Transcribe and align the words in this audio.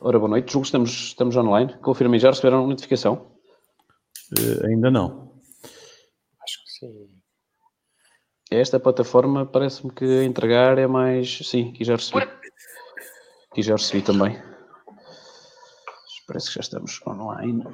Ora, 0.00 0.18
boa 0.18 0.30
noite. 0.30 0.52
Julgo 0.52 0.62
que 0.62 0.68
estamos, 0.68 0.90
estamos 0.90 1.36
online. 1.36 1.76
Confirmem, 1.78 2.20
já 2.20 2.30
receberam 2.30 2.66
notificação? 2.66 3.32
Uh, 4.38 4.66
ainda 4.66 4.90
não. 4.90 5.40
Acho 6.42 6.64
que 6.64 6.70
sim. 6.78 7.20
Esta 8.50 8.80
plataforma 8.80 9.44
parece-me 9.44 9.92
que 9.92 10.22
entregar 10.24 10.78
é 10.78 10.86
mais. 10.86 11.38
Sim, 11.38 11.70
aqui 11.70 11.84
já 11.84 11.96
recebi. 11.96 12.26
Aqui 13.50 13.62
já 13.62 13.74
recebi 13.74 14.02
também. 14.02 14.40
Parece 16.26 16.48
que 16.48 16.54
já 16.54 16.60
estamos 16.60 17.00
online. 17.06 17.64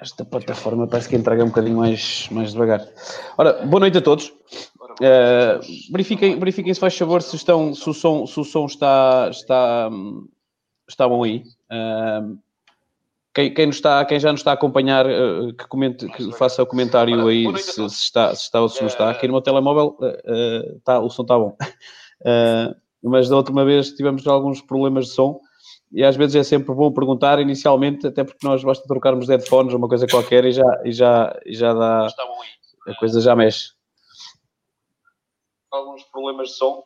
Esta 0.00 0.24
plataforma 0.24 0.86
parece 0.86 1.08
que 1.08 1.16
entrega 1.16 1.42
um 1.42 1.48
bocadinho 1.48 1.78
mais, 1.78 2.28
mais 2.30 2.52
devagar. 2.52 2.86
Ora, 3.36 3.66
boa 3.66 3.80
noite 3.80 3.98
a 3.98 4.00
todos. 4.00 4.28
Uh, 4.28 5.58
verifiquem, 5.90 6.38
verifiquem 6.38 6.72
se 6.72 6.78
faz 6.78 6.96
favor 6.96 7.20
se, 7.20 7.34
estão, 7.34 7.74
se, 7.74 7.90
o 7.90 7.92
som, 7.92 8.24
se 8.24 8.38
o 8.38 8.44
som 8.44 8.66
está, 8.66 9.28
está, 9.28 9.90
está 10.88 11.08
bom 11.08 11.24
aí. 11.24 11.42
Uh, 11.68 12.38
quem, 13.34 13.52
quem, 13.52 13.68
está, 13.70 14.04
quem 14.04 14.20
já 14.20 14.30
nos 14.30 14.40
está 14.40 14.52
a 14.52 14.54
acompanhar, 14.54 15.04
uh, 15.04 15.52
que, 15.54 15.66
comente, 15.66 16.06
que 16.06 16.30
faça 16.30 16.62
o 16.62 16.66
comentário 16.66 17.26
aí 17.26 17.44
se, 17.58 17.72
se, 17.72 17.86
está, 17.88 18.32
se 18.36 18.42
está 18.42 18.60
ou 18.60 18.68
se 18.68 18.80
não 18.80 18.86
está. 18.86 19.10
Aqui 19.10 19.26
no 19.26 19.32
meu 19.32 19.42
telemóvel 19.42 19.98
está, 20.76 21.00
o 21.00 21.10
som 21.10 21.22
está 21.22 21.36
bom. 21.36 21.56
mas 23.02 23.28
da 23.28 23.36
última 23.36 23.64
vez 23.64 23.90
tivemos 23.90 24.24
alguns 24.28 24.62
problemas 24.62 25.06
de 25.06 25.12
som 25.14 25.40
e 25.90 26.04
às 26.04 26.16
vezes 26.16 26.36
é 26.36 26.42
sempre 26.42 26.74
bom 26.74 26.92
perguntar 26.92 27.38
inicialmente, 27.40 28.06
até 28.06 28.22
porque 28.22 28.46
nós 28.46 28.62
basta 28.62 28.86
trocarmos 28.86 29.28
headphones 29.28 29.72
ou 29.72 29.78
uma 29.78 29.88
coisa 29.88 30.06
qualquer 30.06 30.44
e 30.44 30.52
já, 30.52 30.82
e 30.84 30.92
já, 30.92 31.40
e 31.46 31.54
já 31.54 31.72
dá. 31.72 32.06
A 32.86 32.94
coisa 32.98 33.20
já 33.20 33.34
mexe. 33.34 33.72
Alguns 35.70 36.02
problemas 36.04 36.48
de 36.48 36.54
som 36.54 36.82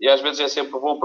e 0.00 0.08
às 0.08 0.20
vezes 0.20 0.40
é 0.40 0.48
sempre 0.48 0.78
bom. 0.78 0.98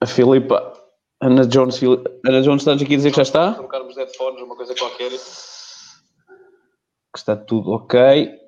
A 0.00 0.06
Filipa, 0.06 0.72
Ana 1.20 1.46
Jones, 1.46 1.80
Ana 2.26 2.42
Jones, 2.42 2.62
estás 2.62 2.80
aqui 2.80 2.94
a 2.94 2.96
dizer 2.96 3.10
que 3.10 3.16
já 3.16 3.22
está? 3.22 3.54
Trocarmos 3.54 3.96
headphones 3.96 4.40
ou 4.40 4.46
uma 4.46 4.56
coisa 4.56 4.74
qualquer. 4.74 5.10
Que 5.10 5.16
está 7.18 7.36
tudo 7.36 7.72
ok. 7.72 8.38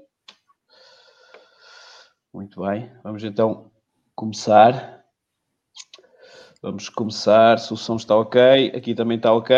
Muito 2.33 2.63
bem, 2.63 2.91
vamos 3.03 3.25
então 3.25 3.71
começar. 4.15 5.00
Vamos 6.63 6.91
começar, 6.91 7.59
se 7.59 7.73
o 7.73 7.77
som 7.77 7.97
está 7.97 8.15
ok, 8.15 8.73
aqui 8.77 8.95
também 8.95 9.17
está 9.17 9.33
ok. 9.33 9.57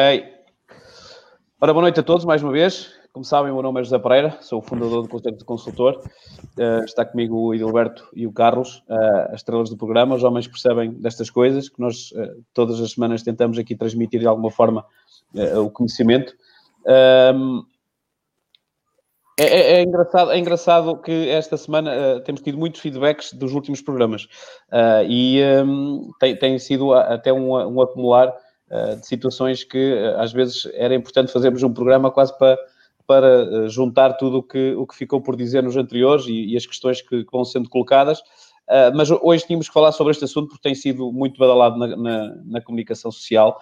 Ora, 1.60 1.72
boa 1.72 1.82
noite 1.82 1.98
a 1.98 2.02
todos, 2.02 2.24
mais 2.24 2.44
uma 2.44 2.52
vez. 2.52 2.92
Como 3.12 3.24
sabem, 3.24 3.50
o 3.50 3.54
meu 3.54 3.62
nome 3.64 3.80
é 3.80 3.82
José 3.82 3.98
Pereira, 3.98 4.38
sou 4.40 4.60
o 4.60 4.62
fundador 4.62 5.02
do 5.02 5.08
Conselho 5.08 5.36
de 5.36 5.44
Consultor. 5.44 6.00
Uh, 6.56 6.84
está 6.84 7.04
comigo 7.04 7.36
o 7.36 7.52
Edilberto 7.52 8.08
e 8.14 8.24
o 8.24 8.32
Carlos, 8.32 8.84
uh, 8.88 9.32
as 9.32 9.40
estrelas 9.40 9.68
do 9.68 9.76
programa, 9.76 10.14
os 10.14 10.22
homens 10.22 10.46
percebem 10.46 10.92
destas 10.92 11.28
coisas, 11.28 11.68
que 11.68 11.80
nós 11.80 12.12
uh, 12.12 12.40
todas 12.54 12.80
as 12.80 12.92
semanas 12.92 13.24
tentamos 13.24 13.58
aqui 13.58 13.74
transmitir 13.74 14.20
de 14.20 14.26
alguma 14.28 14.52
forma 14.52 14.86
o 15.34 15.70
conhecimento. 15.70 16.32
Um, 17.34 17.64
é, 19.38 19.44
é, 19.44 19.72
é, 19.76 19.82
engraçado, 19.82 20.30
é 20.30 20.38
engraçado 20.38 20.96
que 20.98 21.28
esta 21.30 21.56
semana 21.56 21.90
uh, 21.90 22.20
temos 22.20 22.42
tido 22.42 22.58
muitos 22.58 22.80
feedbacks 22.80 23.32
dos 23.32 23.54
últimos 23.54 23.80
programas 23.80 24.24
uh, 24.70 25.04
e 25.08 25.40
um, 25.64 26.10
tem, 26.20 26.36
tem, 26.36 26.58
sido 26.58 26.92
até 26.92 27.32
um, 27.32 27.52
um 27.52 27.80
acumular 27.80 28.28
uh, 28.28 28.96
de 28.96 29.06
situações 29.06 29.64
que 29.64 29.94
às 30.18 30.32
vezes 30.32 30.68
era 30.74 30.94
importante 30.94 31.32
fazermos 31.32 31.62
um 31.62 31.72
programa 31.72 32.10
quase 32.10 32.36
para, 32.38 32.58
para 33.06 33.68
juntar 33.68 34.12
tudo 34.14 34.38
o 34.38 34.42
que, 34.42 34.74
o 34.74 34.86
que 34.86 34.94
ficou 34.94 35.22
por 35.22 35.34
dizer 35.34 35.62
nos 35.62 35.76
anteriores 35.76 36.26
e, 36.26 36.52
e 36.52 36.56
as 36.56 36.66
questões 36.66 37.00
que, 37.00 37.24
que, 37.24 37.32
vão 37.32 37.44
sendo 37.44 37.70
colocadas. 37.70 38.22
mas 38.94 39.10
hoje 39.10 39.46
tínhamos 39.46 39.66
que 39.66 39.74
falar 39.74 39.92
sobre 39.92 40.10
este 40.10 40.24
assunto 40.24 40.48
porque 40.48 40.62
tem 40.62 40.74
sido 40.74 41.10
muito 41.10 41.38
badalado 41.38 41.78
na, 41.78 41.96
na, 41.96 42.36
na 42.44 42.60
comunicação 42.60 43.10
social, 43.10 43.58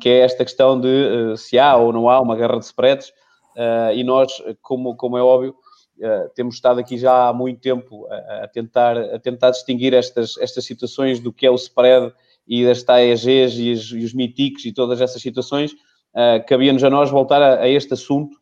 que 0.00 0.08
é 0.08 0.20
esta 0.20 0.44
questão 0.44 0.80
de 0.80 1.36
se 1.36 1.58
há 1.58 1.76
ou 1.76 1.92
não 1.92 2.08
há 2.08 2.20
uma 2.20 2.36
guerra 2.36 2.58
de 2.58 2.64
spreads. 2.64 3.12
Uh, 3.56 3.92
e 3.94 4.02
nós, 4.02 4.32
como, 4.60 4.96
como 4.96 5.18
é 5.18 5.22
óbvio, 5.22 5.54
uh, 5.98 6.28
temos 6.34 6.54
estado 6.54 6.80
aqui 6.80 6.96
já 6.96 7.28
há 7.28 7.32
muito 7.32 7.60
tempo 7.60 8.06
a, 8.10 8.44
a, 8.44 8.48
tentar, 8.48 8.96
a 8.96 9.18
tentar 9.18 9.50
distinguir 9.50 9.92
estas, 9.94 10.38
estas 10.38 10.64
situações 10.64 11.20
do 11.20 11.32
que 11.32 11.46
é 11.46 11.50
o 11.50 11.54
spread 11.54 12.12
e 12.46 12.64
das 12.64 12.82
TAEGs 12.82 13.58
e, 13.58 13.72
os, 13.72 13.92
e 13.92 14.04
os 14.04 14.64
e 14.64 14.72
todas 14.72 15.00
essas 15.00 15.20
situações. 15.20 15.72
Uh, 15.72 16.44
Cabia-nos 16.46 16.82
a 16.82 16.90
nós 16.90 17.10
voltar 17.10 17.42
a, 17.42 17.60
a 17.60 17.68
este 17.68 17.92
assunto, 17.94 18.40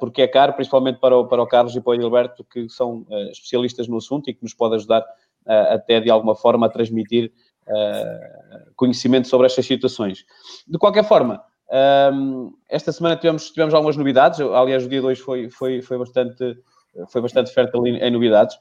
porque 0.00 0.22
é 0.22 0.26
caro, 0.26 0.54
principalmente 0.54 0.98
para 0.98 1.16
o, 1.16 1.28
para 1.28 1.40
o 1.40 1.46
Carlos 1.46 1.76
e 1.76 1.80
para 1.80 1.92
o 1.92 2.00
Gilberto, 2.00 2.42
que 2.44 2.68
são 2.68 3.06
especialistas 3.30 3.86
no 3.86 3.98
assunto 3.98 4.28
e 4.28 4.34
que 4.34 4.42
nos 4.42 4.54
pode 4.54 4.74
ajudar 4.74 5.04
até 5.46 6.00
de 6.00 6.10
alguma 6.10 6.34
forma 6.34 6.66
a 6.66 6.68
transmitir 6.68 7.30
conhecimento 8.74 9.28
sobre 9.28 9.46
estas 9.46 9.64
situações. 9.66 10.24
De 10.66 10.76
qualquer 10.76 11.04
forma, 11.04 11.40
um, 12.12 12.52
esta 12.68 12.92
semana 12.92 13.16
tivemos, 13.16 13.50
tivemos 13.50 13.74
algumas 13.74 13.96
novidades, 13.96 14.40
aliás, 14.40 14.84
o 14.84 14.88
dia 14.88 15.00
2 15.00 15.18
foi, 15.18 15.50
foi, 15.50 15.82
foi, 15.82 15.98
bastante, 15.98 16.56
foi 17.08 17.20
bastante 17.20 17.52
fértil 17.52 17.86
em, 17.86 18.10
novidades. 18.10 18.56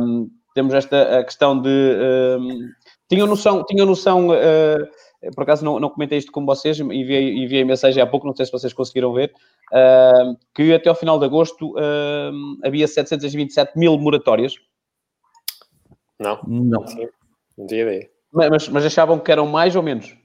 Um, 0.00 0.30
temos 0.54 0.74
esta 0.74 1.18
a 1.18 1.24
questão 1.24 1.60
de. 1.60 1.68
Um, 1.68 2.68
tinham 3.08 3.26
noção, 3.26 3.64
tinham 3.64 3.86
noção 3.86 4.28
uh, 4.28 4.88
por 5.34 5.42
acaso 5.42 5.64
não, 5.64 5.80
não 5.80 5.90
comentei 5.90 6.18
isto 6.18 6.30
com 6.30 6.44
vocês, 6.46 6.78
enviei, 6.78 7.36
enviei 7.36 7.64
mensagem 7.64 8.02
há 8.02 8.06
pouco, 8.06 8.26
não 8.26 8.34
sei 8.34 8.46
se 8.46 8.52
vocês 8.52 8.72
conseguiram 8.72 9.12
ver, 9.12 9.32
uh, 9.72 10.36
que 10.54 10.72
até 10.72 10.88
ao 10.88 10.94
final 10.94 11.18
de 11.18 11.24
agosto 11.24 11.72
uh, 11.72 12.58
havia 12.64 12.86
727 12.86 13.76
mil 13.76 13.98
moratórias. 13.98 14.54
Não, 16.18 16.38
não. 16.46 16.84
Não 17.56 17.66
tinha 17.66 17.82
ideia. 17.82 18.10
Mas, 18.32 18.68
mas 18.68 18.84
achavam 18.84 19.18
que 19.18 19.32
eram 19.32 19.46
mais 19.46 19.74
ou 19.74 19.82
menos? 19.82 20.16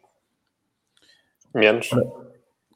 Menos. 1.54 1.90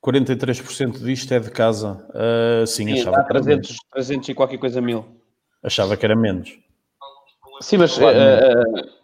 43% 0.03 1.03
disto 1.03 1.33
é 1.33 1.39
de 1.39 1.51
casa. 1.51 2.05
Uh, 2.09 2.65
sim, 2.65 2.85
sim, 2.85 2.99
achava 3.01 3.23
que 3.23 3.27
300, 3.29 3.47
era 3.47 3.55
menos. 3.55 3.77
300 3.91 4.29
e 4.29 4.33
qualquer 4.33 4.57
coisa 4.57 4.81
mil. 4.81 5.05
Achava 5.63 5.97
que 5.97 6.05
era 6.05 6.15
menos. 6.15 6.57
Sim, 7.61 7.77
mas 7.77 7.97
uh, 7.97 8.01
uh, 8.01 8.97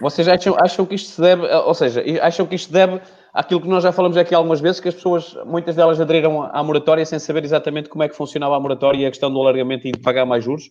vocês 0.00 0.28
acham, 0.28 0.54
acham 0.58 0.86
que 0.86 0.94
isto 0.94 1.10
se 1.10 1.20
deve, 1.20 1.46
ou 1.46 1.74
seja, 1.74 2.04
acham 2.22 2.46
que 2.46 2.54
isto 2.54 2.72
deve 2.72 3.00
àquilo 3.32 3.60
que 3.60 3.68
nós 3.68 3.82
já 3.82 3.92
falamos 3.92 4.16
aqui 4.16 4.34
algumas 4.34 4.60
vezes, 4.60 4.80
que 4.80 4.88
as 4.88 4.94
pessoas, 4.94 5.34
muitas 5.44 5.74
delas 5.74 6.00
aderiram 6.00 6.42
à 6.42 6.62
moratória 6.62 7.04
sem 7.04 7.18
saber 7.18 7.44
exatamente 7.44 7.88
como 7.88 8.04
é 8.04 8.08
que 8.08 8.14
funcionava 8.14 8.56
a 8.56 8.60
moratória 8.60 8.98
e 8.98 9.06
a 9.06 9.10
questão 9.10 9.32
do 9.32 9.40
alargamento 9.40 9.88
e 9.88 9.92
de 9.92 9.98
pagar 9.98 10.24
mais 10.24 10.44
juros? 10.44 10.70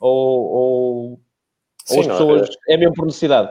Ou, 0.00 0.52
ou, 0.52 1.20
sim, 1.84 1.96
ou 1.96 2.00
as 2.00 2.06
pessoas, 2.06 2.48
é... 2.68 2.74
é 2.74 2.76
mesmo 2.76 2.94
por 2.94 3.06
necessidade? 3.06 3.50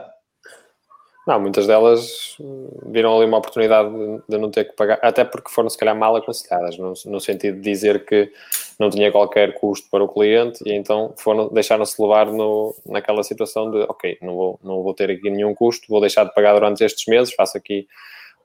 Não, 1.26 1.40
muitas 1.40 1.66
delas 1.66 2.36
viram 2.86 3.16
ali 3.16 3.24
uma 3.24 3.38
oportunidade 3.38 3.88
de, 4.28 4.36
não 4.36 4.50
ter 4.50 4.64
que 4.64 4.76
pagar, 4.76 4.98
até 5.00 5.24
porque 5.24 5.50
foram 5.50 5.70
se 5.70 5.78
calhar 5.78 5.96
mal 5.96 6.14
aconselhadas, 6.14 6.76
no, 6.76 6.92
no, 7.06 7.18
sentido 7.18 7.56
de 7.56 7.62
dizer 7.62 8.04
que 8.04 8.30
não 8.78 8.90
tinha 8.90 9.10
qualquer 9.10 9.54
custo 9.54 9.88
para 9.90 10.04
o 10.04 10.08
cliente 10.08 10.62
e 10.66 10.74
então 10.74 11.14
foram 11.16 11.48
deixaram-se 11.48 12.00
levar 12.00 12.26
no, 12.26 12.74
naquela 12.84 13.22
situação 13.22 13.70
de 13.70 13.78
ok, 13.84 14.18
não 14.20 14.34
vou, 14.34 14.60
não 14.62 14.82
vou 14.82 14.92
ter 14.92 15.10
aqui 15.10 15.30
nenhum 15.30 15.54
custo, 15.54 15.86
vou 15.88 16.00
deixar 16.00 16.24
de 16.24 16.34
pagar 16.34 16.52
durante 16.52 16.84
estes 16.84 17.06
meses, 17.06 17.32
faço 17.32 17.56
aqui 17.56 17.86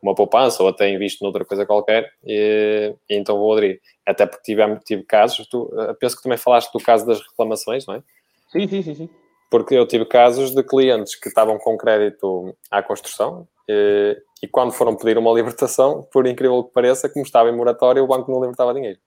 uma 0.02 0.16
poupança 0.16 0.64
ou 0.64 0.70
até 0.70 0.90
invisto 0.90 1.22
noutra 1.22 1.44
coisa 1.44 1.66
qualquer 1.66 2.10
e, 2.26 2.96
e 3.10 3.16
então 3.18 3.38
vou 3.38 3.52
aderir. 3.52 3.82
Até 4.06 4.26
porque 4.26 4.44
tive, 4.44 4.80
tive 4.86 5.04
casos, 5.04 5.46
tu, 5.48 5.70
penso 6.00 6.16
que 6.16 6.24
também 6.24 6.38
falaste 6.38 6.72
do 6.72 6.80
caso 6.80 7.06
das 7.06 7.20
reclamações, 7.20 7.86
não 7.86 7.96
é? 7.96 8.04
Sim, 8.54 8.68
sim, 8.70 8.82
sim, 8.82 8.96
sim 8.96 9.10
porque 9.50 9.76
eu 9.76 9.88
tive 9.88 10.06
casos 10.06 10.54
de 10.54 10.64
clientes 10.64 11.16
que 11.16 11.28
estavam 11.28 11.58
com 11.58 11.78
crédito 11.78 12.56
à 12.70 12.84
construção 12.84 13.48
e, 13.68 14.18
e, 14.44 14.48
quando 14.48 14.72
foram 14.72 14.96
pedir 14.96 15.18
uma 15.18 15.32
libertação, 15.32 16.08
por 16.12 16.26
incrível 16.26 16.64
que 16.64 16.74
pareça, 16.74 17.10
como 17.10 17.26
estava 17.26 17.50
em 17.50 17.56
moratória, 17.56 18.04
o 18.04 18.08
banco 18.08 18.32
não 18.32 18.42
libertava 18.42 18.74
dinheiro. 18.74 19.00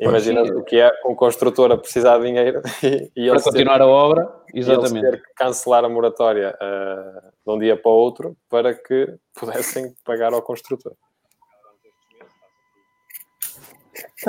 Imagina 0.00 0.42
o 0.42 0.64
que 0.64 0.80
é 0.80 0.90
um 1.04 1.14
construtor 1.14 1.70
a 1.70 1.76
precisar 1.76 2.18
de 2.18 2.24
dinheiro 2.24 2.62
e, 2.82 3.10
e 3.14 3.28
para 3.28 3.42
continuar 3.42 3.78
ter, 3.78 3.82
a 3.82 3.86
obra, 3.86 4.32
exatamente. 4.54 5.10
ter 5.10 5.22
que 5.22 5.34
cancelar 5.34 5.84
a 5.84 5.88
moratória 5.90 6.56
uh, 6.56 7.20
de 7.46 7.54
um 7.54 7.58
dia 7.58 7.76
para 7.76 7.90
o 7.90 7.94
outro 7.94 8.36
para 8.48 8.72
que 8.72 9.14
pudessem 9.38 9.94
pagar 10.02 10.32
ao 10.32 10.40
construtor. 10.40 10.94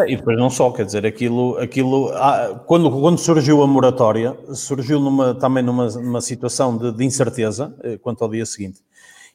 E 0.07 0.15
depois 0.15 0.37
não 0.37 0.49
só, 0.49 0.71
quer 0.71 0.85
dizer, 0.85 1.05
aquilo, 1.05 1.57
aquilo 1.57 2.11
ah, 2.13 2.63
quando, 2.65 2.89
quando 2.89 3.17
surgiu 3.17 3.61
a 3.61 3.67
moratória, 3.67 4.37
surgiu 4.53 5.01
numa, 5.01 5.35
também 5.35 5.61
numa, 5.61 5.89
numa 5.89 6.21
situação 6.21 6.77
de, 6.77 6.93
de, 6.93 7.03
incerteza 7.03 7.75
eh, 7.83 7.97
quanto 7.97 8.23
ao 8.23 8.29
dia 8.29 8.45
seguinte. 8.45 8.79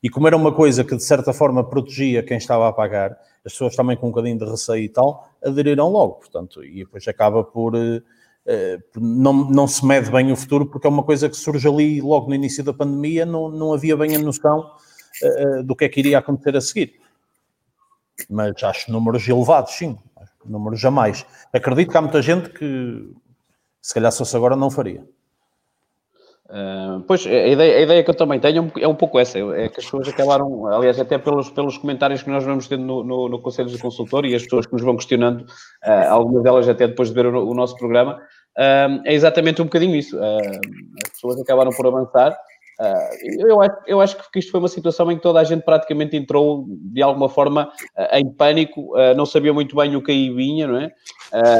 E 0.02 0.08
como 0.08 0.26
era 0.26 0.34
uma 0.34 0.50
coisa 0.54 0.82
que 0.82 0.96
de 0.96 1.02
certa 1.02 1.34
forma 1.34 1.62
protegia 1.62 2.22
quem 2.22 2.38
estava 2.38 2.66
a 2.68 2.72
pagar, 2.72 3.10
as 3.44 3.52
pessoas 3.52 3.76
também 3.76 3.98
com 3.98 4.06
um 4.06 4.10
bocadinho 4.10 4.38
de 4.38 4.46
receio 4.46 4.82
e 4.82 4.88
tal, 4.88 5.28
aderiram 5.44 5.90
logo, 5.90 6.14
portanto, 6.14 6.64
e 6.64 6.84
depois 6.84 7.06
acaba 7.06 7.44
por. 7.44 7.74
Eh, 7.74 8.00
eh, 8.46 8.78
não, 8.96 9.34
não 9.34 9.66
se 9.66 9.84
mede 9.84 10.10
bem 10.10 10.32
o 10.32 10.36
futuro 10.36 10.64
porque 10.64 10.86
é 10.86 10.90
uma 10.90 11.02
coisa 11.02 11.28
que 11.28 11.36
surge 11.36 11.68
ali 11.68 12.00
logo 12.00 12.28
no 12.28 12.34
início 12.34 12.64
da 12.64 12.72
pandemia, 12.72 13.26
não, 13.26 13.50
não 13.50 13.74
havia 13.74 13.94
bem 13.94 14.16
a 14.16 14.18
noção 14.18 14.70
do 15.64 15.74
que 15.74 15.86
é 15.86 15.88
que 15.88 16.00
iria 16.00 16.18
acontecer 16.18 16.56
a 16.56 16.60
seguir. 16.60 16.94
Mas 18.28 18.62
acho 18.62 18.90
números 18.90 19.26
elevados, 19.28 19.72
sim 19.72 19.98
Números 20.48 20.80
jamais. 20.80 21.26
Acredito 21.52 21.90
que 21.90 21.96
há 21.96 22.02
muita 22.02 22.22
gente 22.22 22.50
que, 22.50 23.10
se 23.80 23.94
calhar, 23.94 24.10
se 24.12 24.18
fosse 24.18 24.36
agora, 24.36 24.56
não 24.56 24.70
faria. 24.70 25.04
Uh, 26.48 27.02
pois, 27.08 27.26
a 27.26 27.30
ideia, 27.48 27.78
a 27.78 27.80
ideia, 27.80 28.04
que 28.04 28.10
eu 28.10 28.14
também 28.14 28.38
tenho 28.38 28.70
é 28.78 28.86
um 28.86 28.94
pouco 28.94 29.18
essa, 29.18 29.36
é 29.36 29.68
que 29.68 29.80
as 29.80 29.84
pessoas 29.84 30.06
acabaram, 30.06 30.66
aliás, 30.66 31.00
até 31.00 31.18
pelos, 31.18 31.50
pelos 31.50 31.76
comentários 31.76 32.22
que 32.22 32.30
nós 32.30 32.44
vamos 32.44 32.68
tendo 32.68 32.84
no, 32.84 33.02
no, 33.02 33.28
no 33.28 33.42
Conselho 33.42 33.68
de 33.68 33.78
Consultor 33.78 34.24
e 34.24 34.34
as 34.34 34.44
pessoas 34.44 34.64
que 34.64 34.72
nos 34.72 34.82
vão 34.82 34.94
questionando, 34.94 35.40
uh, 35.40 36.08
algumas 36.08 36.44
delas 36.44 36.68
até 36.68 36.86
depois 36.86 37.08
de 37.08 37.14
ver 37.16 37.26
o, 37.26 37.48
o 37.48 37.52
nosso 37.52 37.76
programa, 37.76 38.20
uh, 38.56 39.02
é 39.04 39.12
exatamente 39.12 39.60
um 39.60 39.64
bocadinho 39.64 39.96
isso. 39.96 40.16
as 40.22 41.10
pessoas 41.10 41.40
acabaram 41.40 41.72
por 41.72 41.84
avançar 41.84 42.38
Uh, 42.78 43.48
eu, 43.48 43.58
eu 43.86 44.00
acho 44.02 44.16
que 44.30 44.38
isto 44.38 44.50
foi 44.50 44.60
uma 44.60 44.68
situação 44.68 45.10
em 45.10 45.16
que 45.16 45.22
toda 45.22 45.40
a 45.40 45.44
gente 45.44 45.62
praticamente 45.62 46.14
entrou 46.14 46.66
de 46.68 47.00
alguma 47.00 47.28
forma 47.28 47.72
uh, 47.96 48.16
em 48.16 48.30
pânico, 48.30 48.94
uh, 48.94 49.14
não 49.16 49.24
sabia 49.24 49.52
muito 49.52 49.74
bem 49.74 49.96
o 49.96 50.02
que 50.02 50.12
aí 50.12 50.30
vinha, 50.30 50.66
não 50.66 50.78
é? 50.78 50.92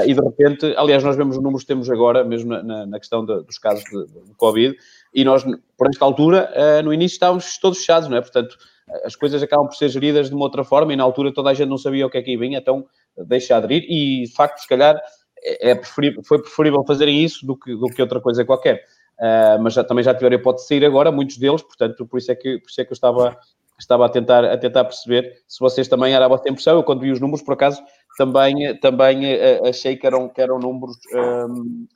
e 0.06 0.14
de 0.14 0.20
repente, 0.20 0.74
aliás, 0.76 1.02
nós 1.02 1.16
vemos 1.16 1.36
os 1.36 1.42
números 1.42 1.62
que 1.62 1.68
temos 1.68 1.90
agora, 1.90 2.22
mesmo 2.22 2.50
na, 2.50 2.86
na 2.86 2.98
questão 2.98 3.26
de, 3.26 3.42
dos 3.42 3.58
casos 3.58 3.82
de, 3.84 4.06
de, 4.06 4.34
Covid, 4.36 4.76
e 5.12 5.24
nós, 5.24 5.44
por 5.76 5.88
esta 5.88 6.04
altura, 6.04 6.50
no 6.84 6.94
início 6.94 7.16
estávamos 7.16 7.58
todos 7.58 7.78
fechados, 7.78 8.08
não 8.08 8.16
é? 8.16 8.20
Portanto, 8.20 8.56
as 9.04 9.16
coisas 9.16 9.42
acabam 9.42 9.66
por 9.66 9.74
ser 9.74 9.88
geridas 9.88 10.28
de 10.28 10.34
uma 10.36 10.44
outra 10.44 10.62
forma 10.62 10.92
e 10.92 10.96
na 10.96 11.02
altura 11.02 11.34
toda 11.34 11.50
a 11.50 11.54
gente 11.54 11.68
não 11.68 11.76
sabia 11.76 12.06
o 12.06 12.10
que 12.10 12.16
é 12.16 12.22
que 12.22 12.30
aí 12.30 12.36
vinha, 12.36 12.58
então 12.58 12.86
deixa 13.26 13.56
aderir 13.56 13.84
e 13.88 14.22
de 14.22 14.32
facto, 14.32 14.60
se 14.60 14.68
calhar, 14.68 14.96
é, 15.42 15.70
é 15.70 15.74
preferível, 15.74 16.22
foi 16.22 16.40
preferível 16.40 16.84
fazerem 16.86 17.22
isso 17.22 17.44
do 17.44 17.56
que, 17.56 17.74
do 17.74 17.86
que 17.86 18.00
outra 18.00 18.20
coisa 18.20 18.44
qualquer. 18.44 18.84
Uh, 19.18 19.62
mas 19.62 19.72
já, 19.72 19.82
também 19.82 20.04
já 20.04 20.14
tiveram 20.14 20.38
a 20.50 20.58
sair 20.58 20.84
agora, 20.84 21.10
muitos 21.10 21.38
deles, 21.38 21.62
portanto, 21.62 22.06
por 22.06 22.18
isso 22.18 22.30
é 22.30 22.34
que, 22.34 22.58
por 22.58 22.68
isso 22.68 22.80
é 22.80 22.84
que 22.84 22.92
eu 22.92 22.94
estava, 22.94 23.36
estava 23.78 24.04
a, 24.04 24.08
tentar, 24.10 24.44
a 24.44 24.58
tentar 24.58 24.84
perceber 24.84 25.42
se 25.48 25.58
vocês 25.58 25.88
também 25.88 26.14
era 26.14 26.26
a 26.26 26.28
vossa 26.28 26.48
impressão. 26.48 26.76
Eu, 26.76 26.82
quando 26.82 27.00
vi 27.00 27.10
os 27.10 27.20
números, 27.20 27.42
por 27.42 27.54
acaso, 27.54 27.82
também, 28.18 28.78
também 28.78 29.34
uh, 29.34 29.68
achei 29.68 29.96
que 29.96 30.06
eram, 30.06 30.28
que 30.28 30.40
eram 30.40 30.58
números. 30.58 30.96
Um, 31.14 31.86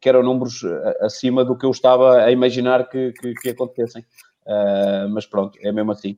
que 0.00 0.08
eram 0.08 0.22
números 0.22 0.64
acima 1.00 1.44
do 1.44 1.58
que 1.58 1.66
eu 1.66 1.70
estava 1.70 2.22
a 2.22 2.30
imaginar 2.30 2.88
que, 2.88 3.12
que, 3.12 3.34
que 3.34 3.50
acontecessem. 3.50 4.02
Uh, 4.46 5.08
mas 5.10 5.26
pronto, 5.26 5.58
é 5.60 5.70
mesmo 5.72 5.92
assim. 5.92 6.16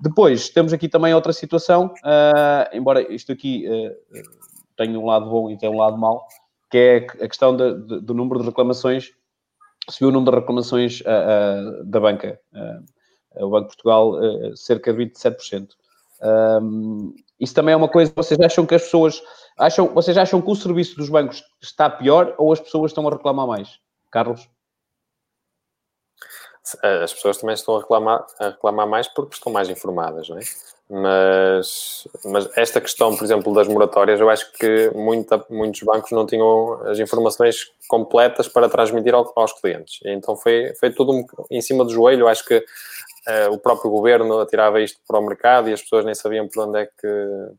Depois, 0.00 0.48
temos 0.48 0.72
aqui 0.72 0.88
também 0.88 1.14
outra 1.14 1.32
situação, 1.32 1.94
embora 2.72 3.00
isto 3.12 3.30
aqui 3.30 3.64
tenha 4.76 4.98
um 4.98 5.06
lado 5.06 5.30
bom 5.30 5.48
e 5.48 5.56
tenha 5.56 5.70
um 5.70 5.78
lado 5.78 5.96
mau, 5.96 6.26
que 6.68 6.78
é 6.78 6.96
a 6.96 7.28
questão 7.28 7.56
de, 7.56 7.74
de, 7.74 8.00
do 8.00 8.14
número 8.14 8.40
de 8.40 8.46
reclamações 8.46 9.12
subiu 9.90 10.08
o 10.08 10.12
número 10.12 10.32
de 10.32 10.40
reclamações 10.40 11.00
uh, 11.00 11.80
uh, 11.80 11.84
da 11.84 12.00
banca. 12.00 12.40
Uh, 12.52 13.44
o 13.44 13.50
Banco 13.50 13.68
de 13.70 13.76
Portugal, 13.76 14.12
cerca 14.54 14.92
de 14.92 15.06
27%. 15.06 15.70
Um, 16.62 17.14
isso 17.40 17.52
também 17.52 17.72
é 17.72 17.76
uma 17.76 17.88
coisa, 17.88 18.12
vocês 18.14 18.38
acham 18.38 18.64
que 18.64 18.76
as 18.76 18.82
pessoas 18.84 19.20
acham, 19.58 19.88
vocês 19.88 20.16
acham 20.16 20.40
que 20.40 20.50
o 20.50 20.54
serviço 20.54 20.96
dos 20.96 21.08
bancos 21.08 21.42
está 21.60 21.90
pior 21.90 22.34
ou 22.38 22.52
as 22.52 22.60
pessoas 22.60 22.92
estão 22.92 23.06
a 23.08 23.10
reclamar 23.10 23.46
mais? 23.46 23.80
Carlos? 24.08 24.48
As 27.02 27.12
pessoas 27.12 27.38
também 27.38 27.54
estão 27.54 27.76
a 27.76 27.80
reclamar, 27.80 28.24
a 28.38 28.48
reclamar 28.50 28.86
mais 28.86 29.08
porque 29.08 29.34
estão 29.34 29.52
mais 29.52 29.68
informadas, 29.68 30.28
não 30.28 30.38
é? 30.38 30.42
Mas, 30.88 32.06
mas 32.26 32.48
esta 32.56 32.78
questão, 32.78 33.16
por 33.16 33.24
exemplo, 33.24 33.54
das 33.54 33.66
moratórias, 33.66 34.20
eu 34.20 34.28
acho 34.28 34.52
que 34.52 34.90
muita, 34.94 35.44
muitos 35.48 35.82
bancos 35.82 36.10
não 36.10 36.26
tinham 36.26 36.74
as 36.86 36.98
informações 36.98 37.72
completas 37.88 38.48
para 38.48 38.68
transmitir 38.68 39.14
ao, 39.14 39.32
aos 39.34 39.52
clientes. 39.54 40.00
Então 40.04 40.36
foi, 40.36 40.74
foi 40.78 40.90
tudo 40.90 41.24
em 41.50 41.60
cima 41.62 41.84
do 41.84 41.90
joelho. 41.90 42.22
Eu 42.22 42.28
acho 42.28 42.44
que 42.44 42.56
uh, 42.58 43.50
o 43.52 43.58
próprio 43.58 43.90
governo 43.90 44.38
atirava 44.40 44.80
isto 44.80 45.00
para 45.08 45.18
o 45.18 45.26
mercado 45.26 45.70
e 45.70 45.72
as 45.72 45.80
pessoas 45.80 46.04
nem 46.04 46.14
sabiam 46.14 46.48
por 46.48 46.68
onde 46.68 46.80
é 46.80 46.86
que 46.86 47.08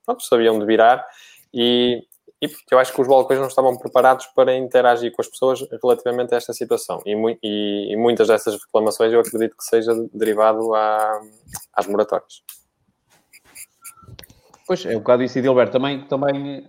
pronto, 0.05 0.23
sabiam 0.23 0.59
de 0.59 0.65
virar. 0.65 1.03
E, 1.51 2.03
e 2.39 2.47
eu 2.69 2.77
acho 2.77 2.93
que 2.93 3.01
os 3.01 3.07
balcões 3.07 3.39
não 3.39 3.47
estavam 3.47 3.75
preparados 3.75 4.27
para 4.35 4.55
interagir 4.55 5.11
com 5.11 5.21
as 5.23 5.27
pessoas 5.27 5.65
relativamente 5.81 6.35
a 6.35 6.37
esta 6.37 6.53
situação. 6.53 7.01
E, 7.03 7.15
e, 7.41 7.93
e 7.93 7.97
muitas 7.97 8.27
dessas 8.27 8.53
reclamações 8.53 9.11
eu 9.11 9.19
acredito 9.19 9.57
que 9.57 9.63
seja 9.63 9.93
derivado 10.13 10.75
à, 10.75 11.21
às 11.73 11.87
moratórias. 11.87 12.43
Pois, 14.67 14.85
é 14.85 14.95
um 14.95 14.99
bocado 14.99 15.23
isso, 15.23 15.37
Edilberto. 15.37 15.73
Também, 15.73 16.01
também 16.07 16.67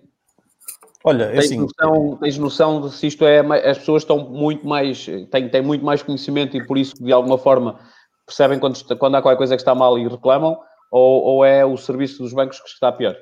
Olha, 1.05 1.25
é 1.25 1.33
tens, 1.33 1.45
assim, 1.45 1.59
noção, 1.59 2.17
tens 2.21 2.39
noção 2.39 2.81
de 2.81 2.93
se 2.93 3.07
isto 3.07 3.25
é. 3.25 3.39
As 3.39 3.79
pessoas 3.79 4.03
estão 4.03 4.19
muito 4.29 4.67
mais. 4.67 5.07
têm, 5.31 5.49
têm 5.49 5.63
muito 5.63 5.85
mais 5.85 6.03
conhecimento 6.03 6.57
e 6.57 6.67
por 6.67 6.77
isso, 6.77 6.95
de 7.03 7.13
alguma 7.13 7.39
forma, 7.39 7.79
percebem 8.27 8.59
quando, 8.59 8.83
quando 8.99 9.15
há 9.15 9.23
qualquer 9.23 9.39
coisa 9.39 9.55
que 9.55 9.63
está 9.63 9.75
mal 9.75 9.99
e 9.99 10.09
reclamam, 10.09 10.59
ou, 10.91 11.23
ou 11.23 11.45
é 11.45 11.65
o 11.65 11.77
serviço 11.77 12.23
dos 12.23 12.33
bancos 12.33 12.61
que 12.61 12.69
está 12.69 12.91
pior? 12.91 13.17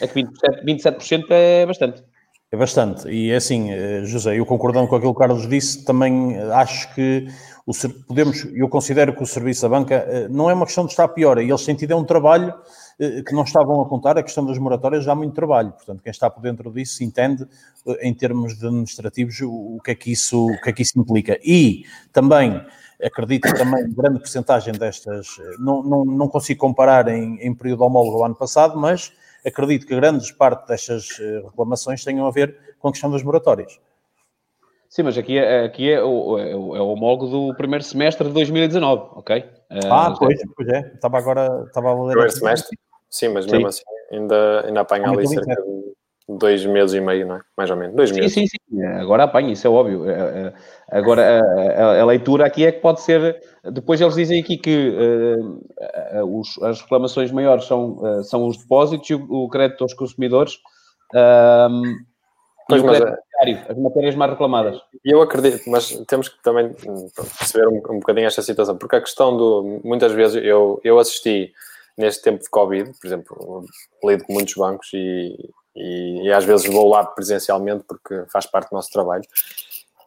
É 0.00 0.06
que 0.06 0.22
27%, 0.22 0.64
27 0.64 1.26
é 1.30 1.66
bastante. 1.66 2.02
É 2.50 2.56
bastante. 2.56 3.08
E 3.08 3.30
é 3.30 3.36
assim, 3.36 3.72
eh, 3.72 4.04
José, 4.04 4.38
eu 4.38 4.46
concordando 4.46 4.88
com 4.88 4.96
aquilo 4.96 5.12
que 5.12 5.16
o 5.16 5.20
Carlos 5.20 5.48
disse, 5.48 5.84
também 5.84 6.38
acho 6.52 6.94
que 6.94 7.26
o, 7.66 7.72
podemos, 8.06 8.44
eu 8.54 8.68
considero 8.68 9.14
que 9.14 9.22
o 9.22 9.26
serviço 9.26 9.62
da 9.62 9.68
banca 9.68 9.94
eh, 10.08 10.28
não 10.28 10.48
é 10.48 10.54
uma 10.54 10.64
questão 10.64 10.86
de 10.86 10.92
estar 10.92 11.08
pior, 11.08 11.38
e 11.38 11.50
eles 11.50 11.64
têm 11.64 11.74
tido 11.74 11.90
é 11.92 11.96
um 11.96 12.04
trabalho 12.04 12.50
eh, 12.50 12.54
que 12.98 13.32
não 13.32 13.42
estavam 13.42 13.80
a 13.80 13.88
contar, 13.88 14.16
a 14.16 14.22
questão 14.22 14.44
das 14.44 14.58
moratórias 14.58 15.04
já 15.04 15.12
há 15.12 15.14
muito 15.14 15.34
trabalho, 15.34 15.72
portanto, 15.72 16.02
quem 16.02 16.10
está 16.10 16.30
por 16.30 16.40
dentro 16.40 16.70
disso 16.72 17.02
entende, 17.02 17.46
em 18.00 18.14
termos 18.14 18.52
administrativos, 18.52 19.40
o 19.42 19.78
que 19.84 19.90
é 19.90 19.94
que 19.94 20.12
isso, 20.12 20.46
o 20.46 20.60
que 20.60 20.70
é 20.70 20.72
que 20.72 20.82
isso 20.82 20.98
implica. 20.98 21.38
E 21.44 21.84
também, 22.12 22.64
acredito 23.02 23.48
que 23.48 23.54
também 23.58 23.92
grande 23.92 24.18
porcentagem 24.18 24.74
destas, 24.74 25.26
não, 25.58 25.82
não, 25.82 26.04
não 26.04 26.28
consigo 26.28 26.60
comparar 26.60 27.08
em, 27.08 27.38
em 27.40 27.54
período 27.54 27.84
homólogo 27.84 28.18
ao 28.18 28.24
ano 28.26 28.36
passado, 28.36 28.78
mas 28.78 29.12
acredito 29.44 29.86
que 29.86 29.94
grande 29.94 30.32
parte 30.34 30.66
destas 30.68 31.08
reclamações 31.44 32.04
tenham 32.04 32.26
a 32.26 32.30
ver 32.30 32.76
com 32.78 32.88
a 32.88 32.92
questão 32.92 33.10
das 33.10 33.22
moratórias. 33.22 33.78
Sim, 34.94 35.02
mas 35.02 35.18
aqui 35.18 35.36
é, 35.36 35.64
aqui 35.64 35.90
é, 35.90 36.00
o, 36.00 36.38
é, 36.38 36.54
o, 36.54 36.76
é 36.76 36.80
o 36.80 36.86
homólogo 36.86 37.26
do 37.26 37.54
primeiro 37.56 37.82
semestre 37.82 38.28
de 38.28 38.32
2019, 38.32 39.02
ok? 39.16 39.44
Ah, 39.90 40.12
uh, 40.12 40.16
pois, 40.16 40.40
pois 40.54 40.68
é. 40.68 40.92
Estava 40.94 41.18
agora, 41.18 41.64
estava 41.66 41.88
a 41.88 41.94
ler... 41.94 42.10
Primeiro 42.10 42.30
semestre? 42.30 42.78
Sim, 43.10 43.30
mas 43.30 43.44
mesmo 43.44 43.72
sim. 43.72 43.82
assim 43.82 44.16
ainda, 44.16 44.64
ainda 44.64 44.80
apanha 44.82 45.10
ali 45.10 45.26
cerca 45.26 45.52
de 45.56 46.38
dois 46.38 46.64
meses 46.64 46.94
e 46.94 47.00
meio, 47.00 47.26
não 47.26 47.34
é? 47.34 47.40
Mais 47.58 47.70
ou 47.70 47.76
menos, 47.76 47.96
dois 47.96 48.10
sim, 48.10 48.20
meses. 48.20 48.34
Sim, 48.34 48.46
sim, 48.46 48.56
sim. 48.70 48.84
Agora 48.84 49.24
apanha, 49.24 49.52
isso 49.52 49.66
é 49.66 49.70
óbvio. 49.70 50.08
É, 50.08 50.12
é, 50.12 50.52
agora, 50.96 51.42
a, 51.42 52.00
a, 52.00 52.04
leitura 52.04 52.46
aqui 52.46 52.64
é 52.64 52.70
que 52.70 52.80
pode 52.80 53.00
ser... 53.00 53.42
Depois 53.64 54.00
eles 54.00 54.14
dizem 54.14 54.40
aqui 54.40 54.56
que 54.56 54.90
uh, 54.90 56.38
os, 56.38 56.56
as 56.62 56.80
reclamações 56.82 57.32
maiores 57.32 57.64
são, 57.64 57.98
uh, 57.98 58.22
são 58.22 58.46
os 58.46 58.58
depósitos 58.58 59.10
e 59.10 59.14
o, 59.16 59.26
o 59.28 59.48
crédito 59.48 59.82
aos 59.82 59.92
consumidores... 59.92 60.56
Um, 61.12 61.96
Pois, 62.68 62.82
mas, 62.82 63.00
é- 63.00 63.18
as 63.68 63.76
matérias 63.76 64.14
mais 64.14 64.30
reclamadas. 64.30 64.80
Eu 65.04 65.20
acredito, 65.20 65.68
mas 65.68 65.90
temos 66.06 66.28
que 66.28 66.42
também 66.42 66.72
perceber 67.38 67.66
um, 67.68 67.76
um 67.90 67.98
bocadinho 67.98 68.26
esta 68.26 68.42
situação, 68.42 68.76
porque 68.76 68.96
a 68.96 69.00
questão 69.00 69.36
do. 69.36 69.80
Muitas 69.84 70.12
vezes 70.12 70.42
eu, 70.42 70.80
eu 70.84 70.98
assisti 70.98 71.52
neste 71.96 72.22
tempo 72.22 72.42
de 72.42 72.50
Covid, 72.50 72.92
por 73.00 73.06
exemplo, 73.06 73.64
lido 74.04 74.24
com 74.24 74.32
muitos 74.32 74.54
bancos 74.54 74.88
e, 74.92 75.36
e, 75.76 76.22
e, 76.24 76.32
às 76.32 76.44
vezes 76.44 76.66
vou 76.66 76.88
lá 76.88 77.04
presencialmente 77.04 77.84
porque 77.86 78.24
faz 78.32 78.46
parte 78.46 78.70
do 78.70 78.74
nosso 78.74 78.90
trabalho. 78.90 79.24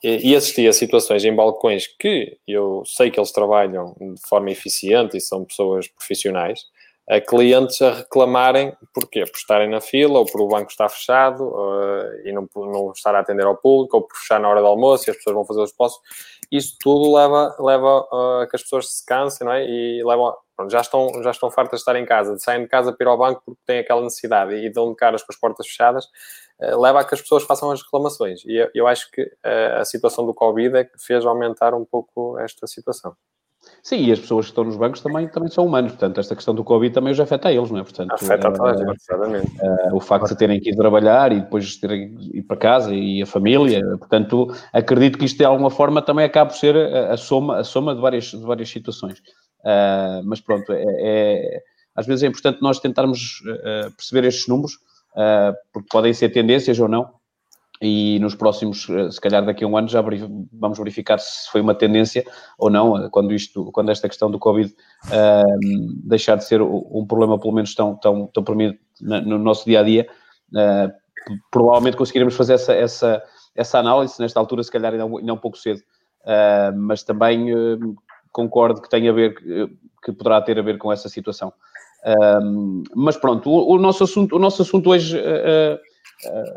E, 0.04 0.32
e 0.32 0.36
assisti 0.36 0.68
a 0.68 0.74
situações 0.74 1.24
em 1.26 1.36
balcões 1.36 1.88
que 1.88 2.38
eu 2.48 2.84
sei 2.86 3.10
que 3.10 3.20
eles 3.20 3.32
trabalham 3.32 3.96
de 4.00 4.22
forma 4.28 4.52
eficiente 4.52 5.18
e 5.18 5.22
são 5.22 5.44
pessoas 5.44 5.88
profissionais, 5.88 6.62
a 7.10 7.22
clientes 7.22 7.82
a 7.82 7.94
reclamarem, 7.94 8.76
porquê? 8.94 9.24
Por 9.26 9.38
estarem 9.38 9.70
na 9.70 9.80
fila, 9.80 10.20
ou 10.20 10.26
por 10.26 10.42
o 10.42 10.48
banco 10.48 10.70
estar 10.70 10.90
fechado, 10.90 11.48
uh, 11.48 12.28
e 12.28 12.34
não, 12.34 12.50
não 12.54 12.92
estar 12.92 13.16
a 13.16 13.20
atender 13.20 13.46
ao 13.46 13.56
público, 13.56 13.96
ou 13.96 14.04
por 14.04 14.18
fechar 14.18 14.42
na 14.42 14.50
hora 14.50 14.60
do 14.60 14.68
almoço 14.68 15.10
e 15.10 15.12
as 15.12 15.18
pessoas 15.18 15.36
vão 15.36 15.46
fazer 15.46 15.62
os 15.62 15.72
depósitos. 15.72 16.04
Isso 16.52 16.76
tudo 16.80 17.16
leva, 17.16 17.56
leva 17.60 18.02
uh, 18.12 18.42
a 18.42 18.48
que 18.48 18.58
as 18.58 18.64
pessoas 18.64 18.90
se 18.90 19.06
cansem, 19.06 19.48
não 19.48 19.54
é? 19.54 19.66
E 19.66 20.04
levam, 20.04 20.36
pronto, 20.54 20.70
já, 20.70 20.82
estão, 20.82 21.24
já 21.24 21.32
estão 21.32 21.50
fartas 21.50 21.80
de 21.80 21.82
estar 21.84 21.96
em 21.96 22.06
casa, 22.06 22.38
saem 22.40 22.64
de 22.64 22.68
casa 22.68 22.92
para 22.92 23.06
ir 23.06 23.10
ao 23.10 23.18
banco 23.18 23.42
porque 23.46 23.62
têm 23.66 23.80
aquela 23.80 24.02
necessidade 24.02 24.56
e 24.56 24.70
dão 24.70 24.90
de 24.90 24.98
caras 24.98 25.24
com 25.24 25.32
as 25.32 25.40
portas 25.40 25.66
fechadas, 25.66 26.06
uh, 26.60 26.78
leva 26.78 27.00
a 27.00 27.06
que 27.06 27.16
as 27.16 27.22
pessoas 27.22 27.44
façam 27.44 27.72
as 27.72 27.82
reclamações. 27.82 28.44
E 28.46 28.54
eu, 28.54 28.70
eu 28.76 28.86
acho 28.88 29.10
que 29.12 29.32
a 29.44 29.86
situação 29.86 30.26
do 30.26 30.34
Covid 30.34 30.76
é 30.76 30.84
que 30.84 30.98
fez 31.00 31.26
aumentar 31.26 31.74
um 31.74 31.86
pouco 31.86 32.38
esta 32.38 32.68
situação. 32.68 33.16
Sim, 33.88 34.04
e 34.04 34.12
as 34.12 34.20
pessoas 34.20 34.48
que 34.48 34.52
estão 34.52 34.66
nos 34.66 34.76
bancos 34.76 35.00
também, 35.00 35.30
também 35.30 35.50
são 35.50 35.66
humanos, 35.66 35.94
portanto, 35.94 36.20
esta 36.20 36.36
questão 36.36 36.54
do 36.54 36.62
Covid 36.62 36.94
também 36.94 37.14
os 37.14 37.20
afeta 37.22 37.48
a 37.48 37.54
eles, 37.54 37.72
não 37.72 37.80
é? 37.80 37.84
Portanto, 37.84 38.12
afeta 38.12 38.50
a 38.50 38.52
toda 38.52 38.72
a 38.72 38.92
eh, 38.92 38.96
exatamente. 39.00 39.48
Uh, 39.48 39.96
o 39.96 40.02
facto 40.02 40.28
de 40.28 40.36
terem 40.36 40.60
que 40.60 40.72
ir 40.72 40.76
trabalhar 40.76 41.32
e 41.32 41.40
depois 41.40 41.78
terem 41.78 42.14
que 42.14 42.40
ir 42.40 42.44
para 42.44 42.58
casa 42.58 42.94
e 42.94 43.22
a 43.22 43.26
família, 43.26 43.82
portanto, 43.98 44.54
acredito 44.74 45.18
que 45.18 45.24
isto 45.24 45.38
de 45.38 45.46
alguma 45.46 45.70
forma 45.70 46.02
também 46.02 46.26
acaba 46.26 46.50
por 46.50 46.58
ser 46.58 46.76
a, 46.76 47.14
a 47.14 47.18
soma, 47.18 47.60
a 47.60 47.64
soma 47.64 47.96
de, 47.96 48.02
várias, 48.02 48.26
de 48.26 48.44
várias 48.44 48.68
situações. 48.68 49.20
Uh, 49.60 50.20
mas 50.26 50.42
pronto, 50.42 50.70
é, 50.74 50.84
é, 50.86 51.62
às 51.96 52.06
vezes 52.06 52.24
é 52.24 52.28
importante 52.28 52.62
nós 52.62 52.82
tentarmos 52.82 53.40
uh, 53.46 53.90
perceber 53.96 54.28
estes 54.28 54.50
números, 54.50 54.74
porque 55.72 55.88
podem 55.90 56.14
ser 56.14 56.28
tendências 56.28 56.78
ou 56.78 56.90
não, 56.90 57.10
e 57.82 58.18
nos 58.20 58.34
próximos, 58.36 58.90
eh, 58.90 59.12
se 59.12 59.22
calhar 59.22 59.46
daqui 59.46 59.64
a 59.64 59.68
um 59.68 59.78
ano, 59.78 59.88
já 59.88 60.04
vamos 60.52 60.78
verificar 60.78 61.20
se 61.20 61.50
foi 61.52 61.62
uma 61.62 61.76
tendência 61.76 62.26
ou 62.58 62.70
não, 62.70 62.98
eh, 62.98 63.10
quando, 63.12 63.34
isto, 63.34 63.72
quando 63.72 63.92
esta 63.92 64.08
questão 64.08 64.32
do 64.32 64.40
Covid 64.40 64.74
uh, 65.06 65.60
deixar 66.04 66.36
de 66.38 66.46
ser 66.46 66.62
um 66.62 67.06
problema, 67.08 67.40
pelo 67.40 67.54
menos 67.54 67.76
tão, 67.76 67.96
tão, 67.96 68.28
tão 68.28 68.44
premente 68.44 68.80
no 69.02 69.38
nosso 69.38 69.66
dia 69.66 69.82
a 69.82 69.84
dia. 69.84 70.08
Uh, 70.52 70.92
provavelmente 71.52 71.98
conseguiremos 71.98 72.36
fazer 72.36 72.54
essa, 72.54 72.74
essa, 72.74 73.24
essa 73.56 73.80
análise 73.80 74.20
nesta 74.20 74.40
altura, 74.40 74.64
se 74.64 74.72
calhar 74.72 74.94
ainda, 74.94 75.06
ainda 75.06 75.32
é 75.32 75.34
um 75.34 75.38
pouco 75.38 75.58
cedo. 75.58 75.80
Uh, 76.24 76.76
mas 76.76 77.04
também 77.04 77.54
uh, 77.54 77.96
concordo 78.32 78.82
que 78.82 78.90
tem 78.90 79.08
a 79.08 79.12
ver, 79.12 79.36
que 80.04 80.12
poderá 80.12 80.42
ter 80.42 80.58
a 80.58 80.64
ver 80.64 80.78
com 80.78 80.92
essa 80.92 81.10
situação. 81.10 81.54
Uh, 82.04 82.84
mas 82.96 83.18
pronto, 83.18 83.50
o, 83.50 83.76
o, 83.76 83.78
nosso 83.78 84.04
assunto, 84.04 84.36
o 84.36 84.40
nosso 84.40 84.62
assunto 84.64 84.90
hoje, 84.90 85.22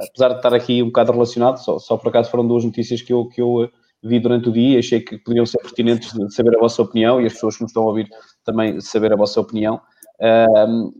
apesar 0.01 0.29
de 0.31 0.37
estar 0.37 0.55
aqui 0.55 0.83
um 0.83 0.87
bocado 0.87 1.13
relacionado, 1.13 1.59
só, 1.59 1.79
só, 1.79 1.97
por 1.97 2.09
acaso 2.09 2.31
foram 2.31 2.47
duas 2.47 2.65
notícias 2.65 3.03
que 3.03 3.13
eu, 3.13 3.27
que 3.27 3.41
eu 3.41 3.71
vi 4.03 4.19
durante 4.19 4.49
o 4.49 4.53
dia, 4.53 4.79
achei 4.79 5.01
que 5.01 5.19
podiam 5.19 5.45
ser 5.45 5.59
pertinentes 5.59 6.13
de 6.13 6.35
saber 6.35 6.57
a 6.57 6.61
vossa 6.61 6.83
opinião 6.83 7.21
e 7.21 7.27
as 7.27 7.35
pessoas 7.35 7.57
que 7.57 7.63
nos 7.63 7.71
estão 7.71 7.83
a 7.83 7.87
ouvir 7.87 8.09
também 8.45 8.81
saber 8.81 9.13
a 9.13 9.17
vossa 9.17 9.41
opinião. 9.41 9.81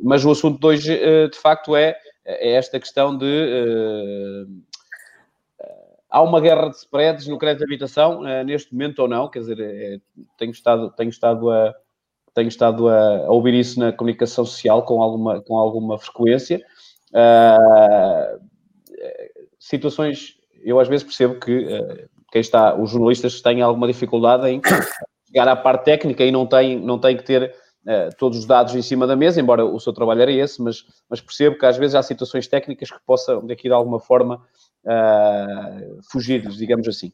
mas 0.03 0.25
o 0.25 0.31
assunto 0.31 0.61
de 0.61 0.67
hoje, 0.67 1.01
de 1.29 1.39
facto, 1.39 1.75
é, 1.75 1.97
é 2.25 2.53
esta 2.53 2.79
questão 2.79 3.17
de 3.17 3.27
há 6.11 6.21
uma 6.21 6.41
guerra 6.41 6.69
de 6.69 6.77
spreads 6.77 7.27
no 7.29 7.39
crédito 7.39 7.61
de 7.61 7.65
habitação, 7.65 8.23
uh, 8.23 8.45
neste 8.45 8.73
momento 8.73 8.99
ou 9.01 9.09
não, 9.09 9.29
quer 9.29 9.41
dizer, 9.41 9.61
é, 9.61 10.01
tenho, 10.37 10.51
estado, 10.51 10.91
tenho 10.91 11.09
estado, 11.09 11.51
a, 11.51 11.73
tenho 12.35 12.49
estado 12.49 12.89
a, 12.89 13.19
a, 13.19 13.31
ouvir 13.31 13.55
isso 13.55 13.79
na 13.79 13.93
comunicação 13.93 14.45
social 14.45 14.83
com 14.83 15.01
alguma, 15.01 15.41
com 15.41 15.57
alguma 15.57 15.99
frequência. 15.99 16.61
Uh, 17.13 18.50
situações, 19.59 20.37
eu 20.63 20.79
às 20.81 20.89
vezes 20.89 21.05
percebo 21.05 21.39
que 21.39 21.65
uh, 21.65 22.09
quem 22.31 22.41
está, 22.41 22.75
os 22.75 22.91
jornalistas 22.91 23.41
têm 23.41 23.63
alguma 23.63 23.87
dificuldade 23.87 24.49
em 24.49 24.61
chegar 25.27 25.49
à 25.49 25.57
parte 25.57 25.85
técnica 25.85 26.25
e 26.25 26.31
não 26.31 26.47
têm, 26.47 26.79
não 26.79 26.99
têm 26.99 27.17
que 27.17 27.25
ter 27.25 27.55
Uh, 27.81 28.15
todos 28.19 28.41
os 28.41 28.45
dados 28.45 28.75
em 28.75 28.83
cima 28.83 29.07
da 29.07 29.17
mesa, 29.17 29.41
embora 29.41 29.65
o 29.65 29.81
seu 29.81 29.91
trabalho 29.91 30.21
era 30.21 30.31
esse, 30.31 30.61
mas, 30.61 30.85
mas 31.09 31.19
percebo 31.19 31.57
que 31.57 31.65
às 31.65 31.79
vezes 31.79 31.95
há 31.95 32.03
situações 32.03 32.47
técnicas 32.47 32.91
que 32.91 32.99
possam, 33.07 33.47
daqui 33.47 33.69
de 33.69 33.73
alguma 33.73 33.99
forma, 33.99 34.35
uh, 34.85 35.99
fugir-lhes, 36.13 36.57
digamos 36.57 36.87
assim. 36.87 37.11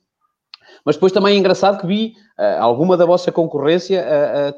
Mas 0.85 0.97
depois 0.97 1.13
também 1.13 1.37
é 1.37 1.39
engraçado 1.39 1.81
que 1.81 1.87
vi 1.87 2.15
uh, 2.37 2.61
alguma 2.61 2.97
da 2.97 3.07
vossa 3.07 3.31
concorrência 3.31 4.05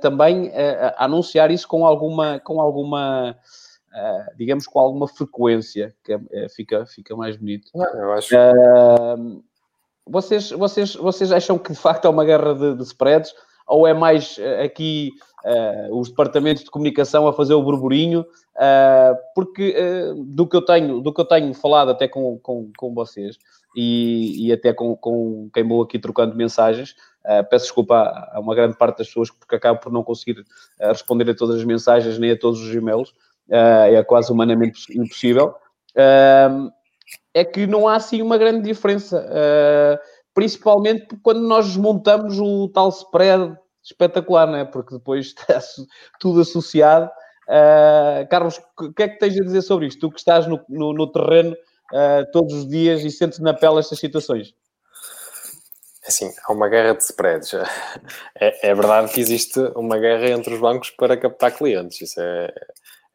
também 0.01 0.51
anunciar 0.97 1.51
isso 1.51 1.69
com 1.69 1.85
alguma, 1.85 2.41
com 2.41 2.59
alguma 2.59 3.37
digamos, 4.37 4.67
com 4.67 4.79
alguma 4.79 5.09
frequência, 5.09 5.95
que 6.05 6.13
é, 6.13 6.21
é, 6.33 6.49
fica, 6.49 6.87
fica 6.87 7.17
mais 7.17 7.37
bonito. 7.37 7.71
eu 7.75 8.13
acho. 8.13 8.35
vocês, 10.07 10.51
vocês, 10.51 10.95
vocês 10.95 11.33
acham 11.33 11.59
que 11.59 11.73
de 11.73 11.79
facto 11.79 12.07
é 12.07 12.09
uma 12.09 12.25
guerra 12.25 12.55
de, 12.55 12.75
de 12.77 12.83
spreads? 12.83 13.35
Ou 13.67 13.87
é 13.87 13.93
mais 13.93 14.39
aqui 14.65 15.13
os 15.91 16.09
departamentos 16.09 16.65
de 16.65 16.71
comunicação 16.71 17.27
a 17.27 17.33
fazer 17.33 17.53
o 17.53 17.63
burburinho 17.63 18.25
Uh, 18.59 19.15
porque 19.37 19.73
uh, 19.79 20.15
do, 20.25 20.45
que 20.45 20.57
eu 20.57 20.63
tenho, 20.63 21.01
do 21.01 21.15
que 21.15 21.21
eu 21.21 21.25
tenho 21.25 21.55
falado 21.55 21.93
até 21.93 22.09
com, 22.09 22.41
com, 22.41 22.73
com 22.77 22.93
vocês 22.93 23.39
e, 23.77 24.49
e 24.49 24.53
até 24.53 24.73
com, 24.73 24.97
com 24.97 25.49
quem 25.55 25.63
vou 25.63 25.81
aqui 25.81 25.97
trocando 25.97 26.35
mensagens, 26.35 26.97
uh, 27.25 27.49
peço 27.49 27.67
desculpa 27.67 27.95
a, 27.95 28.37
a, 28.37 28.41
uma 28.41 28.57
grande 28.57 28.77
parte 28.77 28.99
das 28.99 29.07
pessoas 29.07 29.31
porque 29.31 29.55
acabo 29.55 29.79
por 29.79 29.93
não 29.93 30.03
conseguir 30.03 30.45
responder 30.81 31.31
a 31.31 31.37
todas 31.37 31.55
as 31.55 31.65
mensagens 31.65 32.19
nem 32.19 32.33
a 32.33 32.39
todos 32.39 32.61
os 32.61 32.75
e-mails, 32.75 33.15
é 33.51 34.03
quase 34.05 34.33
humanamente 34.33 34.81
impossível. 34.99 35.55
é 37.35 37.45
que 37.45 37.67
não 37.67 37.89
há 37.89 37.97
assim 37.97 38.23
uma 38.23 38.39
grande 38.39 38.63
diferença, 38.63 39.27
principalmente 40.35 41.17
quando 41.23 41.41
nós 41.41 41.67
desmontamos 41.67 42.39
o 42.39 42.69
tal 42.69 42.89
spread 42.91 43.57
espetacular, 43.83 44.47
não 44.47 44.57
é? 44.57 44.65
Porque 44.65 44.95
depois 44.95 45.35
está 45.39 45.61
tudo 46.21 46.41
associado 46.41 47.11
Uh, 47.49 48.29
Carlos, 48.29 48.61
o 48.79 48.93
que 48.93 49.03
é 49.03 49.09
que 49.09 49.19
tens 49.19 49.41
a 49.41 49.43
dizer 49.43 49.63
sobre 49.63 49.87
isto? 49.87 50.01
Tu 50.01 50.11
que 50.11 50.19
estás 50.19 50.47
no, 50.47 50.61
no, 50.69 50.93
no 50.93 51.11
terreno 51.11 51.57
todos 52.33 52.53
os 52.53 52.69
dias 52.69 53.03
e 53.03 53.11
sentes 53.11 53.39
na 53.39 53.55
pele 53.55 53.79
estas 53.79 53.99
situações. 53.99 54.53
Assim, 56.07 56.31
há 56.45 56.53
uma 56.53 56.69
guerra 56.69 56.95
de 56.95 57.03
spreads. 57.03 57.53
É, 58.41 58.69
é, 58.69 58.75
verdade 58.75 59.13
que 59.13 59.21
existe 59.21 59.59
uma 59.75 59.99
guerra 59.99 60.29
entre 60.29 60.55
os 60.55 60.61
bancos 60.61 60.91
para 60.91 61.17
captar 61.17 61.51
clientes. 61.51 62.01
Isso 62.01 62.21
é, 62.21 62.53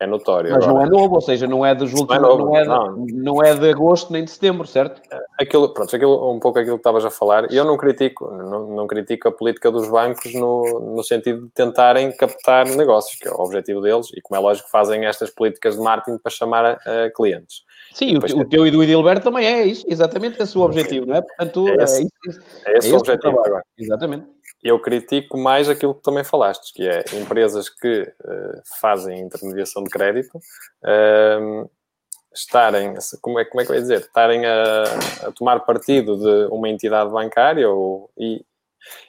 é 0.03 0.07
notório. 0.07 0.51
Mas 0.51 0.63
agora. 0.63 0.87
não 0.87 0.97
é 0.97 1.01
novo, 1.01 1.15
ou 1.15 1.21
seja, 1.21 1.47
não 1.47 1.65
é 1.65 1.73
dos 1.73 1.93
últimos, 1.93 2.21
não, 2.21 2.31
é 2.31 2.37
não, 2.37 2.57
é 2.57 2.61
de, 2.61 2.67
não. 2.67 3.05
não 3.35 3.43
é 3.43 3.55
de 3.55 3.69
agosto 3.69 4.11
nem 4.11 4.23
de 4.23 4.31
setembro, 4.31 4.67
certo? 4.67 5.01
Aquilo, 5.39 5.73
pronto, 5.73 5.95
aquilo, 5.95 6.31
um 6.31 6.39
pouco 6.39 6.59
aquilo 6.59 6.75
que 6.75 6.81
estavas 6.81 7.05
a 7.05 7.09
falar, 7.09 7.51
e 7.51 7.55
eu 7.55 7.65
não 7.65 7.77
critico, 7.77 8.29
não, 8.31 8.67
não 8.67 8.87
critico 8.87 9.27
a 9.27 9.31
política 9.31 9.71
dos 9.71 9.89
bancos 9.89 10.33
no, 10.33 10.93
no 10.95 11.03
sentido 11.03 11.45
de 11.45 11.49
tentarem 11.49 12.11
captar 12.15 12.67
negócios, 12.67 13.17
que 13.19 13.27
é 13.27 13.31
o 13.31 13.39
objetivo 13.39 13.81
deles, 13.81 14.07
e 14.15 14.21
como 14.21 14.39
é 14.39 14.43
lógico, 14.43 14.69
fazem 14.69 15.05
estas 15.05 15.29
políticas 15.29 15.75
de 15.75 15.81
marketing 15.81 16.17
para 16.17 16.31
chamar 16.31 16.65
a, 16.65 17.05
a 17.05 17.11
clientes. 17.11 17.63
Sim, 17.93 18.17
o, 18.17 18.39
o, 18.41 18.45
teu 18.45 18.67
e 18.67 18.71
do 18.71 18.83
Edilberto 18.83 19.23
também 19.23 19.45
é 19.45 19.65
isso, 19.65 19.85
exatamente 19.87 20.41
esse 20.41 20.57
o 20.57 20.61
objetivo, 20.61 21.05
não 21.05 21.15
é? 21.15 21.21
Portanto, 21.21 21.67
é 21.67 21.83
esse, 21.83 22.01
é, 22.01 22.05
isso, 22.29 22.41
é 22.65 22.77
esse, 22.77 22.89
é 22.89 22.93
o 22.93 22.97
objetivo 22.97 23.39
agora. 23.39 23.63
Exatamente 23.77 24.33
eu 24.63 24.79
critico 24.79 25.37
mais 25.37 25.67
aquilo 25.67 25.93
que 25.93 26.01
também 26.01 26.23
falaste, 26.23 26.73
que 26.73 26.87
é 26.87 27.03
empresas 27.19 27.67
que 27.67 28.01
uh, 28.01 28.61
fazem 28.79 29.19
intermediação 29.19 29.83
de 29.83 29.89
crédito 29.89 30.37
uh, 30.37 31.69
estarem, 32.33 32.95
como 33.21 33.39
é, 33.39 33.45
como 33.45 33.61
é 33.61 33.65
que 33.65 33.73
ia 33.73 33.81
dizer, 33.81 33.99
estarem 33.99 34.45
a, 34.45 34.83
a 35.27 35.31
tomar 35.31 35.59
partido 35.61 36.17
de 36.17 36.53
uma 36.53 36.69
entidade 36.69 37.11
bancária 37.11 37.69
ou, 37.69 38.09
e, 38.17 38.43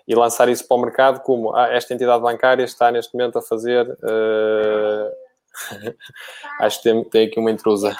e 0.07 0.15
lançar 0.15 0.49
isso 0.49 0.67
para 0.67 0.77
o 0.77 0.81
mercado 0.81 1.21
como 1.21 1.55
ah, 1.55 1.69
esta 1.69 1.95
entidade 1.95 2.23
bancária 2.23 2.65
está 2.65 2.91
neste 2.91 3.15
momento 3.15 3.39
a 3.39 3.43
fazer 3.43 3.89
uh, 3.89 5.24
Acho 6.61 6.83
que 6.83 6.91
tem, 6.91 7.05
tem, 7.05 7.27
aqui 7.27 7.39
uma 7.39 7.51
intrusa. 7.51 7.95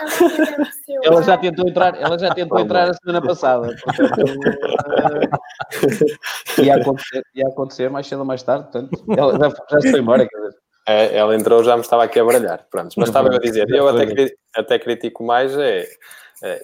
Ela 1.03 1.23
já 1.23 1.39
tentou 1.39 1.67
entrar, 1.69 2.01
ela 2.01 2.19
já 2.19 2.35
tentou 2.35 2.59
entrar 2.59 2.91
a 2.91 2.95
semana 2.95 3.23
passada. 3.23 3.77
Portanto, 3.85 4.19
uh, 6.59 6.63
ia, 6.63 6.77
acontecer, 6.77 7.23
ia 7.35 7.47
acontecer 7.47 7.91
mais 7.91 8.07
cedo 8.07 8.21
ou 8.21 8.25
mais 8.25 8.43
tarde, 8.43 8.71
portanto, 8.71 9.05
ela 9.17 9.39
já, 9.39 9.51
já 9.71 9.81
se 9.81 9.91
foi 9.91 10.01
embora. 10.01 10.27
Quer 10.29 10.37
dizer. 10.37 10.55
É, 10.87 11.17
ela 11.17 11.35
entrou, 11.35 11.65
já 11.65 11.77
me 11.77 11.83
estava 11.83 12.05
aqui 12.05 12.21
a 12.21 12.25
baralhar. 12.25 12.67
Pronto, 12.71 12.95
mas 12.99 13.09
estava 13.09 13.35
a 13.35 13.39
dizer, 13.39 13.67
eu 13.71 13.89
até, 13.89 14.35
até 14.55 14.79
critico 14.79 15.25
mais 15.25 15.57
é 15.57 15.87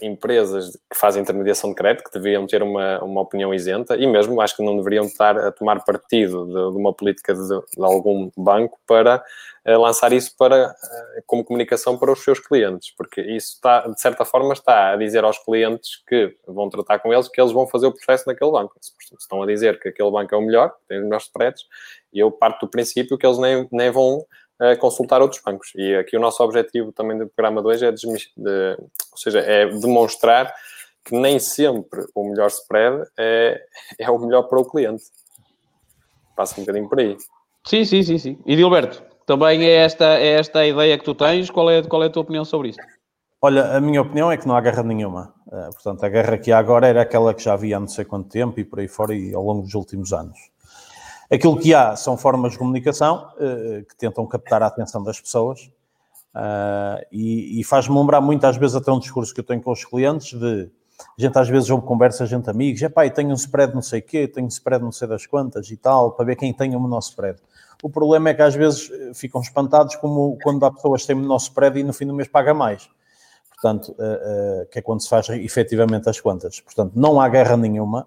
empresas 0.03 0.77
que 0.91 0.99
fazem 0.99 1.23
intermediação 1.23 1.71
de 1.71 1.77
crédito, 1.77 2.05
que 2.05 2.13
deveriam 2.13 2.47
ter 2.47 2.63
uma, 2.63 3.03
uma 3.03 3.21
opinião 3.21 3.55
isenta, 3.55 3.97
e 3.97 4.07
mesmo 4.07 4.41
acho 4.41 4.57
que 4.57 4.65
não 4.65 4.77
deveriam 4.77 5.05
estar 5.05 5.39
a 5.39 5.53
tomar 5.53 5.85
partido 5.85 6.47
de, 6.47 6.53
de 6.53 6.79
uma 6.79 6.93
política 6.93 7.35
de, 7.35 7.49
de, 7.49 7.85
algum 7.85 8.31
banco 8.37 8.79
para 8.87 9.25
uh, 9.67 9.79
lançar 9.79 10.13
isso 10.13 10.35
para, 10.37 10.71
uh, 10.71 11.23
como 11.27 11.45
comunicação 11.45 11.97
para 11.97 12.13
os 12.13 12.23
seus 12.23 12.39
clientes, 12.41 12.93
porque 12.97 13.21
isso 13.21 13.55
está, 13.55 13.87
de 13.87 14.01
certa 14.01 14.25
forma, 14.25 14.53
está 14.53 14.93
a 14.93 14.97
dizer 14.97 15.25
aos 15.25 15.39
clientes 15.39 16.03
que 16.07 16.37
vão 16.47 16.69
tratar 16.69 16.99
com 16.99 17.13
eles 17.13 17.29
que 17.29 17.41
eles 17.41 17.53
vão 17.53 17.67
fazer 17.67 17.87
o 17.87 17.93
processo 17.93 18.25
naquele 18.27 18.51
banco. 18.51 18.75
Se 18.81 18.93
estão 19.19 19.43
a 19.43 19.47
dizer 19.47 19.79
que 19.81 19.89
aquele 19.89 20.11
banco 20.11 20.35
é 20.35 20.39
o 20.39 20.43
melhor, 20.43 20.75
tem 20.89 20.99
os 20.99 21.05
melhores 21.05 21.25
spreads, 21.25 21.65
e 22.13 22.19
eu 22.19 22.31
parto 22.31 22.67
do 22.67 22.71
princípio 22.71 23.17
que 23.17 23.27
eles 23.27 23.39
nem, 23.39 23.69
nem 23.73 23.91
vão 23.91 24.25
consultar 24.79 25.23
outros 25.23 25.41
bancos. 25.43 25.73
E 25.75 25.95
aqui 25.97 26.17
o 26.17 26.21
nosso 26.21 26.43
objetivo 26.43 26.93
também 26.93 27.19
do 27.19 27.27
programa 27.27 27.63
2 27.63 27.83
é, 27.83 27.93
de, 27.93 28.07
ou 28.07 29.17
seja, 29.17 29.41
é 29.41 29.67
demonstrar 29.67 30.53
que 31.05 31.15
nem 31.15 31.39
sempre 31.39 32.05
o 32.15 32.25
melhor 32.25 32.49
spread 32.49 33.07
é, 33.19 33.61
é 33.99 34.11
o 34.11 34.19
melhor 34.19 34.43
para 34.45 34.61
o 34.61 34.65
cliente. 34.65 35.05
Passa 36.37 36.61
um 36.61 36.65
bocadinho 36.65 36.89
por 36.89 37.01
aí. 37.01 37.17
Sim, 37.67 37.85
sim, 37.85 38.03
sim, 38.03 38.19
sim. 38.19 38.39
E 38.47 38.57
Dilberto, 38.57 39.03
também 39.27 39.65
é 39.65 39.77
esta, 39.77 40.19
é 40.19 40.39
esta 40.39 40.61
a 40.61 40.67
ideia 40.67 40.99
que 40.99 41.05
tu 41.05 41.15
tens? 41.15 41.51
Qual 41.51 41.71
é, 41.71 41.83
qual 41.83 42.03
é 42.03 42.07
a 42.07 42.11
tua 42.11 42.23
opinião 42.23 42.45
sobre 42.45 42.71
isso? 42.71 42.81
Olha, 43.43 43.77
a 43.77 43.81
minha 43.81 44.03
opinião 44.03 44.31
é 44.31 44.37
que 44.37 44.47
não 44.47 44.55
há 44.55 44.61
guerra 44.61 44.83
nenhuma. 44.83 45.35
Uh, 45.47 45.73
portanto, 45.73 46.05
a 46.05 46.09
guerra 46.09 46.37
que 46.37 46.53
há 46.53 46.59
agora 46.59 46.87
era 46.87 47.03
aquela 47.03 47.33
que 47.33 47.43
já 47.43 47.55
havia 47.55 47.77
há 47.77 47.81
não 47.81 47.89
sei 47.89 48.05
quanto 48.05 48.29
tempo 48.29 48.61
e 48.61 48.65
por 48.65 48.81
aí 48.81 48.89
fora 48.89 49.15
e 49.15 49.35
ao 49.35 49.43
longo 49.43 49.63
dos 49.63 49.75
últimos 49.75 50.13
anos. 50.13 50.50
Aquilo 51.33 51.59
que 51.59 51.73
há 51.73 51.95
são 51.95 52.17
formas 52.17 52.53
de 52.53 52.59
comunicação 52.59 53.29
uh, 53.37 53.85
que 53.87 53.97
tentam 53.97 54.27
captar 54.27 54.63
a 54.63 54.67
atenção 54.67 55.03
das 55.03 55.21
pessoas 55.21 55.71
uh, 56.35 57.05
e, 57.13 57.61
e 57.61 57.65
faz-me 57.65 57.97
lembrar 57.97 58.21
muitas 58.21 58.57
vezes 58.57 58.75
até 58.75 58.91
um 58.91 58.99
discurso 58.99 59.33
que 59.33 59.41
eu 59.41 59.45
tenho 59.45 59.63
com 59.63 59.71
os 59.71 59.85
clientes 59.85 60.39
de 60.39 60.71
a 61.19 61.21
gente 61.21 61.39
às 61.39 61.49
vezes 61.49 61.71
ouve 61.71 61.87
conversa, 61.87 62.27
gente 62.27 62.49
amigos, 62.51 62.83
é 62.83 62.89
pá, 62.89 63.09
tenho 63.09 63.31
um 63.31 63.35
spread 63.35 63.75
não 63.75 63.83
sei 63.83 64.01
o 64.01 64.03
quê, 64.03 64.29
tenho 64.29 64.47
um 64.47 64.49
spread 64.49 64.83
não 64.83 64.93
sei 64.93 65.09
das 65.09 65.27
quantas 65.27 65.71
e 65.71 65.77
tal, 65.77 66.13
para 66.13 66.25
ver 66.25 66.37
quem 66.37 66.53
tem 66.53 66.77
o 66.77 66.81
menor 66.81 66.99
spread. 66.99 67.39
O 67.83 67.89
problema 67.89 68.31
é 68.31 68.35
que 68.35 68.43
às 68.43 68.55
vezes 68.55 68.91
eh, 68.91 69.15
ficam 69.15 69.41
espantados 69.41 69.97
como 69.97 70.37
quando 70.43 70.65
há 70.67 70.71
pessoas 70.71 71.01
que 71.03 71.07
têm 71.09 71.17
menor 71.17 71.39
spread 71.39 71.79
e 71.79 71.83
no 71.83 71.93
fim 71.93 72.07
do 72.07 72.15
mês 72.15 72.29
paga 72.29 72.53
mais. 72.53 72.89
Portanto, 73.51 73.93
uh, 73.93 74.67
que 74.71 74.79
é 74.79 74.83
quando 74.83 75.03
se 75.03 75.09
faz 75.09 75.29
efetivamente 75.29 76.09
as 76.09 76.19
contas. 76.19 76.61
Portanto, 76.61 76.93
não 76.95 77.21
há 77.21 77.29
guerra 77.29 77.59
nenhuma 77.59 78.07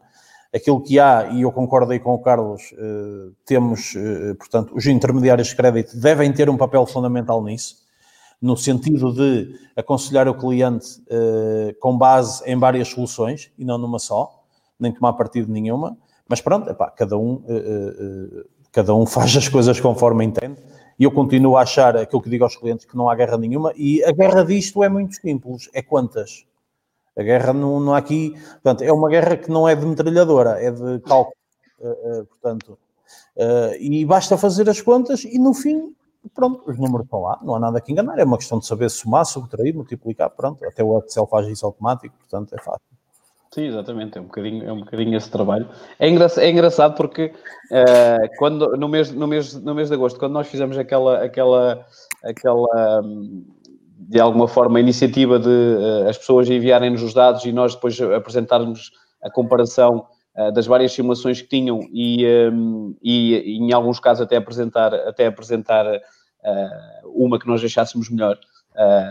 aquilo 0.53 0.81
que 0.81 0.99
há, 0.99 1.29
e 1.31 1.41
eu 1.41 1.51
concordo 1.51 1.91
aí 1.91 1.99
com 1.99 2.13
o 2.13 2.19
Carlos, 2.19 2.73
eh, 2.77 3.31
temos, 3.43 3.95
eh, 3.95 4.35
portanto, 4.35 4.73
os 4.75 4.85
intermediários 4.85 5.47
de 5.47 5.55
crédito 5.55 5.97
devem 5.97 6.31
ter 6.31 6.49
um 6.49 6.55
papel 6.55 6.85
fundamental 6.85 7.43
nisso, 7.43 7.77
no 8.39 8.55
sentido 8.55 9.11
de 9.11 9.55
aconselhar 9.75 10.27
o 10.27 10.35
cliente 10.35 11.01
eh, 11.09 11.75
com 11.79 11.97
base 11.97 12.43
em 12.45 12.57
várias 12.57 12.89
soluções 12.89 13.51
e 13.57 13.65
não 13.65 13.77
numa 13.79 13.97
só, 13.97 14.43
nem 14.79 14.91
tomar 14.91 15.13
partido 15.13 15.51
nenhuma, 15.51 15.97
mas 16.27 16.39
pronto, 16.39 16.69
epá, 16.69 16.89
cada 16.91 17.17
um 17.17 17.43
cada 18.71 18.93
um 18.93 19.05
faz 19.07 19.35
as 19.37 19.47
coisas 19.47 19.79
conforme 19.79 20.25
entende. 20.25 20.61
E 20.99 21.03
eu 21.03 21.11
continuo 21.11 21.57
a 21.57 21.61
achar 21.61 21.97
aquilo 21.97 22.21
que 22.21 22.29
digo 22.29 22.43
aos 22.43 22.55
clientes 22.55 22.85
que 22.85 22.95
não 22.95 23.09
há 23.09 23.15
guerra 23.15 23.37
nenhuma. 23.37 23.73
E 23.75 24.03
a 24.03 24.11
guerra 24.11 24.43
disto 24.43 24.83
é 24.83 24.89
muito 24.89 25.15
simples: 25.15 25.69
é 25.73 25.81
quantas. 25.81 26.45
A 27.17 27.23
guerra 27.23 27.53
não, 27.53 27.79
não 27.79 27.93
há 27.93 27.97
aqui, 27.97 28.31
portanto, 28.53 28.81
é 28.81 28.91
uma 28.91 29.09
guerra 29.09 29.37
que 29.37 29.51
não 29.51 29.67
é 29.67 29.75
de 29.75 29.85
metralhadora, 29.85 30.61
é 30.61 30.71
de 30.71 30.99
cálculo, 31.01 31.35
uh, 31.79 32.21
uh, 32.21 32.25
portanto, 32.25 32.77
uh, 33.37 33.75
e 33.79 34.03
basta 34.03 34.37
fazer 34.37 34.67
as 34.67 34.81
contas 34.81 35.23
e 35.23 35.37
no 35.37 35.53
fim, 35.53 35.93
pronto, 36.33 36.63
os 36.65 36.77
números 36.77 37.05
estão 37.05 37.21
lá, 37.21 37.39
não 37.43 37.55
há 37.55 37.59
nada 37.59 37.79
que 37.79 37.91
enganar, 37.91 38.17
é 38.17 38.23
uma 38.23 38.37
questão 38.37 38.57
de 38.57 38.65
saber 38.65 38.89
somar, 38.89 39.25
subtrair, 39.25 39.75
multiplicar, 39.75 40.31
pronto, 40.31 40.65
até 40.65 40.83
o 40.83 40.97
Excel 40.99 41.27
faz 41.27 41.47
isso 41.47 41.65
automático, 41.65 42.15
portanto, 42.17 42.53
é 42.53 42.57
fácil. 42.57 42.93
Sim, 43.53 43.67
exatamente, 43.67 44.17
é 44.17 44.21
um 44.21 44.23
bocadinho, 44.23 44.67
é 44.67 44.73
um 44.73 44.79
bocadinho 44.79 45.15
esse 45.15 45.29
trabalho. 45.29 45.69
É 45.99 46.09
engraçado, 46.09 46.43
é 46.43 46.49
engraçado 46.49 46.95
porque 46.95 47.31
uh, 47.69 48.37
quando, 48.39 48.75
no, 48.75 48.89
mês, 48.89 49.11
no, 49.11 49.27
mês, 49.27 49.53
no 49.53 49.75
mês 49.75 49.89
de 49.89 49.93
agosto, 49.93 50.17
quando 50.17 50.31
nós 50.31 50.47
fizemos 50.47 50.75
aquela, 50.75 51.23
aquela, 51.23 51.85
aquela 52.23 53.03
de 54.09 54.19
alguma 54.19 54.47
forma, 54.47 54.77
a 54.77 54.81
iniciativa 54.81 55.39
de 55.39 55.47
uh, 55.47 56.09
as 56.09 56.17
pessoas 56.17 56.49
enviarem-nos 56.49 57.01
os 57.01 57.13
dados 57.13 57.45
e 57.45 57.51
nós 57.51 57.75
depois 57.75 57.99
apresentarmos 58.01 58.91
a 59.21 59.29
comparação 59.29 60.07
uh, 60.35 60.51
das 60.51 60.65
várias 60.65 60.91
simulações 60.91 61.41
que 61.41 61.47
tinham 61.47 61.79
e, 61.91 62.25
um, 62.51 62.95
e, 63.01 63.35
e, 63.35 63.57
em 63.57 63.71
alguns 63.71 63.99
casos 63.99 64.23
até 64.23 64.37
apresentar, 64.37 64.93
até 64.93 65.27
apresentar 65.27 65.85
uma 67.05 67.39
que 67.39 67.47
nós 67.47 67.63
achássemos 67.63 68.09
melhor. 68.09 68.37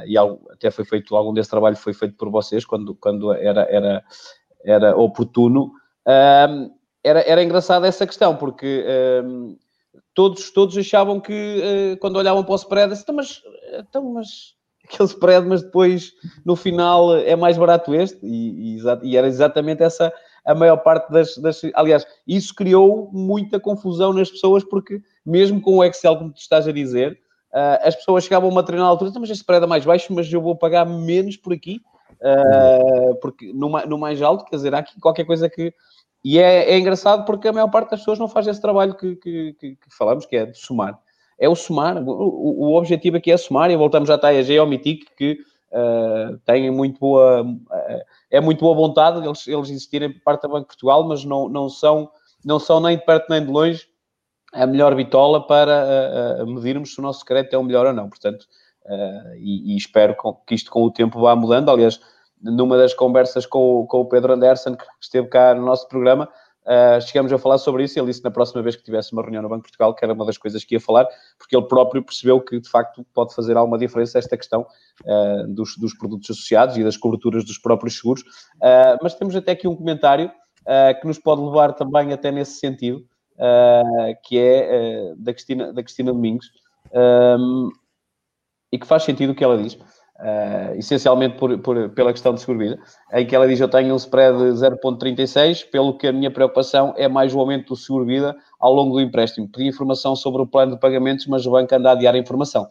E 0.07 0.19
algo, 0.19 0.47
até 0.51 0.71
foi 0.71 0.85
feito, 0.85 1.17
algum 1.17 1.33
desse 1.33 1.49
trabalho 1.49 1.77
foi 1.77 1.95
feito 1.95 2.15
por 2.15 2.29
vocês 2.31 2.63
quando, 2.63 2.95
quando 2.95 3.33
era, 3.33 3.63
era, 3.71 4.05
era 4.63 4.97
oportuno. 4.97 5.73
Uh, 6.07 6.71
era, 7.03 7.21
era 7.23 7.43
engraçada 7.43 7.87
essa 7.87 8.07
questão, 8.07 8.37
porque 8.37 8.85
uh, 8.85 9.57
todos, 10.13 10.51
todos 10.51 10.77
achavam 10.77 11.19
que 11.19 11.97
quando 12.03 12.17
olhavam 12.17 12.45
para 12.45 12.53
o 12.53 12.57
spread, 12.57 12.93
então, 12.93 13.15
mas, 13.15 13.43
então, 13.79 14.13
mas 14.13 14.55
aquele 14.93 15.09
spread, 15.09 15.47
mas 15.47 15.63
depois 15.63 16.13
no 16.45 16.57
final 16.57 17.17
é 17.17 17.37
mais 17.37 17.57
barato 17.57 17.95
este, 17.95 18.19
e, 18.23 18.77
e, 18.77 18.83
e 19.03 19.17
era 19.17 19.27
exatamente 19.27 19.83
essa 19.83 20.13
a 20.45 20.55
maior 20.55 20.79
parte 20.79 21.11
das, 21.13 21.37
das, 21.37 21.63
Aliás, 21.75 22.05
isso 22.27 22.53
criou 22.55 23.09
muita 23.13 23.61
confusão 23.61 24.13
nas 24.13 24.31
pessoas, 24.31 24.65
porque 24.65 25.01
mesmo 25.25 25.61
com 25.61 25.77
o 25.77 25.85
Excel, 25.85 26.17
como 26.17 26.33
tu 26.33 26.39
estás 26.39 26.67
a 26.67 26.73
dizer, 26.73 27.19
Uh, 27.53 27.77
as 27.87 27.95
pessoas 27.95 28.25
chegavam 28.25 28.49
a 28.49 28.53
uma 28.53 28.63
determinada 28.63 28.91
altura, 28.91 29.11
então, 29.11 29.21
mas 29.21 29.29
este 29.29 29.43
spread 29.43 29.63
é 29.63 29.67
mais 29.67 29.85
baixo, 29.85 30.11
mas 30.15 30.33
eu 30.33 30.41
vou 30.41 30.57
pagar 30.57 30.87
menos 30.87 31.37
por 31.37 31.53
aqui, 31.53 31.83
uh, 32.15 33.15
porque 33.17 33.53
no, 33.53 33.69
no, 33.87 33.99
mais 33.99 34.23
alto, 34.23 34.47
quer 34.47 34.57
dizer, 34.57 34.75
há 34.75 34.79
aqui 34.79 34.99
qualquer 34.99 35.27
coisa 35.27 35.51
que. 35.51 35.73
E 36.25 36.39
é, 36.39 36.71
é 36.71 36.79
engraçado 36.79 37.27
porque 37.27 37.49
a 37.49 37.53
maior 37.53 37.69
parte 37.69 37.91
das 37.91 38.01
pessoas 38.01 38.19
não 38.19 38.27
faz 38.27 38.47
esse 38.47 38.61
trabalho 38.61 38.95
que, 38.95 39.17
que, 39.17 39.53
que, 39.55 39.77
que 39.77 39.95
falamos, 39.97 40.25
que 40.25 40.35
é 40.35 40.47
de 40.47 40.57
somar. 40.57 40.99
É 41.43 41.49
o 41.49 41.57
somar, 41.57 42.01
o, 42.01 42.09
o, 42.09 42.77
objetivo 42.77 43.17
aqui 43.17 43.33
é 43.33 43.37
somar, 43.37 43.69
e 43.69 43.77
voltamos 43.77 44.09
já 44.09 44.15
à 44.15 44.19
TAEG 44.19 44.53
e 44.53 44.59
ao 44.59 44.67
MITIC, 44.67 45.07
que 45.17 45.39
uh, 45.73 46.39
têm 46.47 46.71
muito 46.71 47.01
boa. 47.01 47.45
é 48.31 48.41
muito 48.41 48.61
boa 48.61 48.77
vontade 48.77 49.27
eles, 49.27 49.49
eles 49.49 49.69
existirem 49.69 50.13
por 50.13 50.23
parte 50.23 50.43
da 50.43 50.49
Banco 50.49 50.61
de 50.61 50.67
Portugal, 50.69 51.03
mas 51.03 51.25
não, 51.25 51.49
não, 51.49 51.69
são, 51.69 52.09
não 52.45 52.61
são 52.61 52.79
nem 52.79 52.97
de 52.97 53.05
perto 53.05 53.27
nem 53.29 53.45
de 53.45 53.51
longe 53.51 53.89
a 54.53 54.65
melhor 54.69 54.95
bitola 54.95 55.45
para 55.45 56.45
uh, 56.45 56.47
medirmos 56.47 56.95
se 56.95 57.01
o 57.01 57.03
nosso 57.03 57.25
crédito 57.25 57.55
é 57.55 57.59
o 57.59 57.65
melhor 57.65 57.87
ou 57.87 57.93
não. 57.93 58.09
Portanto, 58.09 58.47
uh, 58.87 59.35
e, 59.35 59.75
e, 59.75 59.77
espero 59.77 60.15
que 60.47 60.55
isto 60.55 60.71
com 60.71 60.85
o 60.85 60.93
tempo 60.93 61.21
vá 61.21 61.35
mudando. 61.35 61.73
Aliás, 61.73 62.01
numa 62.41 62.77
das 62.77 62.95
conversas 62.95 63.47
com 63.47 63.85
com 63.89 64.03
o 64.03 64.09
Pedro 64.09 64.35
Anderson, 64.35 64.77
que 64.77 64.85
esteve 65.01 65.27
cá 65.27 65.57
no 65.57 65.65
nosso 65.65 65.89
programa, 65.89 66.29
uh, 66.66 67.00
chegamos 67.00 67.33
a 67.33 67.38
falar 67.38 67.59
sobre 67.59 67.85
isso. 67.85 67.99
Ele 67.99 68.07
disse 68.07 68.23
na 68.25 68.31
próxima 68.31 68.62
vez 68.62 68.76
que 68.76 68.83
tivesse 68.83 69.12
uma 69.12 69.23
reunião 69.23 69.42
no 69.42 69.49
Banco 69.49 69.62
de 69.62 69.69
Portugal, 69.69 69.95
que 69.95 70.04
era 70.04 70.12
uma 70.12 70.25
das 70.25 70.38
coisas 70.38 70.64
que 70.64 70.75
ia 70.75 70.81
falar, 70.81 71.07
porque 71.38 71.57
ele 71.57 71.66
próprio 71.66 72.02
percebeu 72.02 72.40
que, 72.40 72.61
de 72.61 72.69
facto, 72.69 73.04
pode 73.14 73.35
fazer 73.35 73.57
alguma 73.57 73.78
diferença 73.78 74.19
esta 74.19 74.37
questão 74.37 74.66
dos, 75.49 75.76
dos, 75.76 75.95
produtos 75.95 76.31
associados 76.31 76.76
e 76.76 76.85
das 76.85 76.97
coberturas 76.97 77.45
dos 77.45 77.59
próprios 77.59 77.97
seguros. 77.97 78.23
mas 79.02 79.14
temos 79.14 79.35
até 79.35 79.52
aqui 79.52 79.66
um 79.66 79.75
comentário 79.75 80.31
que 81.00 81.07
nos 81.07 81.19
pode 81.19 81.42
levar 81.42 81.73
também 81.73 82.12
até 82.12 82.30
nesse 82.30 82.58
sentido 82.58 83.04
uh, 83.43 84.17
que 84.25 84.39
é 84.39 85.13
uh, 85.13 85.17
da, 85.17 85.32
Cristina, 85.32 85.73
da 85.73 85.82
Cristina 85.82 86.13
Domingos, 86.13 86.50
e 88.71 88.78
que 88.78 88.87
faz 88.87 89.02
sentido 89.02 89.32
o 89.32 89.34
que 89.34 89.45
ela 89.45 89.60
diz, 89.63 89.78
uh, 90.23 90.75
essencialmente 90.76 91.37
por, 91.37 91.58
por, 91.58 91.91
pela 91.91 92.13
questão 92.13 92.32
de 92.32 92.41
seguro-vida, 92.41 92.78
em 93.13 93.26
que 93.26 93.35
ela 93.35 93.47
diz: 93.47 93.61
Eu 93.61 93.69
tenho 93.69 93.93
um 93.93 93.97
spread 93.97 94.39
de 94.39 94.45
0,36, 94.52 95.69
pelo 95.71 95.99
que 95.99 96.06
a 96.06 96.13
minha 96.13 96.30
preocupação 96.30 96.95
é 96.97 97.08
mais 97.08 97.35
o 97.35 97.41
aumento 97.41 97.69
do 97.69 97.76
seguro-vida 97.76 98.35
ao 98.61 98.73
longo 98.73 98.95
do 98.95 99.00
empréstimo. 99.00 99.49
Pedi 99.50 99.69
informação 99.69 100.15
sobre 100.15 100.41
o 100.43 100.47
plano 100.47 100.75
de 100.75 100.80
pagamentos, 100.80 101.26
mas 101.26 101.45
o 101.45 101.50
banco 101.50 101.75
anda 101.75 101.91
a 101.91 101.93
adiar 101.93 102.15
a 102.15 102.19
informação. 102.19 102.69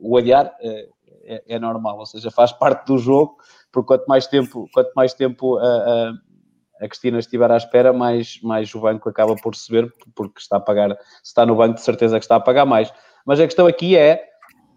o 0.00 0.16
adiar 0.16 0.54
é, 0.60 1.42
é, 1.48 1.58
normal, 1.58 1.98
ou 1.98 2.06
seja, 2.06 2.30
faz 2.30 2.52
parte 2.52 2.86
do 2.86 2.98
jogo, 2.98 3.36
porque 3.72 3.88
quanto 3.88 4.06
mais 4.06 4.26
tempo, 4.26 4.68
quanto 4.72 4.92
mais 4.94 5.14
tempo 5.14 5.58
a 5.58 6.86
Cristina 6.86 7.18
estiver 7.18 7.50
à 7.50 7.56
espera, 7.56 7.92
mais, 7.92 8.40
mais 8.42 8.72
o 8.74 8.80
banco 8.80 9.08
acaba 9.08 9.34
por 9.42 9.52
receber, 9.52 9.92
porque 10.14 10.40
está 10.40 10.58
a 10.58 10.60
pagar, 10.60 10.96
se 11.22 11.30
está 11.30 11.44
no 11.44 11.56
banco, 11.56 11.74
de 11.74 11.80
certeza 11.80 12.18
que 12.18 12.24
está 12.24 12.36
a 12.36 12.40
pagar 12.40 12.64
mais. 12.64 12.92
Mas 13.26 13.40
a 13.40 13.44
questão 13.44 13.66
aqui 13.66 13.96
é, 13.96 14.24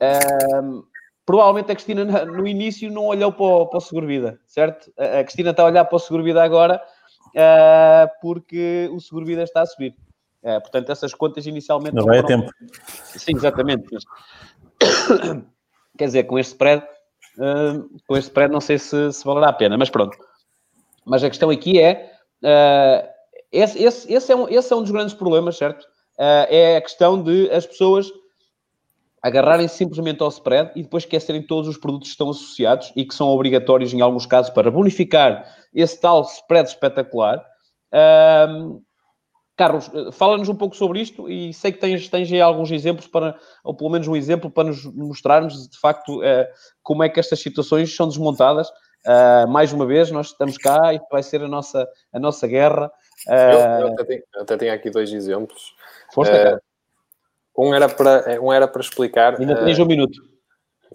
uh, 0.02 0.84
provavelmente 1.26 1.72
a 1.72 1.76
Cristina 1.76 2.04
no 2.26 2.48
início 2.48 2.92
não 2.92 3.06
olhou 3.06 3.32
para 3.32 3.46
o, 3.46 3.68
para 3.68 3.78
o 3.78 3.82
seguro-vida, 3.82 4.40
certo? 4.46 4.92
A 4.98 5.24
Cristina 5.24 5.52
está 5.52 5.64
a 5.64 5.68
olhar 5.68 5.86
para 5.86 5.96
o 5.96 6.00
seguro-vida 6.00 6.44
agora 6.44 6.82
uh, 7.36 8.10
porque 8.22 8.90
o 8.92 9.00
seguro-vida 9.00 9.44
está 9.44 9.62
a 9.62 9.66
subir. 9.66 9.96
Uh, 10.44 10.60
portanto, 10.60 10.92
essas 10.92 11.14
contas 11.14 11.46
inicialmente... 11.46 11.96
Não 11.96 12.06
vai 12.06 12.20
a 12.20 12.24
tempo. 12.24 12.52
Sim, 13.04 13.36
exatamente. 13.36 13.88
Mas... 13.92 14.04
Quer 15.98 16.06
dizer, 16.06 16.24
com 16.24 16.40
este 16.40 16.54
spread, 16.54 16.84
com 18.08 18.18
este 18.18 18.30
spread 18.30 18.52
não 18.52 18.62
sei 18.62 18.80
se, 18.80 19.14
se 19.14 19.24
valerá 19.24 19.50
a 19.50 19.54
pena, 19.54 19.78
mas 19.78 19.90
pronto. 19.90 20.18
Mas 21.06 21.24
a 21.24 21.30
questão 21.30 21.50
aqui 21.50 21.80
é, 21.80 22.12
uh, 22.44 23.08
esse, 23.52 23.84
esse, 23.84 24.12
esse, 24.12 24.32
é 24.32 24.36
um, 24.36 24.48
esse 24.50 24.72
é 24.72 24.76
um 24.76 24.82
dos 24.82 24.92
grandes 24.92 25.14
problemas, 25.14 25.58
certo? 25.58 25.84
Uh, 26.18 26.48
é 26.50 26.78
a 26.78 26.82
questão 26.82 27.22
de 27.22 27.50
as 27.52 27.66
pessoas 27.66 28.08
agarrarem 29.22 29.68
simplesmente 29.68 30.22
ao 30.22 30.30
spread 30.30 30.72
e 30.76 30.84
depois 30.84 31.04
esquecerem 31.04 31.42
todos 31.42 31.68
os 31.68 31.78
produtos 31.78 32.10
que 32.10 32.14
estão 32.14 32.30
associados 32.30 32.92
e 32.96 33.06
que 33.06 33.14
são 33.14 33.28
obrigatórios 33.28 33.94
em 33.94 34.02
alguns 34.02 34.26
casos 34.26 34.52
para 34.52 34.72
bonificar 34.72 35.46
esse 35.74 36.00
tal 36.00 36.24
spread 36.24 36.70
espetacular. 36.70 37.44
Uh, 37.94 38.82
Carlos, 39.56 39.92
fala-nos 40.14 40.50
um 40.50 40.56
pouco 40.56 40.76
sobre 40.76 41.02
isto 41.02 41.30
e 41.30 41.54
sei 41.54 41.72
que 41.72 41.80
tens, 41.80 42.08
tens 42.10 42.32
aí 42.32 42.42
alguns 42.42 42.72
exemplos 42.72 43.06
para, 43.06 43.38
ou 43.64 43.76
pelo 43.76 43.92
menos 43.92 44.08
um 44.08 44.16
exemplo 44.16 44.50
para 44.50 44.70
nos 44.70 44.84
mostrarmos 44.86 45.70
de 45.70 45.78
facto 45.78 46.20
uh, 46.20 46.48
como 46.82 47.04
é 47.04 47.10
que 47.10 47.20
estas 47.20 47.40
situações 47.40 47.96
são 47.96 48.08
desmontadas 48.08 48.70
Uh, 49.06 49.48
mais 49.48 49.74
uma 49.74 49.86
vez, 49.86 50.12
nós 50.12 50.28
estamos 50.28 50.58
cá 50.58 50.94
e 50.94 51.00
vai 51.12 51.24
ser 51.24 51.42
a 51.42 51.48
nossa, 51.48 51.88
a 52.14 52.20
nossa 52.20 52.48
guerra. 52.48 52.92
Uh... 53.28 53.32
Eu, 53.32 53.60
eu, 53.60 53.88
até 53.88 54.04
tenho, 54.04 54.24
até 54.36 54.58
tenho, 54.58 54.74
aqui 54.74 54.90
dois 54.92 55.12
exemplos. 55.12 55.74
Força, 56.14 56.58
uh, 56.58 56.62
um, 57.58 57.74
era 57.74 57.90
para, 57.90 58.42
um 58.42 58.52
era 58.52 58.68
para 58.68 58.82
explicar. 58.82 59.40
Ainda 59.40 59.64
tens 59.64 59.80
um 59.80 59.86
minuto. 59.86 60.22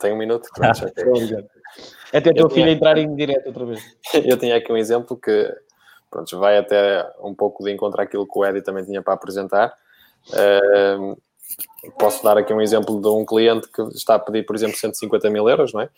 Tenho 0.01 0.15
um 0.15 0.19
minuto? 0.19 0.49
Pronto, 0.55 0.85
ah, 0.85 1.47
até 2.13 2.31
a 2.31 2.35
tua 2.35 2.51
filha 2.51 2.71
entrar 2.71 2.99
em 2.99 3.15
direto 3.15 3.47
outra 3.47 3.65
vez. 3.65 3.83
Eu 4.25 4.37
tinha 4.39 4.57
aqui 4.57 4.73
um 4.73 4.77
exemplo 4.77 5.17
que 5.17 5.55
pronto, 6.11 6.39
vai 6.39 6.59
até 6.59 7.07
um 7.21 7.35
pouco 7.35 7.65
de 7.65 7.73
encontro 7.73 8.01
àquilo 8.01 8.27
que 8.27 8.39
o 8.39 8.45
Eddie 8.45 8.63
também 8.63 8.85
tinha 8.85 9.03
para 9.03 9.15
apresentar. 9.15 9.75
Uh, 10.29 11.21
posso 11.99 12.23
dar 12.23 12.37
aqui 12.39 12.53
um 12.53 12.61
exemplo 12.61 13.01
de 13.01 13.09
um 13.09 13.25
cliente 13.25 13.69
que 13.69 13.83
está 13.95 14.17
a 14.17 14.19
pedir, 14.19 14.45
por 14.45 14.57
exemplo, 14.57 14.77
150 14.77 15.31
mil 15.31 15.49
euros, 15.49 15.73
não 15.73 15.81
é? 15.81 15.89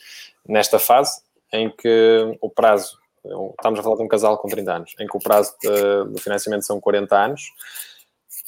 Nesta 0.46 0.78
fase, 0.78 1.22
em 1.52 1.70
que 1.70 2.36
o 2.40 2.50
prazo, 2.50 2.98
estamos 3.24 3.80
a 3.80 3.82
falar 3.82 3.96
de 3.96 4.02
um 4.02 4.08
casal 4.08 4.38
com 4.38 4.48
30 4.48 4.72
anos, 4.72 4.94
em 5.00 5.06
que 5.06 5.16
o 5.16 5.20
prazo 5.20 5.54
de, 5.62 6.12
de 6.14 6.22
financiamento 6.22 6.66
são 6.66 6.80
40 6.80 7.16
anos, 7.16 7.42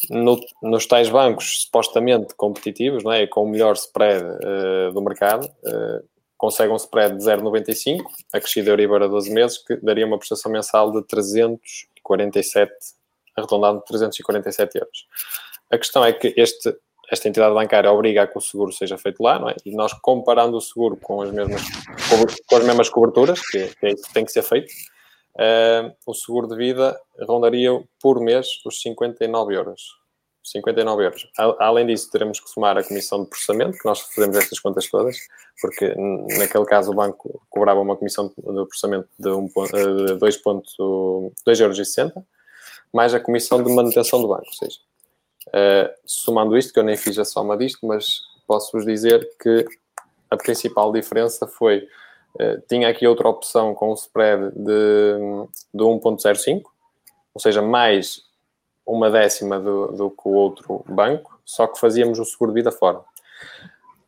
no, 0.09 0.41
nos 0.63 0.87
tais 0.87 1.09
bancos 1.09 1.63
supostamente 1.63 2.35
competitivos, 2.35 3.05
não 3.05 3.13
é? 3.13 3.27
com 3.27 3.45
o 3.45 3.49
melhor 3.49 3.75
spread 3.75 4.25
uh, 4.25 4.93
do 4.93 5.03
mercado, 5.03 5.47
uh, 5.47 6.05
consegue 6.39 6.73
um 6.73 6.77
spread 6.77 7.19
de 7.19 7.25
0,95, 7.25 8.03
acrescido 8.33 8.71
a 8.71 8.73
Euribor 8.73 9.03
a 9.03 9.07
12 9.07 9.31
meses, 9.31 9.59
que 9.59 9.77
daria 9.77 10.07
uma 10.07 10.19
prestação 10.19 10.51
mensal 10.51 10.91
de 10.91 11.03
347, 11.07 12.73
arredondado 13.37 13.79
de 13.81 13.85
347 13.85 14.79
euros. 14.79 15.07
A 15.71 15.77
questão 15.77 16.05
é 16.05 16.13
que 16.13 16.33
este 16.37 16.75
esta 17.11 17.29
entidade 17.29 17.53
bancária 17.53 17.91
obriga 17.91 18.23
a 18.23 18.27
que 18.27 18.39
o 18.39 18.41
seguro 18.41 18.73
seja 18.73 18.97
feito 18.97 19.21
lá, 19.21 19.37
não 19.37 19.51
é? 19.51 19.57
E 19.67 19.75
nós 19.75 19.93
comparando 19.93 20.57
o 20.57 20.61
seguro 20.61 20.97
com 20.97 21.23
as 21.23 21.33
mesmas, 21.33 21.63
com 22.47 22.57
as 22.57 22.65
mesmas 22.65 22.89
coberturas, 22.89 23.41
que, 23.41 23.67
que 23.67 23.87
é 23.87 23.93
isso 23.93 24.05
que 24.05 24.15
tem 24.15 24.25
que 24.25 24.31
ser 24.31 24.43
feito, 24.43 24.73
uh, 25.37 25.95
o 26.07 26.15
seguro 26.15 26.47
de 26.49 26.57
vida 26.57 26.99
rondaria 27.23 27.71
por 28.01 28.21
mês 28.21 28.47
os 28.65 28.81
59 28.81 29.55
euros. 29.55 29.99
59 30.43 31.05
euros. 31.05 31.31
Além 31.59 31.87
disso, 31.87 32.11
teremos 32.11 32.41
que 32.41 32.49
somar 32.49 32.77
a 32.77 32.83
comissão 32.83 33.23
de 33.23 33.29
processamento, 33.29 33.79
que 33.79 33.85
nós 33.85 34.01
fazemos 34.01 34.37
estas 34.37 34.59
contas 34.59 34.89
todas, 34.89 35.17
porque 35.61 35.95
naquele 36.39 36.65
caso 36.65 36.91
o 36.91 36.95
banco 36.95 37.43
cobrava 37.51 37.79
uma 37.79 37.95
comissão 37.95 38.29
de 38.29 38.35
processamento 38.35 39.09
de, 39.19 39.29
um, 39.29 39.47
de 39.47 40.15
2,60 40.19 41.61
euros, 41.61 42.13
mais 42.93 43.15
a 43.15 43.21
comissão 43.21 43.63
de 43.63 43.71
manutenção 43.71 44.23
do 44.23 44.29
banco, 44.29 44.47
ou 44.47 44.55
seja, 44.55 44.79
Uh, 45.49 45.91
somando 46.05 46.57
isto, 46.57 46.73
que 46.73 46.79
eu 46.79 46.85
nem 46.85 46.97
fiz 46.97 47.19
a 47.19 47.25
soma 47.25 47.57
disto, 47.57 47.85
mas 47.87 48.21
posso-vos 48.47 48.85
dizer 48.85 49.29
que 49.41 49.65
a 50.31 50.37
principal 50.37 50.93
diferença 50.93 51.47
foi 51.47 51.89
uh, 52.35 52.61
tinha 52.69 52.89
aqui 52.89 53.07
outra 53.07 53.29
opção 53.29 53.75
com 53.75 53.91
o 53.91 53.95
spread 53.95 54.51
de, 54.55 55.15
de 55.75 55.85
1.05, 55.85 56.63
ou 57.35 57.41
seja, 57.41 57.63
mais 57.63 58.23
uma 58.87 59.11
décima 59.11 59.59
do, 59.61 59.89
do 59.89 60.11
que 60.11 60.23
o 60.25 60.33
outro 60.33 60.85
banco, 60.89 61.41
só 61.45 61.67
que 61.67 61.79
fazíamos 61.79 62.19
o 62.19 62.25
seguro 62.25 62.53
de 62.53 62.61
vida 62.61 62.73
fora. 62.73 63.01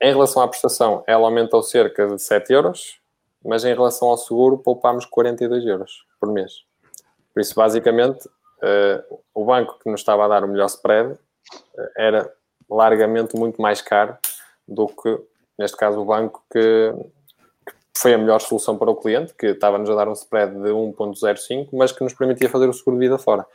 Em 0.01 0.13
relação 0.13 0.43
à 0.43 0.49
prestação, 0.49 1.05
ela 1.07 1.27
aumentou 1.27 1.63
cerca 1.63 2.09
de 2.09 2.21
7 2.21 2.53
euros, 2.53 3.01
mas 3.45 3.65
em 3.65 3.73
relação 3.73 4.09
ao 4.09 4.17
seguro, 4.17 4.59
poupámos 4.59 5.07
42 5.07 5.65
euros 5.65 6.05
por 6.19 6.33
mês. 6.33 6.65
Por 7.33 7.41
isso, 7.41 7.55
basicamente, 7.55 8.27
uh, 8.27 9.21
o 9.35 9.45
banco 9.45 9.79
que 9.79 9.89
nos 9.91 10.01
estava 10.01 10.25
a 10.25 10.29
dar 10.29 10.45
o 10.45 10.49
melhor 10.49 10.67
spread 10.67 11.13
uh, 11.13 11.19
era 11.97 12.33
largamente 12.69 13.37
muito 13.37 13.63
mais 13.63 13.81
caro 13.81 14.17
do 14.67 14.87
que, 14.89 15.21
neste 15.59 15.77
caso, 15.77 16.01
o 16.01 16.05
banco 16.05 16.45
que 16.51 16.93
foi 18.03 18.15
a 18.15 18.19
melhor 18.19 18.41
solução 18.41 18.77
para 18.77 18.91
o 18.91 18.97
cliente, 18.97 19.33
que 19.33 19.47
estava-nos 19.47 19.89
a 19.89 19.95
dar 19.95 20.09
um 20.09 20.13
spread 20.13 20.53
de 20.55 20.71
1.05, 20.71 21.69
mas 21.73 21.93
que 21.93 22.03
nos 22.03 22.13
permitia 22.13 22.49
fazer 22.49 22.69
o 22.69 22.73
seguro 22.73 22.97
de 22.97 23.07
vida 23.07 23.17
fora. 23.17 23.47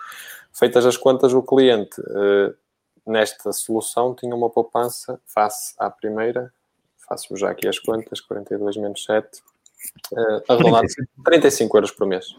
Feitas 0.54 0.86
as 0.86 0.96
contas, 0.96 1.34
o 1.34 1.44
cliente 1.44 2.00
uh, 2.00 2.56
nesta 3.06 3.52
solução 3.52 4.16
tinha 4.16 4.34
uma 4.34 4.50
poupança 4.50 5.20
face 5.26 5.76
à 5.78 5.90
primeira, 5.90 6.54
faço 7.10 7.36
já 7.36 7.52
aqui 7.52 7.68
as 7.68 7.78
contas, 7.78 8.22
42 8.22 8.78
menos 8.78 9.04
7, 9.04 9.28
uh, 10.14 10.44
arredondado 10.48 10.88
35 11.26 11.78
euros 11.78 11.92
por 11.92 12.08
mês. 12.08 12.34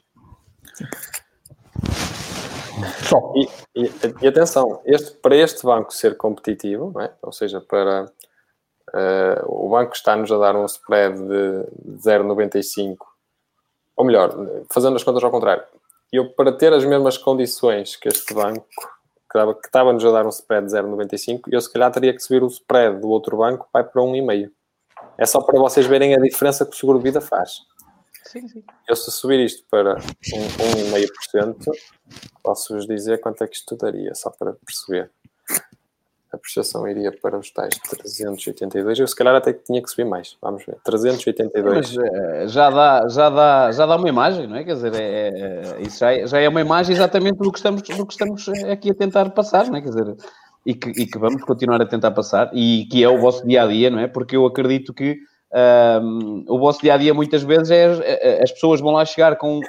Só. 3.07 3.35
E, 3.37 3.49
e, 3.75 3.93
e, 4.23 4.27
atenção, 4.27 4.81
este, 4.87 5.11
para 5.19 5.37
este 5.37 5.63
banco 5.63 5.93
ser 5.93 6.17
competitivo, 6.17 6.99
é? 7.03 7.13
ou 7.21 7.33
seja, 7.33 7.61
para 7.61 8.11
uh, 8.95 9.45
o 9.47 9.69
banco 9.69 9.95
está-nos 9.95 10.31
a 10.31 10.39
dar 10.39 10.57
um 10.57 10.65
spread 10.65 11.19
de 11.19 11.99
0,95, 11.99 12.97
ou 13.97 14.05
melhor, 14.05 14.35
fazendo 14.71 14.97
as 14.97 15.03
contas 15.03 15.23
ao 15.25 15.31
contrário, 15.31 15.65
eu 16.13 16.31
para 16.31 16.53
ter 16.53 16.73
as 16.73 16.85
mesmas 16.85 17.19
condições 17.19 17.97
que 17.97 18.09
este 18.09 18.33
banco, 18.33 18.67
que 19.31 19.67
estava-nos 19.67 20.05
a 20.05 20.11
dar 20.11 20.25
um 20.25 20.31
spread 20.31 20.67
de 20.67 20.73
0,95, 20.73 21.43
eu 21.51 21.61
se 21.61 21.73
calhar 21.73 21.91
teria 21.93 22.15
que 22.15 22.21
subir 22.21 22.43
o 22.43 22.47
spread 22.47 23.01
do 23.01 23.09
outro 23.09 23.37
banco 23.37 23.69
vai 23.73 23.85
para 23.85 24.01
1,5. 24.01 24.51
É 25.19 25.27
só 25.27 25.41
para 25.41 25.59
vocês 25.59 25.87
verem 25.87 26.15
a 26.15 26.19
diferença 26.19 26.65
que 26.65 26.73
o 26.73 26.77
seguro 26.77 26.99
de 26.99 27.05
vida 27.05 27.21
faz. 27.21 27.59
Sim, 28.25 28.47
sim. 28.47 28.63
Eu 28.87 28.95
se 28.95 29.11
subir 29.11 29.41
isto 29.41 29.65
para 29.71 29.97
1,5%, 29.97 31.57
posso-vos 32.43 32.87
dizer 32.87 33.21
quanto 33.21 33.43
é 33.43 33.47
que 33.47 33.57
isto 33.57 33.77
daria, 33.77 34.15
só 34.15 34.31
para 34.31 34.53
perceber. 34.53 35.11
A 36.33 36.37
prestação 36.37 36.87
iria 36.87 37.11
para 37.11 37.39
os 37.39 37.51
tais 37.51 37.75
382. 37.89 38.99
Eu 38.99 39.07
se 39.07 39.17
calhar 39.17 39.35
até 39.35 39.53
tinha 39.53 39.81
que 39.83 39.89
subir 39.89 40.05
mais. 40.05 40.37
Vamos 40.43 40.65
ver. 40.67 40.77
382. 40.85 41.97
Mas 41.97 41.97
eh, 41.97 42.49
já 42.49 42.69
dá, 42.69 43.09
já 43.09 43.31
dá, 43.31 43.73
já 43.73 43.87
dá 43.87 43.97
uma 43.97 44.09
imagem, 44.09 44.47
não 44.47 44.57
é? 44.57 44.65
Quer 44.65 44.75
dizer, 44.75 44.95
é, 44.95 45.01
é, 45.01 45.77
é 45.79 45.83
isso 45.83 45.99
já 45.99 46.13
é, 46.13 46.27
já 46.27 46.39
é 46.39 46.49
uma 46.49 46.61
imagem 46.61 46.95
exatamente 46.95 47.39
do 47.39 47.51
que, 47.51 47.59
estamos, 47.59 47.81
do 47.81 48.07
que 48.07 48.13
estamos 48.13 48.47
aqui 48.71 48.91
a 48.91 48.95
tentar 48.95 49.31
passar, 49.31 49.67
não 49.69 49.77
é? 49.77 49.81
Quer 49.81 49.89
dizer, 49.89 50.17
e 50.67 50.75
que, 50.75 50.91
e 50.91 51.07
que 51.07 51.19
vamos 51.19 51.43
continuar 51.45 51.81
a 51.81 51.87
tentar 51.87 52.11
passar 52.11 52.51
e 52.53 52.87
que 52.91 53.03
é 53.03 53.09
o 53.09 53.19
vosso 53.19 53.47
dia 53.47 53.63
a 53.63 53.67
dia, 53.67 53.89
não 53.89 53.99
é? 53.99 54.07
Porque 54.07 54.37
eu 54.37 54.45
acredito 54.45 54.93
que 54.93 55.17
um, 56.03 56.45
o 56.47 56.59
vosso 56.59 56.83
dia 56.83 56.93
a 56.93 56.99
dia 56.99 57.15
muitas 57.15 57.43
vezes 57.43 57.71
é, 57.71 57.85
é, 58.03 58.39
é 58.39 58.43
as 58.43 58.53
pessoas 58.53 58.79
vão 58.79 58.93
lá 58.93 59.03
chegar 59.07 59.37
com 59.37 59.61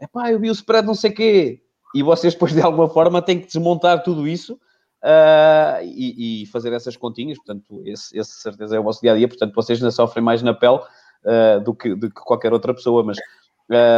epá, 0.00 0.32
eu 0.32 0.40
vi 0.40 0.50
o 0.50 0.52
spread 0.52 0.84
não 0.84 0.94
sei 0.94 1.12
quê, 1.12 1.60
e 1.94 2.02
vocês 2.02 2.34
depois 2.34 2.52
de 2.52 2.60
alguma 2.60 2.88
forma 2.88 3.22
têm 3.22 3.38
que 3.38 3.46
desmontar 3.46 4.02
tudo 4.02 4.26
isso 4.26 4.58
uh, 5.02 5.82
e, 5.82 6.42
e, 6.42 6.46
fazer 6.46 6.72
essas 6.72 6.96
continhas, 6.96 7.38
portanto, 7.38 7.82
esse, 7.84 8.16
esse 8.18 8.32
certeza 8.40 8.76
é 8.76 8.80
o 8.80 8.82
vosso 8.82 9.00
dia 9.00 9.12
a 9.12 9.16
dia, 9.16 9.28
portanto, 9.28 9.54
vocês 9.54 9.78
ainda 9.78 9.90
sofrem 9.90 10.24
mais 10.24 10.42
na 10.42 10.54
pele 10.54 10.76
uh, 10.78 11.60
do, 11.62 11.74
que, 11.74 11.94
do 11.94 12.08
que 12.08 12.20
qualquer 12.22 12.52
outra 12.52 12.74
pessoa, 12.74 13.02
mas 13.02 13.18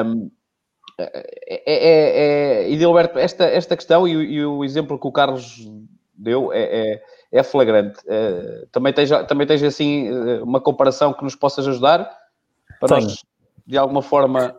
um, 0.06 0.30
é, 0.98 1.62
é, 1.66 2.64
é, 2.66 2.70
Edilberto, 2.70 3.18
esta, 3.18 3.44
esta 3.44 3.76
questão 3.76 4.06
e, 4.06 4.12
e, 4.12 4.44
o 4.44 4.64
exemplo 4.64 4.98
que 4.98 5.06
o 5.06 5.12
Carlos 5.12 5.68
deu 6.14 6.52
é, 6.52 6.92
é 6.92 7.02
é 7.32 7.42
flagrante. 7.42 8.00
Uh, 8.00 8.66
também, 8.72 8.92
tens, 8.92 9.08
também 9.28 9.46
tens 9.46 9.62
assim 9.62 10.10
uma 10.40 10.60
comparação 10.60 11.12
que 11.12 11.22
nos 11.22 11.36
possas 11.36 11.66
ajudar 11.66 12.10
para 12.80 12.96
tenho. 12.96 13.02
nós, 13.02 13.24
de 13.66 13.78
alguma 13.78 14.02
forma. 14.02 14.56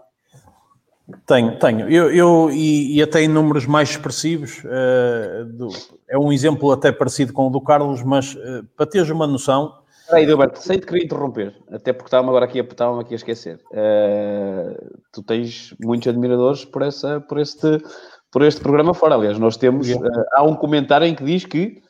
Tenho, 1.26 1.58
tenho. 1.60 1.90
Eu, 1.90 2.12
eu 2.12 2.50
e, 2.52 2.98
e, 2.98 3.02
até 3.02 3.22
em 3.22 3.28
números 3.28 3.66
mais 3.66 3.90
expressivos, 3.92 4.64
uh, 4.64 5.46
do, 5.46 5.70
é 6.08 6.18
um 6.18 6.32
exemplo 6.32 6.72
até 6.72 6.92
parecido 6.92 7.34
com 7.34 7.48
o 7.48 7.50
do 7.50 7.62
Carlos, 7.62 8.04
mas 8.04 8.36
uh, 8.36 8.64
para 8.76 8.86
teres 8.86 9.10
uma 9.10 9.28
noção. 9.28 9.80
Peraí, 10.08 10.26
Gilberto, 10.26 10.60
sei 10.60 10.80
te 10.80 10.86
querer 10.86 11.06
interromper, 11.06 11.56
até 11.72 11.94
porque 11.94 12.08
estava-me 12.08 12.30
agora 12.30 12.46
aqui 12.46 12.60
a, 12.60 12.64
estava 12.64 13.00
aqui 13.02 13.14
a 13.14 13.18
esquecer. 13.18 13.60
Uh, 13.72 15.00
tu 15.12 15.24
tens 15.24 15.74
muitos 15.82 16.08
admiradores 16.08 16.66
por, 16.66 16.82
essa, 16.82 17.22
por, 17.22 17.40
este, 17.40 17.82
por 18.32 18.42
este 18.42 18.62
programa 18.62 18.94
fora. 18.94 19.16
Aliás, 19.16 19.40
nós 19.40 19.58
temos. 19.58 19.88
há 20.34 20.44
um 20.44 20.56
comentário 20.56 21.08
em 21.08 21.16
que 21.16 21.24
diz 21.24 21.46
que 21.46 21.82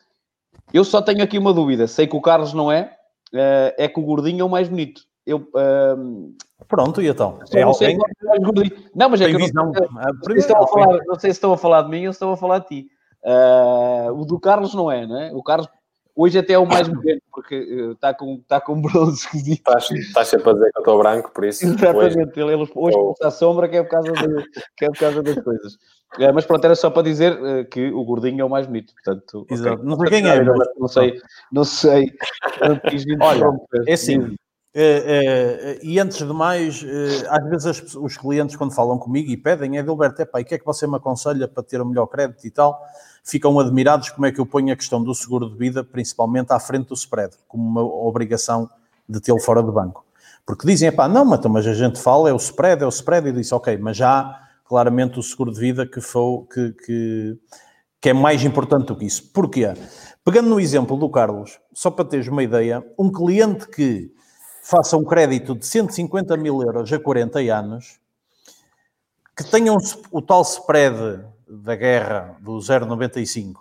eu 0.74 0.84
só 0.84 1.02
tenho 1.02 1.24
aqui 1.24 1.38
uma 1.38 1.54
dúvida. 1.54 1.88
Sei 1.88 2.06
que 2.06 2.16
o 2.16 2.22
Carlos 2.22 2.54
não 2.54 2.72
é, 2.72 2.96
é 3.34 3.88
que 3.88 4.00
o 4.00 4.04
gordinho 4.04 4.42
é 4.42 4.44
o 4.44 4.50
mais 4.50 4.70
bonito. 4.70 5.02
Eu, 5.26 5.38
uh, 5.38 6.36
Pronto, 6.68 7.02
e 7.02 7.08
então? 7.08 7.40
É 7.52 7.62
não, 7.62 7.70
alguém... 7.70 7.98
não, 8.96 9.10
mas 9.10 9.22
é 9.22 9.28
que 9.28 9.38
visão. 9.38 9.72
Não, 9.72 10.24
sei, 10.24 10.36
se 10.36 10.40
estão 10.40 10.64
a 10.64 10.68
falar, 10.68 11.00
não 11.06 11.20
sei 11.20 11.32
se 11.32 11.38
estão 11.38 11.54
a 11.54 11.58
falar 11.58 11.82
de 11.84 11.90
mim 11.90 12.08
ou 12.08 12.14
se 12.14 12.18
estão 12.18 12.32
a 12.32 12.38
falar 12.38 12.60
de 12.60 12.68
ti. 12.68 12.88
Uh, 13.24 14.14
o 14.14 14.26
do 14.26 14.40
Carlos 14.40 14.74
não 14.74 14.92
é, 14.92 15.06
não 15.06 15.20
é? 15.20 15.32
O 15.34 15.44
Carlos 15.44 15.68
hoje 16.16 16.38
até 16.38 16.54
é 16.54 16.58
o 16.58 16.66
mais 16.66 16.88
bonito 16.88 17.22
porque 17.32 17.56
está 17.94 18.14
com, 18.14 18.36
está 18.36 18.60
com 18.60 18.82
bronze 18.82 19.28
Estás, 19.34 19.90
estás 19.92 20.28
sempre 20.28 20.50
a 20.50 20.54
dizer 20.54 20.72
que 20.72 20.78
eu 20.78 20.82
estou 20.82 20.98
branco, 21.00 21.32
por 21.34 21.46
isso. 21.46 21.66
Exatamente, 21.66 22.42
hoje, 22.42 22.54
ele, 22.54 22.72
hoje 22.76 22.98
estou... 22.98 23.16
a 23.22 23.32
sombra 23.32 23.70
que 23.70 23.78
é 23.78 23.84
por 23.84 23.90
causa, 23.90 24.12
de, 24.12 24.46
que 24.76 24.86
é 24.86 24.90
por 24.90 24.98
causa 24.98 25.24
das 25.24 25.44
coisas. 25.44 25.78
É, 26.20 26.32
mas 26.32 26.46
pronto, 26.46 26.66
era 26.66 26.76
só 26.76 26.90
para 26.90 27.04
dizer 27.04 27.40
uh, 27.42 27.66
que 27.70 27.90
o 27.92 28.04
gordinho 28.04 28.42
é 28.42 28.44
o 28.44 28.50
mais 28.50 28.68
bonito, 28.68 28.94
portanto... 28.94 29.46
Exato. 29.50 29.76
Okay. 29.76 29.86
Não 29.86 29.98
sei 29.98 30.10
quem 30.10 30.30
é, 30.30 30.44
mas... 30.44 30.68
Não 30.78 30.88
sei, 30.88 31.22
não 31.52 31.64
sei. 31.64 32.14
Olha, 33.22 33.46
é 33.88 33.94
assim... 33.94 34.36
Uh, 34.74 34.80
uh, 34.80 35.80
e 35.84 36.00
antes 36.00 36.18
de 36.18 36.34
mais, 36.34 36.86
às 37.30 37.50
vezes 37.50 37.66
as, 37.66 37.96
os 37.96 38.16
clientes, 38.16 38.56
quando 38.56 38.74
falam 38.74 38.98
comigo 38.98 39.30
e 39.30 39.36
pedem, 39.36 39.78
é 39.78 39.84
Dilberto, 39.84 40.22
epá, 40.22 40.40
e 40.40 40.44
o 40.44 40.46
que 40.46 40.56
é 40.56 40.58
que 40.58 40.66
você 40.66 40.88
me 40.88 40.96
aconselha 40.96 41.48
para 41.48 41.62
ter 41.62 41.82
o 41.82 41.86
melhor 41.86 42.08
crédito 42.08 42.46
e 42.46 42.52
tal? 42.52 42.82
Ficam 43.24 43.60
admirados 43.60 44.10
como 44.10 44.26
é 44.26 44.32
que 44.32 44.40
eu 44.40 44.46
ponho 44.46 44.72
a 44.72 44.76
questão 44.76 45.04
do 45.04 45.14
seguro 45.14 45.50
de 45.50 45.58
vida, 45.58 45.84
principalmente 45.84 46.54
à 46.54 46.60
frente 46.60 46.88
do 46.88 46.94
spread, 46.94 47.36
como 47.48 47.68
uma 47.68 47.84
obrigação 47.84 48.70
de 49.08 49.20
tê-lo 49.20 49.40
fora 49.40 49.62
do 49.62 49.72
banco. 49.72 50.06
Porque 50.46 50.66
dizem, 50.66 50.88
epá, 50.88 51.08
não, 51.08 51.26
mas, 51.26 51.40
então, 51.40 51.52
mas 51.52 51.68
a 51.68 51.74
gente 51.74 52.00
fala, 52.00 52.30
é 52.30 52.34
o 52.34 52.38
spread, 52.38 52.82
é 52.82 52.86
o 52.86 52.90
spread, 52.90 53.28
e 53.30 53.32
disse, 53.34 53.54
ok, 53.54 53.78
mas 53.78 53.98
já 53.98 54.40
claramente 54.66 55.20
o 55.20 55.24
seguro 55.24 55.52
de 55.52 55.60
vida 55.60 55.86
que, 55.86 56.00
foi, 56.00 56.46
que, 56.52 56.72
que, 56.86 57.38
que 58.00 58.10
é 58.10 58.14
mais 58.14 58.44
importante 58.44 58.88
do 58.88 58.96
que 58.96 59.06
isso. 59.06 59.32
Porquê? 59.34 59.74
Pegando 60.24 60.50
no 60.50 60.60
exemplo 60.60 60.96
do 60.98 61.10
Carlos, 61.10 61.60
só 61.74 61.92
para 61.92 62.06
teres 62.06 62.28
uma 62.28 62.42
ideia, 62.42 62.84
um 62.98 63.12
cliente 63.12 63.68
que 63.68 64.12
faça 64.72 64.96
um 64.96 65.04
crédito 65.04 65.54
de 65.54 65.66
150 65.66 66.38
mil 66.38 66.62
euros 66.62 66.94
a 66.94 66.98
40 66.98 67.40
anos, 67.40 68.00
que 69.36 69.44
tenha 69.44 69.74
um, 69.74 69.78
o 70.10 70.22
tal 70.22 70.42
spread 70.44 71.26
da 71.46 71.76
guerra 71.76 72.38
do 72.40 72.54
0,95 72.54 73.56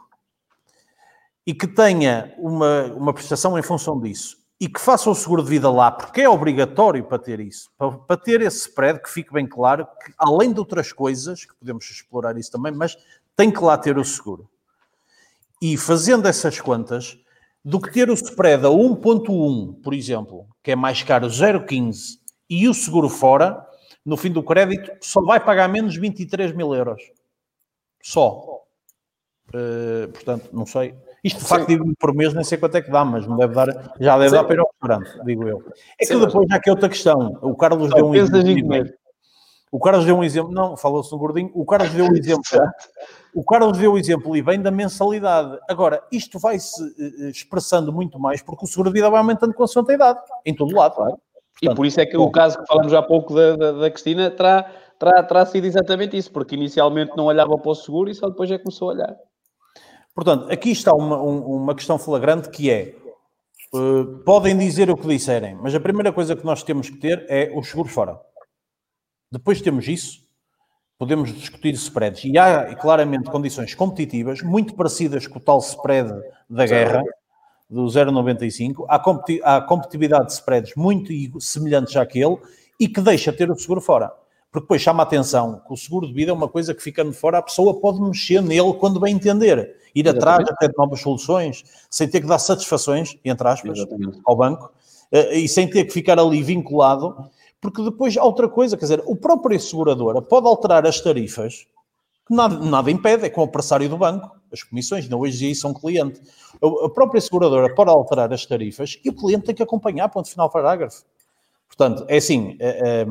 e 1.44 1.52
que 1.52 1.66
tenha 1.66 2.32
uma, 2.38 2.84
uma 2.94 3.12
prestação 3.12 3.58
em 3.58 3.62
função 3.62 4.00
disso 4.00 4.38
e 4.60 4.68
que 4.68 4.80
faça 4.80 5.10
o 5.10 5.14
seguro 5.14 5.42
de 5.42 5.50
vida 5.50 5.68
lá, 5.68 5.90
porque 5.90 6.20
é 6.20 6.28
obrigatório 6.28 7.02
para 7.02 7.18
ter 7.18 7.40
isso, 7.40 7.70
para, 7.76 7.90
para, 7.90 8.16
ter 8.16 8.40
esse 8.42 8.68
spread, 8.68 9.02
que 9.02 9.10
fique 9.10 9.32
bem 9.32 9.48
claro 9.48 9.88
que, 10.04 10.12
além 10.16 10.52
de 10.52 10.60
outras 10.60 10.92
coisas, 10.92 11.44
que 11.44 11.54
podemos 11.56 11.90
explorar 11.90 12.38
isso 12.38 12.52
também, 12.52 12.72
mas 12.72 12.96
tem 13.34 13.50
que 13.50 13.58
lá 13.64 13.76
ter 13.76 13.98
o 13.98 14.04
seguro. 14.04 14.48
E 15.60 15.76
fazendo 15.76 16.28
essas 16.28 16.60
contas, 16.60 17.18
do 17.64 17.80
que 17.80 17.92
ter 17.92 18.10
o 18.10 18.14
spread 18.14 18.64
a 18.64 18.70
1.1, 18.70 19.82
por 19.82 19.94
exemplo, 19.94 20.46
que 20.62 20.70
é 20.70 20.76
mais 20.76 21.02
caro 21.02 21.26
0,15, 21.26 22.18
e 22.48 22.68
o 22.68 22.74
seguro 22.74 23.08
fora, 23.08 23.64
no 24.04 24.16
fim 24.16 24.30
do 24.30 24.42
crédito, 24.42 24.90
só 25.00 25.20
vai 25.20 25.38
pagar 25.38 25.68
menos 25.68 25.96
23 25.96 26.52
mil 26.52 26.74
euros. 26.74 27.02
Só. 28.02 28.62
Uh, 29.48 30.08
portanto, 30.12 30.48
não 30.52 30.64
sei. 30.64 30.94
Isto 31.22 31.40
de 31.40 31.46
facto 31.46 31.68
digo 31.68 31.84
por 31.98 32.14
mês, 32.14 32.32
nem 32.32 32.42
sei 32.42 32.56
quanto 32.56 32.76
é 32.76 32.82
que 32.82 32.90
dá, 32.90 33.04
mas 33.04 33.26
não 33.26 33.36
deve 33.36 33.54
dar, 33.54 33.94
já 34.00 34.16
deve 34.16 34.30
Sim. 34.30 34.36
dar 34.36 34.44
para 34.44 34.54
ir 34.54 34.58
ao 34.60 34.70
restaurante, 34.70 35.24
digo 35.24 35.46
eu. 35.46 35.62
É 36.00 36.06
que 36.06 36.06
Sim, 36.06 36.20
depois 36.20 36.48
já 36.48 36.58
que 36.58 36.70
é 36.70 36.72
outra 36.72 36.88
questão. 36.88 37.38
O 37.42 37.54
Carlos 37.54 37.90
deu 37.90 38.06
um 38.06 38.14
exemplo. 38.14 38.90
O 39.72 39.78
Carlos 39.78 40.04
deu 40.04 40.16
um 40.16 40.24
exemplo, 40.24 40.52
não, 40.52 40.76
falou-se 40.76 41.12
no 41.12 41.18
gordinho. 41.18 41.50
O 41.54 41.64
Carlos 41.64 41.92
deu 41.92 42.04
um 42.06 42.14
exemplo. 42.16 42.42
o 43.34 43.44
Carlos 43.44 43.78
deu 43.78 43.92
o 43.92 43.94
um 43.94 43.98
exemplo 43.98 44.36
e 44.36 44.42
vem 44.42 44.60
da 44.60 44.70
mensalidade. 44.70 45.58
Agora, 45.68 46.02
isto 46.10 46.38
vai-se 46.38 46.82
uh, 46.82 47.28
expressando 47.28 47.92
muito 47.92 48.18
mais 48.18 48.42
porque 48.42 48.64
o 48.64 48.68
seguro 48.68 48.90
de 48.90 48.94
vida 48.94 49.08
vai 49.08 49.20
aumentando 49.20 49.54
com 49.54 49.62
a 49.62 49.68
sua 49.68 49.84
idade, 49.92 50.18
em 50.44 50.54
todo 50.54 50.74
lado. 50.74 50.96
Claro. 50.96 51.10
Portanto, 51.10 51.72
e 51.72 51.74
por 51.74 51.86
isso 51.86 52.00
é 52.00 52.06
que 52.06 52.16
bom. 52.16 52.24
o 52.24 52.32
caso 52.32 52.58
que 52.58 52.66
falamos 52.66 52.92
há 52.92 53.02
pouco 53.02 53.34
da, 53.34 53.54
da, 53.54 53.72
da 53.72 53.90
Cristina 53.90 54.30
terá, 54.30 54.68
terá, 54.98 55.22
terá 55.22 55.46
sido 55.46 55.66
exatamente 55.66 56.16
isso, 56.16 56.32
porque 56.32 56.56
inicialmente 56.56 57.16
não 57.16 57.26
olhava 57.26 57.56
para 57.56 57.70
o 57.70 57.74
seguro 57.74 58.10
e 58.10 58.14
só 58.14 58.28
depois 58.28 58.50
é 58.50 58.56
que 58.56 58.64
começou 58.64 58.90
a 58.90 58.94
olhar. 58.94 59.16
Portanto, 60.14 60.50
aqui 60.50 60.70
está 60.70 60.92
uma, 60.92 61.16
uma 61.20 61.74
questão 61.74 61.98
flagrante 61.98 62.50
que 62.50 62.70
é 62.70 62.96
Uh, 63.72 64.18
podem 64.24 64.58
dizer 64.58 64.90
o 64.90 64.96
que 64.96 65.06
disserem, 65.06 65.54
mas 65.54 65.72
a 65.72 65.78
primeira 65.78 66.12
coisa 66.12 66.34
que 66.34 66.44
nós 66.44 66.64
temos 66.64 66.90
que 66.90 66.96
ter 66.96 67.24
é 67.28 67.52
os 67.54 67.68
seguros 67.68 67.92
fora. 67.92 68.18
Depois 69.30 69.60
temos 69.60 69.86
isso, 69.86 70.22
podemos 70.98 71.32
discutir 71.32 71.72
spreads. 71.74 72.24
E 72.24 72.36
há 72.36 72.74
claramente 72.74 73.30
condições 73.30 73.74
competitivas, 73.74 74.42
muito 74.42 74.74
parecidas 74.74 75.26
com 75.26 75.38
o 75.38 75.42
tal 75.42 75.58
spread 75.60 76.12
da 76.48 76.66
guerra, 76.66 77.02
do 77.68 77.84
0,95. 77.84 78.84
Há, 78.88 78.98
competi 78.98 79.40
há 79.44 79.60
competitividade 79.60 80.26
de 80.26 80.32
spreads 80.32 80.74
muito 80.74 81.12
semelhantes 81.40 81.96
àquele 81.96 82.36
e 82.78 82.88
que 82.88 83.00
deixa 83.00 83.32
ter 83.32 83.50
o 83.50 83.58
seguro 83.58 83.80
fora. 83.80 84.12
Porque 84.50 84.64
depois 84.64 84.82
chama 84.82 85.04
a 85.04 85.06
atenção 85.06 85.62
que 85.64 85.72
o 85.72 85.76
seguro 85.76 86.08
de 86.08 86.12
vida 86.12 86.32
é 86.32 86.34
uma 86.34 86.48
coisa 86.48 86.74
que 86.74 86.82
ficando 86.82 87.12
fora, 87.12 87.38
a 87.38 87.42
pessoa 87.42 87.80
pode 87.80 88.00
mexer 88.00 88.42
nele 88.42 88.74
quando 88.74 88.98
bem 88.98 89.14
entender. 89.14 89.76
Ir 89.94 90.08
atrás 90.08 90.48
até 90.48 90.66
de 90.66 90.74
novas 90.76 91.00
soluções, 91.00 91.62
sem 91.88 92.08
ter 92.08 92.20
que 92.20 92.26
dar 92.26 92.40
satisfações, 92.40 93.16
entre 93.24 93.46
aspas, 93.46 93.78
Exatamente. 93.78 94.18
ao 94.24 94.36
banco, 94.36 94.72
eh, 95.12 95.38
e 95.38 95.48
sem 95.48 95.68
ter 95.68 95.84
que 95.84 95.92
ficar 95.92 96.18
ali 96.18 96.42
vinculado, 96.42 97.30
porque 97.60 97.82
depois 97.82 98.16
há 98.16 98.24
outra 98.24 98.48
coisa, 98.48 98.76
quer 98.76 98.84
dizer, 98.84 99.02
o 99.06 99.14
próprio 99.14 99.58
seguradora 99.60 100.22
pode 100.22 100.46
alterar 100.46 100.86
as 100.86 101.00
tarifas, 101.00 101.66
que 102.26 102.34
nada, 102.34 102.58
nada 102.58 102.90
impede, 102.90 103.26
é 103.26 103.30
com 103.30 103.42
o 103.42 103.48
pressário 103.48 103.88
do 103.88 103.98
banco, 103.98 104.30
as 104.52 104.62
comissões, 104.62 105.08
não 105.08 105.20
hoje 105.20 105.46
aí 105.46 105.54
são 105.54 105.72
cliente. 105.72 106.20
A 106.62 106.88
própria 106.88 107.20
seguradora 107.20 107.72
pode 107.74 107.90
alterar 107.90 108.32
as 108.32 108.44
tarifas 108.46 108.98
e 109.04 109.10
o 109.10 109.12
cliente 109.12 109.46
tem 109.46 109.54
que 109.54 109.62
acompanhar, 109.62 110.08
ponto 110.08 110.28
final 110.28 110.50
parágrafo. 110.50 111.04
Portanto, 111.68 112.04
é 112.08 112.16
assim, 112.16 112.56
é, 112.58 113.02
é, 113.02 113.06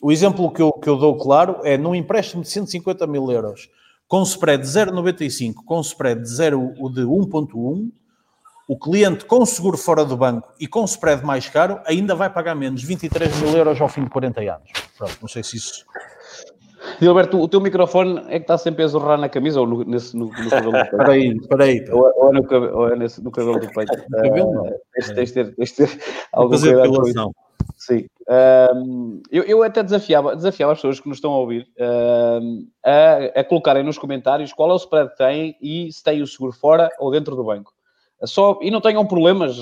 o 0.00 0.12
exemplo 0.12 0.50
que 0.52 0.62
eu, 0.62 0.72
que 0.72 0.88
eu 0.88 0.96
dou 0.96 1.16
claro 1.16 1.60
é 1.64 1.76
num 1.76 1.94
empréstimo 1.94 2.42
de 2.42 2.48
150 2.48 3.06
mil 3.06 3.30
euros, 3.30 3.68
com 4.06 4.22
spread 4.22 4.62
de 4.62 4.68
0,95, 4.68 5.54
com 5.64 5.80
spread 5.80 6.22
de, 6.22 6.28
0, 6.28 6.72
de 6.92 7.02
1,1, 7.02 7.90
o 8.68 8.78
cliente 8.78 9.24
com 9.24 9.44
seguro 9.46 9.78
fora 9.78 10.04
do 10.04 10.16
banco 10.16 10.52
e 10.58 10.66
com 10.66 10.84
spread 10.84 11.24
mais 11.24 11.48
caro 11.48 11.80
ainda 11.84 12.14
vai 12.14 12.28
pagar 12.28 12.54
menos 12.54 12.82
23 12.82 13.40
mil 13.40 13.56
euros 13.56 13.80
ao 13.80 13.88
fim 13.88 14.04
de 14.04 14.10
40 14.10 14.40
anos. 14.40 14.70
Pronto, 14.98 15.16
não 15.20 15.28
sei 15.28 15.42
se 15.42 15.56
isso. 15.56 15.84
Gilberto, 17.00 17.40
o 17.40 17.48
teu 17.48 17.60
microfone 17.60 18.20
é 18.28 18.38
que 18.38 18.44
está 18.44 18.56
sempre 18.56 18.84
a 18.84 18.86
zorrar 18.86 19.18
na 19.18 19.28
camisa 19.28 19.60
ou 19.60 19.66
no, 19.66 19.84
nesse, 19.84 20.16
no, 20.16 20.26
no 20.26 20.50
cabelo 20.50 20.72
do 20.72 20.78
peito? 20.78 20.94
Espera 20.96 21.12
aí, 21.12 21.36
espera 21.36 21.64
aí. 21.64 21.84
Ou, 21.90 22.12
ou, 22.16 22.32
no, 22.32 22.74
ou 22.74 22.88
é 22.88 22.96
nesse, 22.96 23.22
no 23.22 23.30
cabelo 23.30 23.58
do 23.58 23.68
peito? 23.72 23.92
Cabelo 24.10 24.52
não. 24.52 24.62
Uh, 24.66 25.14
tens, 25.14 25.32
de 25.32 25.34
ter, 25.34 25.54
alguma 26.32 26.58
coisa. 27.02 27.30
Sim. 27.76 28.06
Um, 28.74 29.20
eu, 29.30 29.42
eu, 29.44 29.62
até 29.62 29.82
desafiava, 29.82 30.34
desafiava 30.34 30.72
as 30.72 30.78
pessoas 30.78 31.00
que 31.00 31.08
nos 31.08 31.18
estão 31.18 31.32
a 31.32 31.38
ouvir 31.38 31.66
um, 31.78 32.66
a, 32.84 33.40
a, 33.40 33.44
colocarem 33.44 33.84
nos 33.84 33.98
comentários 33.98 34.52
qual 34.52 34.70
é 34.70 34.72
o 34.72 34.76
spread 34.76 35.10
que 35.10 35.16
têm 35.16 35.56
e 35.60 35.92
se 35.92 36.02
têm 36.02 36.22
o 36.22 36.26
seguro 36.26 36.52
fora 36.52 36.88
ou 36.98 37.10
dentro 37.10 37.36
do 37.36 37.44
banco. 37.44 37.75
Só, 38.24 38.58
e 38.62 38.70
não 38.70 38.80
tenham 38.80 39.06
problemas 39.06 39.56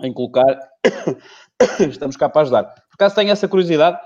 em 0.00 0.12
colocar. 0.12 0.58
Estamos 1.80 2.16
cá 2.16 2.28
para 2.28 2.42
ajudar. 2.42 2.64
Por 2.90 2.96
caso 2.98 3.14
tenha 3.14 3.32
essa 3.32 3.48
curiosidade 3.48 3.98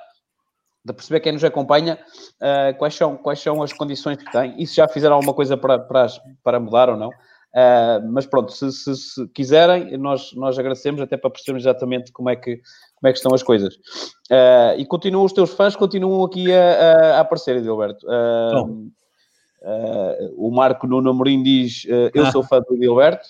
de 0.85 0.93
perceber 0.93 1.21
quem 1.21 1.33
nos 1.33 1.45
acompanha 1.45 1.99
uh, 2.41 2.77
quais, 2.79 2.95
são, 2.95 3.17
quais 3.17 3.39
são 3.41 3.63
as 3.63 3.73
condições 3.73 4.17
que 4.17 4.31
têm 4.33 4.55
e 4.59 4.67
se 4.67 4.77
já 4.77 4.89
fizeram 4.89 5.17
alguma 5.17 5.35
coisa 5.35 5.57
para, 5.57 5.79
para, 5.79 6.07
para 6.43 6.61
mudar 6.61 6.89
ou 6.89 6.97
não. 6.97 7.09
Uh, 7.09 8.01
mas 8.13 8.27
pronto, 8.27 8.53
se, 8.53 8.71
se, 8.71 8.95
se, 8.95 9.29
quiserem, 9.29 9.97
nós, 9.99 10.33
nós 10.35 10.57
agradecemos 10.59 11.01
até 11.01 11.17
para 11.17 11.31
percebermos 11.31 11.65
exatamente 11.65 12.13
como 12.13 12.31
é 12.31 12.37
que, 12.37 12.57
como 12.95 13.09
é 13.09 13.13
que 13.13 13.19
estão 13.19 13.35
as 13.35 13.43
coisas. 13.43 13.75
Uh, 14.31 14.79
e 14.79 14.87
continuam, 14.87 15.25
os 15.25 15.33
teus 15.33 15.53
fãs 15.53 15.75
continuam 15.75 16.25
aqui 16.25 16.53
a, 16.55 17.17
a 17.17 17.21
aparecer, 17.21 17.57
Edilberto. 17.57 18.07
Uh, 18.07 18.91
o 20.37 20.51
Marco 20.51 20.87
Nuno 20.87 21.11
Amorim 21.11 21.43
diz: 21.43 21.87
Eu 22.15 22.25
ah. 22.25 22.31
sou 22.31 22.43
fã 22.43 22.61
do 22.61 22.75
Edilberto. 22.75 23.29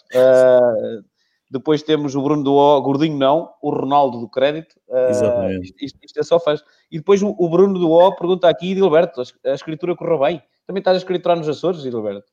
depois 1.50 1.82
temos 1.82 2.14
o 2.14 2.22
Bruno 2.22 2.42
do 2.44 2.54
O, 2.54 2.80
Gordinho 2.80 3.18
não, 3.18 3.50
o 3.60 3.70
Ronaldo 3.70 4.20
do 4.20 4.28
Crédito. 4.28 4.76
Exatamente. 5.08 5.74
Isto, 5.80 5.98
isto, 6.02 6.20
é 6.20 6.22
só 6.22 6.38
fãs. 6.38 6.62
E 6.90 6.98
depois 6.98 7.22
o, 7.22 7.34
o 7.38 7.48
Bruno 7.48 7.78
do 7.78 7.90
O 7.90 8.16
pergunta 8.16 8.48
aqui: 8.48 8.72
Edilberto, 8.72 9.22
a 9.44 9.54
escritura 9.54 9.96
correu 9.96 10.20
bem. 10.20 10.42
Também 10.66 10.80
estás 10.80 10.96
a 10.96 10.98
escriturar 10.98 11.36
nos 11.36 11.48
Açores, 11.48 11.84
Edilberto? 11.84 12.30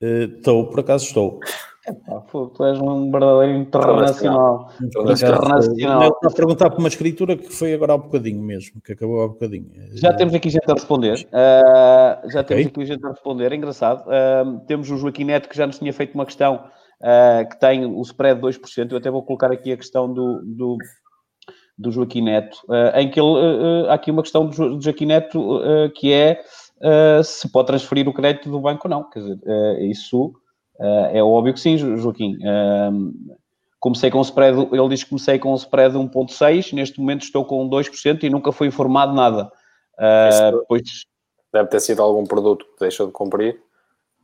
Estou, 0.00 0.62
uh, 0.62 0.70
por 0.70 0.80
acaso 0.80 1.04
estou. 1.04 1.40
Epá, 1.88 2.22
tu 2.30 2.64
és 2.64 2.78
um 2.80 3.10
verdadeiro 3.10 3.58
internacional. 3.58 4.70
internacional. 4.80 6.02
Ele 6.02 6.10
está 6.10 6.28
a 6.28 6.30
perguntar 6.30 6.70
por 6.70 6.78
uma 6.78 6.88
escritura 6.88 7.36
que 7.36 7.48
foi 7.50 7.72
agora 7.72 7.94
há 7.94 7.98
bocadinho 7.98 8.42
mesmo, 8.42 8.80
que 8.82 8.92
acabou 8.92 9.22
há 9.22 9.28
bocadinho. 9.28 9.70
Já 9.92 10.12
temos 10.12 10.34
aqui 10.34 10.50
gente 10.50 10.70
a 10.70 10.74
responder. 10.74 11.26
Uh, 11.28 12.30
já 12.30 12.44
temos 12.44 12.66
aqui 12.66 12.84
gente 12.84 13.04
a 13.04 13.08
responder, 13.10 13.52
é 13.52 13.56
engraçado. 13.56 14.04
Uh, 14.06 14.60
temos 14.66 14.90
o 14.90 14.96
Joaquim 14.96 15.24
Neto 15.24 15.48
que 15.48 15.56
já 15.56 15.66
nos 15.66 15.78
tinha 15.78 15.92
feito 15.92 16.14
uma 16.14 16.26
questão 16.26 16.64
uh, 17.00 17.48
que 17.48 17.58
tem 17.58 17.86
o 17.86 18.02
spread 18.02 18.40
de 18.40 18.46
2%. 18.46 18.92
Eu 18.92 18.98
até 18.98 19.10
vou 19.10 19.22
colocar 19.22 19.50
aqui 19.50 19.72
a 19.72 19.76
questão 19.76 20.12
do, 20.12 20.42
do, 20.44 20.76
do 21.76 21.90
Joaquim 21.90 22.22
Neto, 22.22 22.58
em 22.94 23.10
que 23.10 23.18
ele, 23.18 23.88
há 23.88 23.94
aqui 23.94 24.10
uma 24.10 24.22
questão 24.22 24.46
do 24.46 24.80
Joaquim 24.80 25.06
Neto 25.06 25.60
que 25.94 26.12
é 26.12 26.40
uh, 26.82 27.22
se 27.22 27.50
pode 27.50 27.66
transferir 27.68 28.08
o 28.08 28.12
crédito 28.12 28.50
do 28.50 28.60
banco 28.60 28.86
ou 28.86 28.90
não. 28.90 29.08
Quer 29.10 29.20
dizer, 29.20 29.38
uh, 29.44 29.84
isso 29.84 30.32
uh, 30.78 31.16
é 31.16 31.22
óbvio 31.22 31.54
que 31.54 31.60
sim, 31.60 31.76
Joaquim. 31.76 32.38
comecei 33.80 34.10
com 34.10 34.18
um 34.18 34.22
spread, 34.22 34.68
ele 34.72 34.88
diz 34.88 35.04
que 35.04 35.10
comecei 35.10 35.38
com 35.38 35.52
um 35.52 35.56
spread 35.56 35.92
de 35.92 35.98
1.6, 35.98 36.72
neste 36.72 37.00
momento 37.00 37.22
estou 37.22 37.44
com 37.44 37.68
2% 37.68 38.22
e 38.22 38.30
nunca 38.30 38.52
fui 38.52 38.68
informado 38.68 39.14
nada. 39.14 39.50
depois... 40.52 40.82
Deve 41.52 41.68
ter 41.68 41.80
sido 41.80 42.02
algum 42.02 42.24
produto 42.24 42.66
que 42.66 42.80
deixou 42.80 43.06
de 43.06 43.12
cumprir. 43.12 43.58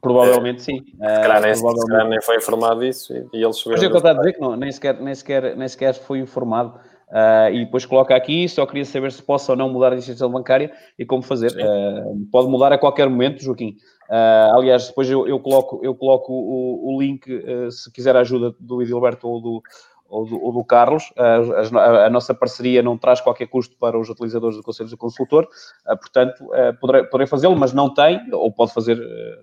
Provavelmente 0.05 0.63
sim. 0.63 0.85
Se 0.85 0.99
calhar, 0.99 1.41
nem, 1.41 1.53
provavelmente. 1.53 1.81
se 1.81 1.87
calhar 1.87 2.09
nem 2.09 2.21
foi 2.21 2.37
informado 2.37 2.81
disso 2.81 3.15
e, 3.15 3.39
e 3.39 3.43
eles 3.43 3.57
subiram. 3.57 3.81
Mas 3.81 3.83
é 3.83 3.87
eu 3.87 3.97
estou 3.97 4.11
a 4.11 4.13
dizer 4.13 4.33
que 4.35 4.41
não, 4.41 4.55
nem, 4.55 4.71
sequer, 4.71 5.01
nem, 5.01 5.15
sequer, 5.15 5.57
nem 5.57 5.67
sequer 5.67 5.95
foi 5.95 6.19
informado. 6.19 6.79
Uh, 7.09 7.53
e 7.53 7.65
depois 7.65 7.85
coloca 7.85 8.15
aqui, 8.15 8.49
só 8.49 8.65
queria 8.67 8.85
saber 8.85 9.13
se 9.13 9.23
posso 9.23 9.53
ou 9.53 9.57
não 9.57 9.69
mudar 9.69 9.93
a 9.93 9.97
instituição 9.97 10.31
bancária 10.31 10.73
e 10.99 11.05
como 11.05 11.23
fazer. 11.23 11.53
Uh, 11.53 12.27
pode 12.33 12.49
mudar 12.49 12.73
a 12.73 12.79
qualquer 12.79 13.09
momento, 13.09 13.43
Joaquim. 13.43 13.77
Uh, 14.09 14.59
aliás, 14.59 14.89
depois 14.89 15.09
eu, 15.11 15.27
eu, 15.27 15.39
coloco, 15.39 15.81
eu 15.83 15.95
coloco 15.95 16.33
o, 16.33 16.95
o 16.95 17.01
link, 17.01 17.25
se 17.71 17.93
quiser 17.93 18.17
a 18.17 18.21
ajuda 18.21 18.55
do 18.59 18.83
Edilberto 18.83 19.29
ou 19.29 19.41
do, 19.41 19.63
ou 20.09 20.27
do, 20.27 20.45
ou 20.45 20.53
do 20.53 20.65
Carlos. 20.65 21.13
A, 21.17 21.79
a, 21.79 22.07
a, 22.07 22.11
nossa 22.11 22.35
parceria 22.35 22.83
não 22.83 22.97
traz 22.97 23.21
qualquer 23.21 23.47
custo 23.47 23.77
para 23.79 23.99
os 23.99 24.09
utilizadores 24.09 24.57
do 24.57 24.63
Conselho 24.63 24.91
do 24.91 24.97
Consultor, 24.97 25.47
portanto, 25.85 26.45
poderei, 26.81 27.05
poderei 27.05 27.27
fazê-lo, 27.27 27.57
mas 27.57 27.73
não 27.73 27.93
tem, 27.93 28.21
ou 28.33 28.51
pode 28.53 28.73
fazer 28.73 28.99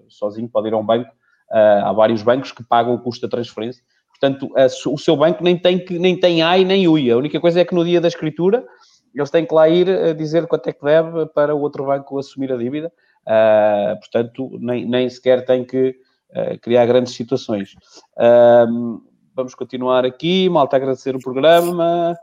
sozinho, 0.07 0.49
pode 0.49 0.67
ir 0.67 0.73
a 0.73 0.77
um 0.77 0.85
banco. 0.85 1.11
há 1.49 1.91
vários 1.93 2.21
bancos 2.21 2.51
que 2.51 2.63
pagam 2.63 2.93
o 2.93 2.99
custo 2.99 3.25
da 3.27 3.31
transferência 3.31 3.83
Portanto, 4.21 4.53
a, 4.55 4.67
o 4.89 4.97
seu 4.99 5.17
banco 5.17 5.43
nem 5.43 5.57
tem, 5.57 5.83
que, 5.83 5.97
nem 5.97 6.15
tem 6.15 6.43
AI 6.43 6.63
nem 6.63 6.87
UI. 6.87 7.09
A 7.09 7.17
única 7.17 7.39
coisa 7.39 7.59
é 7.59 7.65
que 7.65 7.73
no 7.73 7.83
dia 7.83 7.99
da 7.99 8.07
escritura 8.07 8.63
eles 9.15 9.31
têm 9.31 9.45
que 9.45 9.53
lá 9.53 9.67
ir 9.67 9.89
a 9.89 10.13
dizer 10.13 10.45
quanto 10.47 10.69
é 10.69 10.73
que 10.73 10.85
deve 10.85 11.25
para 11.27 11.55
o 11.55 11.59
outro 11.59 11.85
banco 11.85 12.19
assumir 12.19 12.53
a 12.53 12.55
dívida. 12.55 12.93
Uh, 13.27 13.99
portanto, 13.99 14.57
nem, 14.59 14.85
nem 14.85 15.09
sequer 15.09 15.43
tem 15.43 15.65
que 15.65 15.95
uh, 16.29 16.59
criar 16.61 16.85
grandes 16.85 17.13
situações. 17.13 17.73
Uh, 18.15 19.01
vamos 19.35 19.55
continuar 19.55 20.05
aqui. 20.05 20.47
Malta, 20.49 20.75
agradecer 20.75 21.15
o 21.15 21.19
programa. 21.19 22.15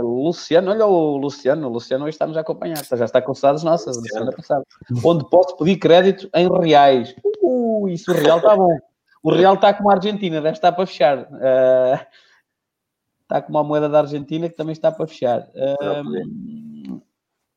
Luciano, 0.00 0.70
olha 0.70 0.86
o 0.86 1.16
Luciano, 1.16 1.66
o 1.66 1.72
Luciano 1.72 2.04
hoje 2.04 2.14
está-nos 2.14 2.36
a 2.36 2.40
acompanhar, 2.42 2.84
já 2.84 3.04
está 3.04 3.20
com 3.20 3.34
saudades 3.34 3.64
nossas, 3.64 3.96
da 3.96 4.02
semana 4.04 4.30
passada. 4.30 4.64
Onde 5.04 5.28
posso 5.28 5.56
pedir 5.56 5.76
crédito 5.76 6.30
em 6.32 6.48
reais. 6.48 7.16
Uh, 7.42 7.88
isso 7.88 8.12
real 8.12 8.38
está 8.38 8.54
bom. 8.54 8.78
O 9.24 9.32
Real 9.32 9.54
está 9.54 9.72
como 9.72 9.90
a 9.90 9.94
Argentina, 9.94 10.36
deve 10.42 10.50
estar 10.50 10.70
para 10.70 10.86
fechar. 10.86 11.22
Uh, 11.22 11.98
está 13.22 13.40
como 13.40 13.56
a 13.56 13.64
moeda 13.64 13.88
da 13.88 14.00
Argentina, 14.00 14.50
que 14.50 14.54
também 14.54 14.74
está 14.74 14.92
para 14.92 15.06
fechar. 15.06 15.48
Uh, 15.54 16.92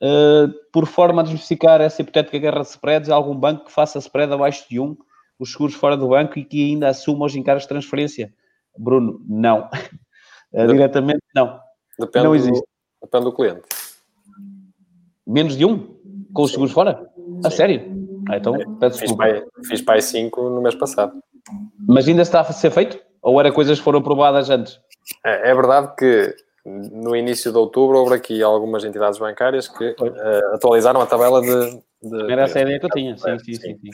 uh, 0.02 0.54
por 0.72 0.86
forma 0.86 1.22
a 1.22 1.24
desmistificar 1.26 1.82
essa 1.82 2.02
hipotética 2.02 2.40
guerra 2.40 2.62
de 2.62 2.68
spreads, 2.68 3.10
há 3.10 3.16
algum 3.16 3.36
banco 3.36 3.66
que 3.66 3.72
faça 3.74 4.00
spread 4.00 4.32
abaixo 4.32 4.66
de 4.70 4.80
um, 4.80 4.96
os 5.38 5.52
seguros 5.52 5.76
fora 5.76 5.98
do 5.98 6.08
banco 6.08 6.40
e 6.40 6.46
que 6.46 6.70
ainda 6.70 6.88
assuma 6.88 7.26
os 7.26 7.36
encargos 7.36 7.64
de 7.64 7.70
transferência? 7.70 8.34
Bruno, 8.78 9.22
não. 9.28 9.70
diretamente, 10.54 11.22
não. 11.36 11.60
Depende 12.00 12.26
não 12.28 12.34
existe. 12.34 12.62
Do, 12.62 12.68
depende 13.02 13.26
do 13.26 13.34
cliente. 13.34 13.64
Menos 15.28 15.58
de 15.58 15.66
um? 15.66 15.98
Com 16.32 16.44
os 16.44 16.52
seguros 16.52 16.72
fora? 16.72 17.12
A 17.44 17.50
sério? 17.52 18.08
Ah, 18.30 18.38
então, 18.38 18.54
peço 18.78 19.00
fiz 19.00 19.12
pai, 19.14 19.44
fiz 19.66 19.82
pai 19.82 20.02
5 20.02 20.50
no 20.50 20.62
mês 20.62 20.76
passado. 20.76 21.22
Mas 21.88 22.08
ainda 22.08 22.22
está 22.22 22.42
a 22.42 22.54
ser 22.54 22.72
feito? 22.72 23.00
Ou 23.22 23.40
era 23.40 23.52
coisas 23.52 23.78
que 23.78 23.84
foram 23.84 24.00
aprovadas 24.00 24.50
antes? 24.50 24.80
É, 25.26 25.52
é 25.52 25.56
verdade 25.56 25.96
que 25.98 26.36
no 26.66 27.16
início 27.16 27.52
de 27.52 27.58
outubro 27.58 27.98
houve 27.98 28.16
aqui 28.16 28.44
algumas 28.44 28.84
entidades 28.84 29.18
bancárias 29.18 29.68
que 29.68 29.92
uh, 29.92 30.54
atualizaram 30.54 31.02
a 31.02 31.06
tabela 31.06 31.42
de. 31.42 31.82
de 32.04 32.32
era 32.32 32.44
essa 32.44 32.60
a 32.60 32.62
ideia 32.62 32.80
que 32.80 32.86
eu 32.86 32.90
tinha, 32.90 33.18
sim, 33.18 33.40
sim, 33.40 33.54
sim. 33.54 33.78
sim. 33.78 33.92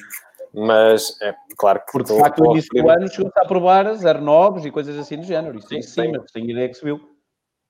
Mas 0.53 1.19
é 1.21 1.35
claro 1.55 1.79
que. 1.79 1.91
Porque 1.91 2.13
de 2.13 2.19
facto, 2.19 2.43
no 2.43 2.51
início 2.51 2.69
do 2.73 2.89
ano 2.89 3.07
chegou-se 3.07 3.39
a 3.39 3.43
aprovar 3.43 3.85
09 3.95 4.67
e 4.67 4.71
coisas 4.71 4.97
assim 4.97 5.17
do 5.17 5.23
género. 5.23 5.57
Isso 5.57 5.67
sim, 5.67 5.81
sim, 5.81 6.11
mas 6.11 6.31
tenho 6.31 6.49
ideia 6.49 6.69
que 6.69 6.75
subiu. 6.75 6.99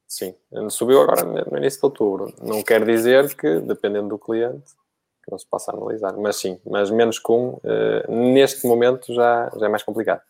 Sim, 0.08 0.36
subiu 0.70 1.02
agora 1.02 1.24
no 1.24 1.58
início 1.58 1.80
de 1.80 1.86
outubro. 1.86 2.34
Não 2.42 2.62
quer 2.62 2.86
dizer 2.86 3.34
que, 3.36 3.60
dependendo 3.62 4.10
do 4.10 4.20
cliente, 4.20 4.72
não 5.32 5.38
se 5.38 5.48
possa 5.48 5.72
analisar. 5.72 6.14
Mas 6.18 6.38
sim, 6.38 6.60
mas 6.66 6.90
menos 6.90 7.20
com, 7.20 7.60
uh, 7.64 8.12
neste 8.34 8.66
momento 8.68 9.14
já, 9.14 9.52
já 9.58 9.66
é 9.66 9.70
mais 9.70 9.84
complicado. 9.84 10.22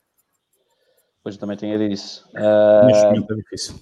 Pois 1.23 1.37
também 1.37 1.55
tenho 1.55 1.73
a 1.73 1.77
dizer 1.77 1.91
isso. 1.91 2.29
Uh, 2.35 2.85
Neste 2.85 3.05
momento 3.05 3.33
é 3.33 3.35
difícil. 3.37 3.75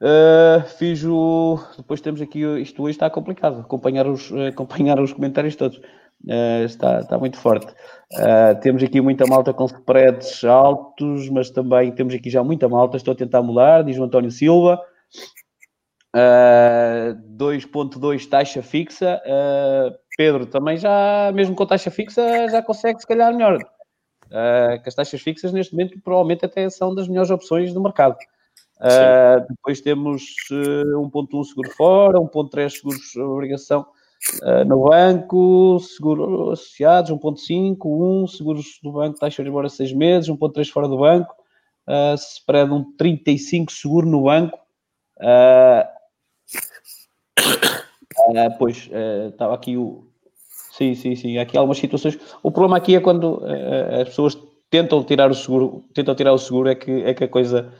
Uh, 0.00 0.62
fiz 0.76 1.04
o. 1.04 1.58
Depois 1.76 2.00
temos 2.00 2.20
aqui. 2.20 2.40
Isto 2.60 2.82
hoje 2.82 2.92
está 2.92 3.08
complicado. 3.08 3.60
Acompanhar 3.60 4.06
os, 4.06 4.32
acompanhar 4.48 5.00
os 5.00 5.12
comentários 5.12 5.56
todos. 5.56 5.78
Uh, 5.78 6.64
está, 6.64 7.00
está 7.00 7.18
muito 7.18 7.36
forte. 7.36 7.72
Uh, 8.12 8.58
temos 8.60 8.82
aqui 8.82 9.00
muita 9.00 9.24
malta 9.26 9.52
com 9.52 9.66
spreads 9.66 10.42
altos, 10.44 11.28
mas 11.28 11.50
também 11.50 11.92
temos 11.92 12.14
aqui 12.14 12.28
já 12.28 12.42
muita 12.42 12.68
malta. 12.68 12.96
Estou 12.96 13.12
a 13.12 13.16
tentar 13.16 13.42
mudar, 13.42 13.82
diz 13.82 13.98
o 13.98 14.04
António 14.04 14.30
Silva. 14.30 14.80
Uh, 16.16 17.14
2.2 17.36 18.28
taxa 18.28 18.62
fixa. 18.62 19.20
Pedro 20.16 20.46
também 20.46 20.76
já, 20.76 21.30
mesmo 21.32 21.54
com 21.54 21.66
taxa 21.66 21.90
fixa, 21.90 22.48
já 22.48 22.62
consegue 22.62 23.00
se 23.00 23.06
calhar 23.06 23.32
melhor. 23.32 23.58
que 24.82 24.88
as 24.88 24.94
taxas 24.94 25.20
fixas 25.20 25.52
neste 25.52 25.74
momento 25.74 26.00
provavelmente 26.02 26.44
até 26.44 26.68
são 26.70 26.94
das 26.94 27.08
melhores 27.08 27.30
opções 27.30 27.72
do 27.72 27.80
mercado. 27.80 28.16
Uh, 28.78 29.44
depois 29.48 29.80
temos 29.80 30.22
uh, 30.52 31.02
1.1 31.10 31.44
seguro 31.44 31.70
fora, 31.70 32.18
1.3 32.20 32.70
seguros 32.70 33.16
obrigação 33.16 33.84
uh, 34.42 34.64
no 34.64 34.84
banco, 34.84 35.80
seguro 35.80 36.52
associados, 36.52 37.10
1.5, 37.10 37.76
1, 37.84 38.26
seguros 38.28 38.78
do 38.80 38.92
banco, 38.92 39.18
taxa 39.18 39.42
de 39.42 39.48
embora 39.48 39.68
6 39.68 39.92
meses, 39.92 40.30
1.3 40.30 40.70
fora 40.70 40.86
do 40.86 40.98
banco, 40.98 41.34
uh, 41.88 42.14
spread 42.14 42.72
um 42.72 42.84
35 42.96 43.72
seguro 43.72 44.06
no 44.06 44.22
banco. 44.22 44.56
Uh, 45.18 45.97
pois, 48.58 48.88
estava 49.30 49.54
aqui 49.54 49.76
o... 49.76 50.06
Sim, 50.72 50.94
sim, 50.94 51.16
sim, 51.16 51.38
aqui 51.38 51.56
algumas 51.56 51.78
situações. 51.78 52.18
O 52.42 52.50
problema 52.50 52.76
aqui 52.76 52.94
é 52.94 53.00
quando 53.00 53.42
as 54.00 54.08
pessoas 54.08 54.38
tentam 54.70 55.02
tirar 55.02 55.30
o 55.30 55.34
seguro, 55.34 55.84
tentam 55.94 56.14
tirar 56.14 56.32
o 56.32 56.38
seguro 56.38 56.68
é 56.68 56.74
que, 56.74 57.02
é 57.02 57.14
que, 57.14 57.24
a, 57.24 57.28
coisa, 57.28 57.72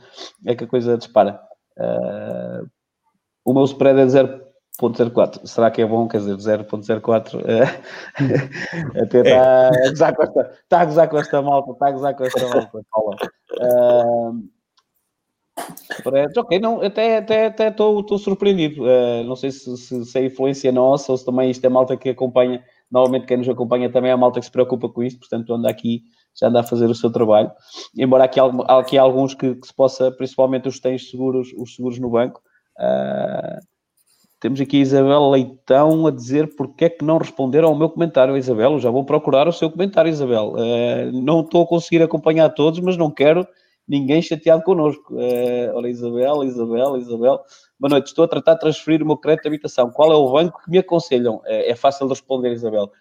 é 0.45 0.55
que 0.55 0.63
a 0.63 0.67
coisa 0.67 0.97
dispara. 0.97 1.39
Uh, 1.77 2.67
o 3.45 3.53
meu 3.53 3.63
spread 3.65 3.99
é 3.99 4.05
0.04. 4.05 5.45
Será 5.45 5.71
que 5.71 5.81
é 5.81 5.85
bom? 5.85 6.07
Quer 6.07 6.19
dizer, 6.19 6.65
0.04 6.65 7.35
uh, 7.35 7.41
até 9.01 9.19
está 9.19 9.29
é. 9.29 9.87
a 9.87 9.89
gozar 9.89 10.15
com 10.15 10.23
esta, 10.23 10.41
está 10.63 10.81
a 10.81 10.85
gozar 10.85 11.09
com 11.09 11.17
esta 11.17 11.41
malta, 11.41 11.71
está 11.71 11.87
a 11.87 11.91
gozar 11.91 12.15
com 12.15 12.23
esta 12.23 12.47
malta, 12.47 12.81
Paula. 12.91 13.15
Ok, 16.37 16.59
não, 16.59 16.81
até 16.81 17.17
até 17.17 17.45
até 17.47 17.67
estou 17.67 18.17
surpreendido. 18.17 18.83
Uh, 18.83 19.23
não 19.25 19.35
sei 19.35 19.51
se, 19.51 19.75
se, 19.77 20.05
se 20.05 20.19
é 20.19 20.25
influência 20.25 20.71
nossa 20.71 21.11
ou 21.11 21.17
se 21.17 21.25
também 21.25 21.49
isto 21.49 21.65
é 21.65 21.69
malta 21.69 21.97
que 21.97 22.09
acompanha. 22.09 22.63
Normalmente 22.91 23.25
quem 23.25 23.37
nos 23.37 23.49
acompanha 23.49 23.89
também 23.91 24.09
é 24.09 24.13
a 24.13 24.17
malta 24.17 24.39
que 24.39 24.45
se 24.45 24.51
preocupa 24.51 24.89
com 24.89 25.03
isto, 25.03 25.19
portanto 25.19 25.53
anda 25.53 25.69
aqui 25.69 26.03
já 26.39 26.47
anda 26.47 26.61
a 26.61 26.63
fazer 26.63 26.89
o 26.89 26.95
seu 26.95 27.11
trabalho. 27.11 27.51
Embora 27.97 28.23
aqui, 28.23 28.39
aqui 28.39 28.97
há 28.97 29.01
alguns 29.01 29.33
que, 29.33 29.55
que 29.55 29.67
se 29.67 29.73
possa, 29.73 30.11
principalmente 30.11 30.67
os 30.67 30.75
que 30.75 30.81
têm 30.81 30.97
seguros, 30.97 31.49
os 31.57 31.75
seguros 31.75 31.99
no 31.99 32.09
banco. 32.09 32.41
Uh, 32.77 33.59
temos 34.39 34.61
aqui 34.61 34.77
a 34.77 34.81
Isabel 34.81 35.29
Leitão 35.29 36.07
a 36.07 36.11
dizer 36.11 36.55
porque 36.55 36.85
é 36.85 36.89
que 36.89 37.03
não 37.03 37.17
responderam 37.17 37.69
ao 37.69 37.75
meu 37.75 37.89
comentário, 37.89 38.37
Isabel. 38.37 38.79
já 38.79 38.89
vou 38.89 39.03
procurar 39.03 39.47
o 39.47 39.53
seu 39.53 39.69
comentário, 39.69 40.09
Isabel. 40.09 40.53
Uh, 40.53 41.11
não 41.11 41.41
estou 41.41 41.63
a 41.63 41.67
conseguir 41.67 42.01
acompanhar 42.01 42.49
todos, 42.49 42.79
mas 42.79 42.95
não 42.95 43.11
quero 43.11 43.45
ninguém 43.89 44.21
chateado 44.21 44.63
connosco. 44.63 45.15
Uh, 45.15 45.73
olha, 45.73 45.87
Isabel, 45.89 46.43
Isabel, 46.43 46.97
Isabel. 46.97 47.41
Boa 47.79 47.89
noite, 47.89 48.07
estou 48.07 48.23
a 48.23 48.27
tratar 48.27 48.53
de 48.53 48.59
transferir 48.59 49.01
o 49.01 49.05
meu 49.05 49.17
crédito 49.17 49.43
de 49.43 49.49
habitação. 49.49 49.89
Qual 49.89 50.11
é 50.11 50.15
o 50.15 50.31
banco 50.31 50.61
que 50.63 50.69
me 50.69 50.77
aconselham? 50.77 51.41
é 51.45 51.75
fácil 51.75 52.05
de 52.05 52.13
responder, 52.13 52.51
Isabel 52.51 52.91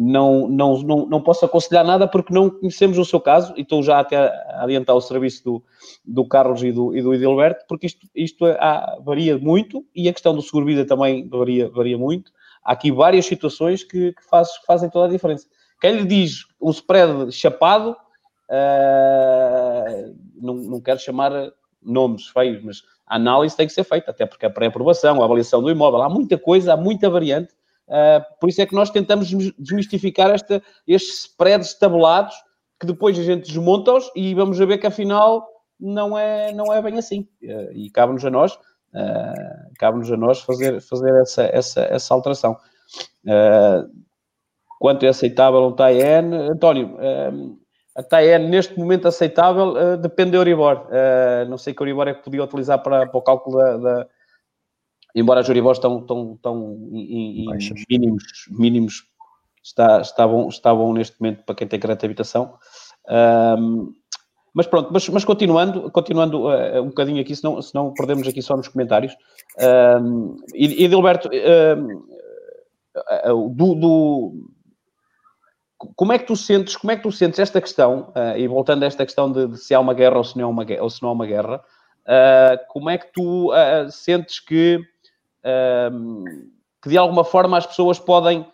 não, 0.00 0.46
não, 0.48 0.80
não, 0.82 1.06
não 1.06 1.20
posso 1.20 1.44
aconselhar 1.44 1.84
nada 1.84 2.06
porque 2.06 2.32
não 2.32 2.48
conhecemos 2.50 2.98
o 2.98 3.04
seu 3.04 3.20
caso 3.20 3.52
e 3.56 3.62
estou 3.62 3.82
já 3.82 3.98
até 3.98 4.16
a 4.16 4.62
adiantar 4.62 4.94
o 4.94 5.00
serviço 5.00 5.42
do, 5.44 5.64
do 6.04 6.24
Carlos 6.24 6.62
e 6.62 6.70
do, 6.70 6.96
e 6.96 7.02
do 7.02 7.12
Edilberto, 7.12 7.64
porque 7.68 7.86
isto, 7.86 8.06
isto 8.14 8.46
há, 8.46 8.96
varia 9.04 9.36
muito 9.38 9.84
e 9.92 10.08
a 10.08 10.12
questão 10.12 10.34
do 10.34 10.40
seguro-vida 10.40 10.84
também 10.84 11.28
varia, 11.28 11.68
varia 11.68 11.98
muito. 11.98 12.30
Há 12.64 12.72
aqui 12.72 12.92
várias 12.92 13.26
situações 13.26 13.82
que, 13.82 14.12
que, 14.12 14.24
faz, 14.24 14.56
que 14.58 14.66
fazem 14.66 14.88
toda 14.88 15.06
a 15.06 15.10
diferença. 15.10 15.48
Quem 15.80 15.96
lhe 15.96 16.04
diz 16.04 16.44
um 16.60 16.70
spread 16.70 17.32
chapado, 17.32 17.96
uh, 18.50 20.16
não, 20.34 20.54
não 20.54 20.80
quero 20.80 20.98
chamar 20.98 21.32
nomes 21.82 22.26
feios, 22.28 22.62
mas 22.62 22.82
a 23.06 23.16
análise 23.16 23.56
tem 23.56 23.66
que 23.66 23.72
ser 23.72 23.84
feita, 23.84 24.10
até 24.10 24.26
porque 24.26 24.46
a 24.46 24.50
pré-aprovação, 24.50 25.22
a 25.22 25.24
avaliação 25.24 25.62
do 25.62 25.70
imóvel, 25.70 26.02
há 26.02 26.08
muita 26.08 26.36
coisa, 26.36 26.74
há 26.74 26.76
muita 26.76 27.08
variante 27.08 27.54
Uh, 27.88 28.22
por 28.38 28.50
isso 28.50 28.60
é 28.60 28.66
que 28.66 28.74
nós 28.74 28.90
tentamos 28.90 29.28
desmistificar 29.58 30.30
esta, 30.30 30.62
estes 30.86 31.20
spreads 31.20 31.72
tabulados 31.74 32.34
que 32.78 32.86
depois 32.86 33.18
a 33.18 33.22
gente 33.22 33.46
desmonta-os 33.46 34.10
e 34.14 34.34
vamos 34.34 34.58
ver 34.58 34.78
que 34.78 34.86
afinal 34.86 35.48
não 35.80 36.16
é, 36.16 36.52
não 36.52 36.72
é 36.72 36.82
bem 36.82 36.98
assim. 36.98 37.26
Uh, 37.42 37.72
e 37.72 37.90
cabe-nos 37.90 38.24
a 38.24 38.30
nós, 38.30 38.52
uh, 38.54 39.72
cabe-nos 39.78 40.12
a 40.12 40.16
nós 40.18 40.40
fazer, 40.42 40.80
fazer 40.82 41.14
essa, 41.22 41.42
essa, 41.44 41.80
essa 41.80 42.14
alteração. 42.14 42.56
quanto 44.78 45.06
é 45.06 45.08
aceitável 45.08 45.64
um 45.64 45.72
TAN, 45.72 46.50
António, 46.52 46.96
a 47.98 48.02
TAN 48.02 48.38
neste 48.48 48.78
momento 48.78 49.08
aceitável 49.08 49.96
depende 49.98 50.30
da 50.30 50.38
Euribor. 50.38 50.86
não 51.48 51.58
sei 51.58 51.74
que 51.74 51.82
Euribor 51.82 52.06
é 52.06 52.14
que 52.14 52.22
podia 52.22 52.44
utilizar 52.44 52.80
para, 52.80 53.06
para 53.06 53.18
o 53.18 53.22
cálculo 53.22 53.58
da, 53.58 53.76
da 53.76 54.06
embora 55.14 55.40
as 55.40 55.48
Euribors 55.48 55.78
estão, 55.78 56.00
estão, 56.00 56.34
estão 56.34 56.78
em, 56.92 57.44
em 57.44 57.58
mínimos, 57.90 58.22
mínimos 58.50 59.04
está, 59.62 60.00
está, 60.00 60.26
bom, 60.26 60.48
está 60.48 60.74
bom 60.74 60.92
neste 60.92 61.20
momento 61.20 61.44
para 61.44 61.54
quem 61.54 61.68
tem 61.68 61.78
crédito 61.80 62.00
de 62.00 62.06
habitação. 62.06 62.54
Um, 63.58 63.92
mas 64.54 64.66
pronto, 64.66 64.90
mas, 64.92 65.08
mas 65.08 65.24
continuando, 65.24 65.90
continuando 65.90 66.46
uh, 66.46 66.82
um 66.82 66.88
bocadinho 66.88 67.20
aqui, 67.20 67.36
senão, 67.36 67.60
senão 67.62 67.92
perdemos 67.92 68.26
aqui 68.26 68.42
só 68.42 68.56
nos 68.56 68.68
comentários. 68.68 69.14
Um, 70.02 70.36
e, 70.54 70.84
e 70.84 70.88
Dilberto, 70.88 71.28
uh, 71.28 72.08
do, 73.50 73.74
do, 73.74 74.32
como 75.78 76.12
é 76.12 76.18
que 76.18 76.26
tu 76.26 76.36
sentes, 76.36 76.76
como 76.76 76.90
é 76.90 76.96
que 76.96 77.02
tu 77.02 77.12
sentes 77.12 77.38
esta 77.38 77.60
questão, 77.60 78.12
uh, 78.16 78.36
e 78.36 78.46
voltando 78.48 78.82
a 78.82 78.86
esta 78.86 79.04
questão 79.04 79.30
de, 79.30 79.46
de, 79.46 79.58
se 79.58 79.74
há 79.74 79.80
uma 79.80 79.94
guerra 79.94 80.18
ou 80.18 80.24
se 80.24 80.36
não 80.36 80.46
há 80.46 80.48
uma, 80.48 80.66
ou 80.80 80.90
se 80.90 81.02
não 81.02 81.10
há 81.10 81.12
uma 81.12 81.26
guerra, 81.26 81.62
como 82.68 82.88
é 82.88 82.96
que 82.96 83.12
tu 83.12 83.50
sentes 83.90 84.40
que 84.40 84.80
que 86.82 86.88
de 86.88 86.96
alguma 86.96 87.24
forma 87.24 87.58
as 87.58 87.66
pessoas 87.66 87.98
podem. 87.98 88.46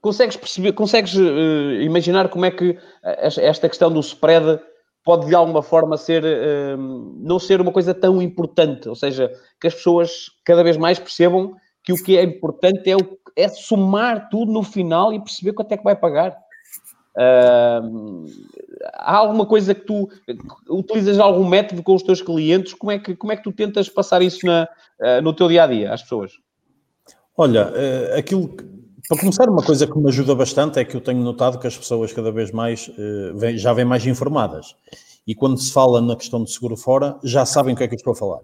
Consegues 0.00 0.36
perceber, 0.36 0.72
consegues 0.72 1.14
uh, 1.16 1.80
imaginar 1.80 2.28
como 2.28 2.44
é 2.44 2.50
que 2.50 2.78
esta 3.02 3.68
questão 3.68 3.90
do 3.90 3.98
spread 3.98 4.60
pode 5.02 5.26
de 5.26 5.34
alguma 5.34 5.62
forma 5.62 5.96
ser, 5.96 6.22
uh, 6.24 6.76
não 6.76 7.38
ser 7.38 7.60
uma 7.60 7.72
coisa 7.72 7.92
tão 7.92 8.22
importante, 8.22 8.88
ou 8.88 8.94
seja, 8.94 9.32
que 9.60 9.66
as 9.66 9.74
pessoas 9.74 10.30
cada 10.44 10.62
vez 10.62 10.76
mais 10.76 11.00
percebam 11.00 11.56
que 11.86 11.92
o 11.92 12.02
que 12.02 12.18
é 12.18 12.24
importante 12.24 12.90
é, 12.90 12.96
o, 12.96 13.16
é 13.36 13.48
somar 13.48 14.28
tudo 14.28 14.50
no 14.50 14.64
final 14.64 15.12
e 15.12 15.20
perceber 15.20 15.52
quanto 15.52 15.70
é 15.70 15.76
que 15.76 15.84
vai 15.84 15.94
pagar. 15.94 16.36
Uh, 17.16 18.26
há 18.92 19.16
alguma 19.16 19.46
coisa 19.46 19.72
que 19.72 19.82
tu 19.82 20.08
utilizas 20.68 21.20
algum 21.20 21.48
método 21.48 21.84
com 21.84 21.94
os 21.94 22.02
teus 22.02 22.20
clientes? 22.20 22.74
Como 22.74 22.90
é 22.90 22.98
que, 22.98 23.14
como 23.14 23.32
é 23.32 23.36
que 23.36 23.44
tu 23.44 23.52
tentas 23.52 23.88
passar 23.88 24.20
isso 24.20 24.44
na, 24.44 24.68
uh, 25.00 25.22
no 25.22 25.32
teu 25.32 25.46
dia 25.48 25.62
a 25.62 25.66
dia 25.68 25.94
às 25.94 26.02
pessoas? 26.02 26.32
Olha, 27.36 27.68
uh, 27.68 28.18
aquilo 28.18 28.48
que, 28.48 28.64
para 29.08 29.20
começar, 29.20 29.48
uma 29.48 29.62
coisa 29.62 29.86
que 29.86 29.96
me 29.96 30.08
ajuda 30.08 30.34
bastante 30.34 30.80
é 30.80 30.84
que 30.84 30.96
eu 30.96 31.00
tenho 31.00 31.22
notado 31.22 31.60
que 31.60 31.68
as 31.68 31.78
pessoas 31.78 32.12
cada 32.12 32.32
vez 32.32 32.50
mais 32.50 32.90
vem, 33.36 33.56
já 33.56 33.72
vêm 33.72 33.84
mais 33.84 34.04
informadas. 34.04 34.74
E 35.24 35.36
quando 35.36 35.56
se 35.58 35.72
fala 35.72 36.00
na 36.00 36.16
questão 36.16 36.42
de 36.42 36.50
seguro 36.50 36.76
fora, 36.76 37.16
já 37.22 37.46
sabem 37.46 37.74
o 37.74 37.76
que 37.76 37.84
é 37.84 37.88
que 37.88 37.94
eu 37.94 37.98
estou 37.98 38.12
a 38.12 38.16
falar. 38.16 38.40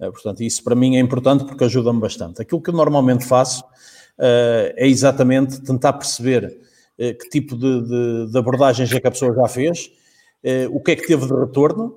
Portanto, 0.00 0.42
isso 0.42 0.62
para 0.64 0.74
mim 0.74 0.96
é 0.96 1.00
importante 1.00 1.44
porque 1.44 1.64
ajuda-me 1.64 2.00
bastante. 2.00 2.40
Aquilo 2.40 2.62
que 2.62 2.70
eu 2.70 2.74
normalmente 2.74 3.24
faço 3.24 3.64
é 4.18 4.86
exatamente 4.86 5.62
tentar 5.62 5.94
perceber 5.94 6.60
eh, 7.00 7.14
que 7.14 7.30
tipo 7.30 7.56
de, 7.56 7.80
de, 7.80 8.30
de, 8.30 8.38
abordagens 8.38 8.92
é 8.92 9.00
que 9.00 9.06
a 9.06 9.10
pessoa 9.10 9.34
já 9.34 9.48
fez, 9.48 9.90
eh, 10.44 10.68
o 10.70 10.78
que 10.80 10.90
é 10.90 10.96
que 10.96 11.06
teve 11.06 11.26
de 11.26 11.32
retorno, 11.32 11.96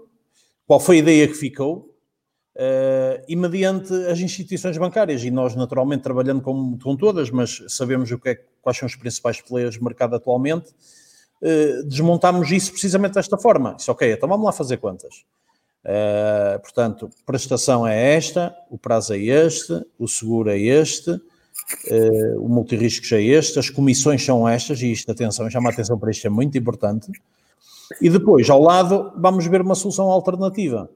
qual 0.66 0.80
foi 0.80 0.96
a 0.96 1.00
ideia 1.00 1.28
que 1.28 1.34
ficou, 1.34 1.94
eh, 2.56 3.22
e 3.28 3.36
mediante 3.36 3.94
as 3.94 4.18
instituições 4.20 4.78
bancárias, 4.78 5.22
e 5.22 5.30
nós 5.30 5.58
naturalmente 5.58 6.04
trabalhando 6.04 6.42
com, 6.42 6.80
com 6.80 6.96
todas, 6.96 7.30
mas 7.30 7.66
sabemos 7.68 8.10
o 8.12 8.18
que 8.18 8.30
é, 8.30 8.40
quais 8.62 8.78
são 8.78 8.86
os 8.86 8.96
principais 8.96 9.42
players 9.42 9.78
do 9.78 9.84
mercado 9.84 10.16
atualmente, 10.16 10.72
desmontamos 11.86 12.50
isso 12.52 12.72
precisamente 12.72 13.16
desta 13.16 13.38
forma. 13.38 13.76
Isso, 13.78 13.92
ok, 13.92 14.14
então 14.14 14.30
vamos 14.30 14.46
lá 14.46 14.54
fazer 14.54 14.78
quantas. 14.78 15.26
Uh, 15.86 16.60
portanto, 16.62 17.10
prestação 17.26 17.86
é 17.86 18.16
esta, 18.16 18.56
o 18.70 18.78
prazo 18.78 19.14
é 19.14 19.20
este, 19.20 19.86
o 20.00 20.08
seguro 20.08 20.50
é 20.50 20.58
este, 20.58 21.20
Uh, 21.90 22.44
o 22.44 22.50
multirriscos 22.50 23.12
é 23.12 23.22
este, 23.22 23.60
as 23.60 23.70
comissões 23.70 24.26
são 24.26 24.50
estas, 24.50 24.82
e 24.82 24.92
isto, 24.92 25.10
atenção, 25.12 25.50
chama 25.50 25.70
a 25.70 25.72
atenção 25.72 25.98
para 25.98 26.12
isto, 26.12 26.26
é 26.26 26.30
muito 26.30 26.58
importante. 26.58 27.12
E 28.02 28.10
depois, 28.10 28.50
ao 28.50 28.62
lado, 28.62 29.14
vamos 29.16 29.46
ver 29.46 29.62
uma 29.62 29.76
solução 29.76 30.10
alternativa. 30.10 30.90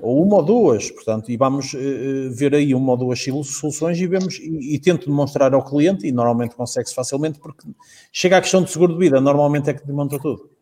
ou 0.00 0.22
uma 0.22 0.36
ou 0.36 0.42
duas, 0.42 0.90
portanto, 0.90 1.30
e 1.30 1.36
vamos 1.36 1.74
uh, 1.74 2.30
ver 2.32 2.54
aí 2.54 2.74
uma 2.74 2.92
ou 2.92 2.96
duas 2.96 3.22
soluções 3.22 3.98
e 3.98 4.06
vemos 4.06 4.38
e, 4.38 4.74
e 4.74 4.78
tento 4.78 5.06
demonstrar 5.06 5.52
ao 5.54 5.64
cliente, 5.64 6.06
e 6.06 6.12
normalmente 6.12 6.54
consegue-se 6.54 6.94
facilmente, 6.94 7.38
porque 7.38 7.66
chega 8.12 8.38
à 8.38 8.40
questão 8.40 8.62
de 8.62 8.70
seguro 8.70 8.94
de 8.94 8.98
vida, 8.98 9.20
normalmente 9.20 9.70
é 9.70 9.74
que 9.74 9.86
demonstra 9.86 10.18
tudo. 10.18 10.55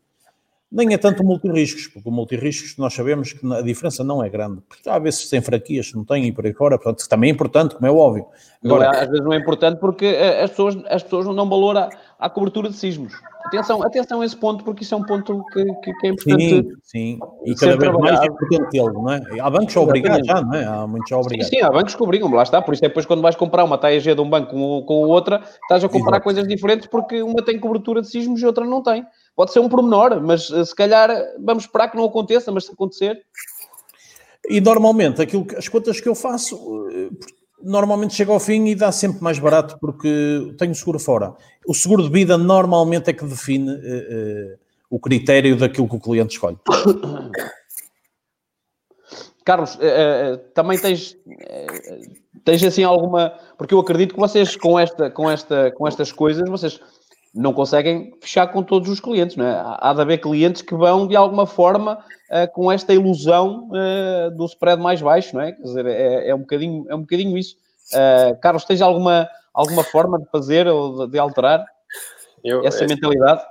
Nem 0.74 0.92
é 0.92 0.98
tanto 0.98 1.22
multirriscos, 1.22 1.86
porque 1.86 2.08
o 2.08 2.10
multirriscos 2.10 2.76
nós 2.76 2.92
sabemos 2.92 3.32
que 3.32 3.52
a 3.52 3.62
diferença 3.62 4.02
não 4.02 4.24
é 4.24 4.28
grande. 4.28 4.60
Porque 4.68 4.88
há 4.88 4.98
vezes 4.98 5.30
tem 5.30 5.40
franquias, 5.40 5.92
não 5.94 6.04
tem 6.04 6.26
e 6.26 6.32
por 6.32 6.44
aí 6.44 6.52
fora, 6.52 6.76
portanto, 6.76 7.08
também 7.08 7.30
é 7.30 7.32
importante, 7.32 7.76
como 7.76 7.86
é 7.86 7.90
óbvio. 7.92 8.26
Agora, 8.64 8.90
às 8.90 9.08
vezes 9.08 9.24
não 9.24 9.32
é 9.32 9.36
importante 9.36 9.78
porque 9.78 10.06
eh, 10.06 10.42
as 10.42 10.50
pessoas, 10.50 10.76
as 10.88 11.02
pessoas 11.04 11.26
não 11.26 11.34
dão 11.34 11.48
valor 11.48 11.76
à, 11.76 11.88
à 12.18 12.28
cobertura 12.28 12.68
de 12.68 12.74
sismos. 12.74 13.12
Atenção, 13.44 13.82
atenção 13.82 14.20
a 14.22 14.24
esse 14.24 14.36
ponto, 14.36 14.64
porque 14.64 14.82
isso 14.82 14.94
é 14.94 14.98
um 14.98 15.04
ponto 15.04 15.44
que, 15.52 15.64
que, 15.64 15.92
que 15.92 16.06
é 16.06 16.10
importante. 16.10 16.42
Sim, 16.42 16.68
sim. 16.82 17.18
E 17.44 17.54
cada 17.54 17.76
vez 17.76 17.92
mais 17.92 18.20
é 18.20 18.26
importante 18.26 18.70
tê-lo, 18.70 18.94
não 18.94 19.12
é? 19.12 19.22
Há 19.38 19.50
bancos 19.50 19.76
a 19.76 19.80
obrigar 19.80 20.24
já, 20.24 20.40
não 20.40 20.54
é? 20.54 20.64
Há 20.64 20.86
muitos 20.86 21.12
a 21.12 21.18
obrigar. 21.18 21.44
Sim, 21.46 21.58
sim, 21.58 21.62
há 21.62 21.70
bancos 21.70 21.94
que 21.94 22.02
obrigam, 22.02 22.32
lá 22.32 22.42
está. 22.42 22.62
Por 22.62 22.72
isso 22.72 22.84
é 22.84 22.88
depois 22.88 23.04
quando 23.04 23.20
vais 23.20 23.36
comprar 23.36 23.62
uma 23.62 23.76
TAG 23.76 24.14
de 24.14 24.20
um 24.20 24.28
banco 24.28 24.50
com, 24.50 24.82
com 24.86 24.94
outra, 25.06 25.42
estás 25.62 25.84
a 25.84 25.88
comprar 25.90 26.20
coisas 26.20 26.48
diferentes 26.48 26.86
porque 26.86 27.22
uma 27.22 27.44
tem 27.44 27.60
cobertura 27.60 28.00
de 28.00 28.08
sismos 28.08 28.40
e 28.40 28.46
outra 28.46 28.64
não 28.64 28.82
tem. 28.82 29.04
Pode 29.36 29.52
ser 29.52 29.60
um 29.60 29.68
pormenor, 29.68 30.20
mas 30.22 30.50
eh, 30.50 30.64
se 30.64 30.74
calhar 30.74 31.10
vamos 31.40 31.64
esperar 31.64 31.90
que 31.90 31.96
não 31.96 32.04
aconteça, 32.04 32.52
mas 32.52 32.66
se 32.66 32.72
acontecer. 32.72 33.20
E 34.48 34.60
normalmente 34.60 35.20
aquilo 35.20 35.44
que, 35.44 35.56
as 35.56 35.68
contas 35.68 36.00
que 36.00 36.08
eu 36.08 36.14
faço 36.14 36.88
eh, 36.90 37.08
normalmente 37.60 38.14
chega 38.14 38.30
ao 38.30 38.38
fim 38.38 38.66
e 38.66 38.74
dá 38.74 38.92
sempre 38.92 39.22
mais 39.22 39.38
barato 39.38 39.76
porque 39.80 40.54
tenho 40.58 40.74
seguro 40.74 40.98
fora. 40.98 41.34
O 41.66 41.74
seguro 41.74 42.02
de 42.02 42.10
vida 42.10 42.36
normalmente 42.38 43.10
é 43.10 43.12
que 43.12 43.24
define 43.24 43.70
uh, 43.70 43.74
uh, 43.74 44.58
o 44.90 45.00
critério 45.00 45.56
daquilo 45.56 45.88
que 45.88 45.96
o 45.96 46.00
cliente 46.00 46.34
escolhe. 46.34 46.58
Carlos, 49.44 49.74
uh, 49.76 50.38
também 50.54 50.78
tens, 50.78 51.16
tens 52.44 52.62
assim 52.62 52.84
alguma. 52.84 53.34
Porque 53.58 53.74
eu 53.74 53.78
acredito 53.78 54.14
que 54.14 54.20
vocês, 54.20 54.56
com, 54.56 54.78
esta, 54.78 55.10
com, 55.10 55.30
esta, 55.30 55.70
com 55.72 55.86
estas 55.88 56.12
coisas, 56.12 56.48
vocês 56.48 56.80
não 57.34 57.52
conseguem 57.52 58.16
fechar 58.20 58.46
com 58.46 58.62
todos 58.62 58.88
os 58.88 59.00
clientes, 59.00 59.36
não 59.36 59.44
é? 59.44 59.60
Há 59.80 59.92
de 59.92 60.00
haver 60.00 60.18
clientes 60.18 60.62
que 60.62 60.74
vão, 60.74 61.06
de 61.06 61.16
alguma 61.16 61.46
forma, 61.46 61.98
uh, 62.30 62.52
com 62.52 62.70
esta 62.70 62.94
ilusão 62.94 63.68
uh, 63.70 64.30
do 64.36 64.46
spread 64.46 64.80
mais 64.80 65.02
baixo, 65.02 65.34
não 65.34 65.42
é? 65.42 65.52
Quer 65.52 65.62
dizer, 65.62 65.86
é, 65.86 66.28
é 66.28 66.34
um, 66.34 66.40
bocadinho, 66.40 66.86
é 66.88 66.94
um 66.94 67.00
bocadinho 67.00 67.36
isso. 67.36 67.56
Uh, 67.92 68.38
Carlos, 68.40 68.64
tens 68.64 68.80
alguma, 68.80 69.28
alguma 69.52 69.82
forma 69.82 70.20
de 70.20 70.26
fazer 70.30 70.68
ou 70.68 71.06
de, 71.06 71.12
de 71.12 71.18
alterar 71.18 71.66
Eu, 72.44 72.64
essa 72.64 72.84
é, 72.84 72.86
mentalidade? 72.86 73.42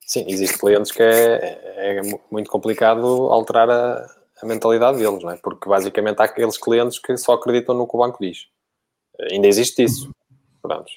Sim, 0.00 0.24
existem 0.26 0.58
clientes 0.58 0.92
que 0.92 1.02
é, 1.02 1.98
é 1.98 2.02
muito 2.30 2.50
complicado 2.50 3.06
alterar 3.30 3.68
a, 3.68 4.06
a 4.42 4.46
mentalidade 4.46 4.96
deles, 4.96 5.22
não 5.22 5.30
é? 5.30 5.36
Porque, 5.36 5.68
basicamente, 5.68 6.20
há 6.20 6.24
aqueles 6.24 6.56
clientes 6.56 6.98
que 6.98 7.16
só 7.18 7.34
acreditam 7.34 7.74
no 7.74 7.86
que 7.86 7.96
o 7.96 8.00
banco 8.00 8.18
diz. 8.18 8.46
Ainda 9.30 9.46
existe 9.46 9.82
isso. 9.82 10.10
Prontos. 10.64 10.94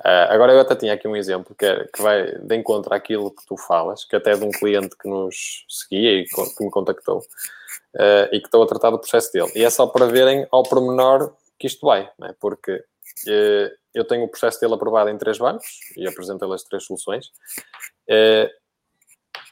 Uh, 0.00 0.28
agora 0.28 0.52
eu 0.52 0.60
até 0.60 0.76
tinha 0.76 0.92
aqui 0.92 1.08
um 1.08 1.16
exemplo 1.16 1.56
que, 1.58 1.64
é, 1.64 1.84
que 1.84 2.02
vai 2.02 2.36
de 2.38 2.54
encontro 2.54 2.92
àquilo 2.92 3.30
que 3.30 3.46
tu 3.46 3.56
falas, 3.56 4.04
que 4.04 4.14
até 4.14 4.32
é 4.32 4.36
de 4.36 4.44
um 4.44 4.50
cliente 4.50 4.94
que 4.94 5.08
nos 5.08 5.64
seguia 5.70 6.20
e 6.20 6.26
que 6.26 6.62
me 6.62 6.70
contactou 6.70 7.20
uh, 7.20 8.28
e 8.30 8.38
que 8.38 8.46
estou 8.46 8.62
a 8.62 8.66
tratar 8.66 8.90
do 8.90 8.98
processo 8.98 9.32
dele. 9.32 9.50
E 9.54 9.64
é 9.64 9.70
só 9.70 9.86
para 9.86 10.04
verem 10.04 10.46
ao 10.50 10.62
pormenor 10.64 11.32
que 11.58 11.66
isto 11.66 11.86
vai, 11.86 12.10
é? 12.24 12.34
porque 12.38 12.72
uh, 12.74 13.76
eu 13.94 14.04
tenho 14.04 14.24
o 14.24 14.28
processo 14.28 14.60
dele 14.60 14.74
aprovado 14.74 15.08
em 15.08 15.16
três 15.16 15.38
bancos 15.38 15.80
e 15.96 16.06
apresentei-lhe 16.06 16.52
as 16.52 16.64
três 16.64 16.84
soluções. 16.84 17.32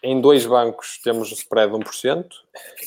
Em 0.04 0.20
dois 0.20 0.44
bancos 0.44 1.00
temos 1.02 1.30
o 1.30 1.34
spread 1.34 1.72
de 1.72 1.78
1% 1.78 2.26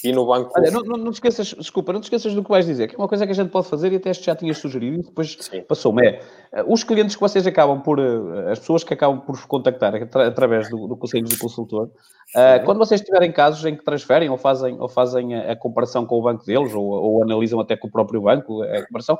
e 0.04 0.12
no 0.12 0.28
banco. 0.28 0.52
Olha, 0.56 0.70
não, 0.70 0.84
não, 0.84 0.98
não 0.98 1.12
te 1.12 1.16
esqueças, 1.16 1.48
desculpa, 1.48 1.92
não 1.92 2.00
te 2.00 2.04
esqueças 2.04 2.32
do 2.36 2.44
que 2.44 2.50
vais 2.50 2.68
dizer, 2.68 2.88
que 2.88 2.94
é 2.94 2.98
uma 2.98 3.08
coisa 3.08 3.26
que 3.26 3.32
a 3.32 3.36
gente 3.36 3.50
pode 3.50 3.68
fazer 3.68 3.92
e 3.92 3.96
até 3.96 4.14
já 4.14 4.36
tinhas 4.36 4.60
sugerido 4.60 5.00
e 5.00 5.04
depois 5.04 5.36
passou-me. 5.68 6.06
É, 6.06 6.22
eh, 6.54 6.64
os 6.68 6.84
clientes 6.84 7.16
que 7.16 7.22
vocês 7.22 7.48
acabam 7.48 7.82
por. 7.82 7.98
Eh, 7.98 8.52
as 8.52 8.60
pessoas 8.60 8.84
que 8.84 8.94
acabam 8.94 9.20
por 9.20 9.36
contactar 9.48 9.96
através 9.96 10.70
do, 10.70 10.88
do 10.88 10.96
Conselho 10.96 11.28
do 11.28 11.40
Consultor, 11.40 11.88
uh, 11.88 12.64
quando 12.66 12.78
vocês 12.78 13.02
tiverem 13.02 13.32
casos 13.32 13.66
em 13.66 13.76
que 13.76 13.84
transferem 13.84 14.30
ou 14.30 14.38
fazem, 14.38 14.80
ou 14.80 14.88
fazem 14.88 15.34
a, 15.34 15.54
a 15.54 15.56
comparação 15.56 16.06
com 16.06 16.20
o 16.20 16.22
banco 16.22 16.46
deles 16.46 16.72
ou, 16.76 16.86
ou, 16.86 17.24
analisam 17.24 17.60
até 17.60 17.76
com 17.76 17.88
o 17.88 17.92
próprio 17.92 18.22
banco 18.22 18.62
a 18.62 18.86
comparação, 18.86 19.18